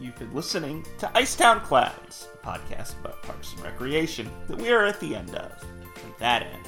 You've 0.00 0.18
been 0.18 0.32
listening 0.34 0.84
to 0.98 1.06
Icetown 1.08 1.62
Clowns, 1.62 2.28
a 2.34 2.46
podcast 2.46 2.98
about 3.00 3.22
parks 3.22 3.52
and 3.52 3.62
recreation 3.62 4.30
that 4.48 4.56
we 4.56 4.70
are 4.70 4.86
at 4.86 4.98
the 5.00 5.14
end 5.14 5.34
of. 5.34 5.64
And 6.02 6.14
that 6.18 6.42
end 6.42 6.66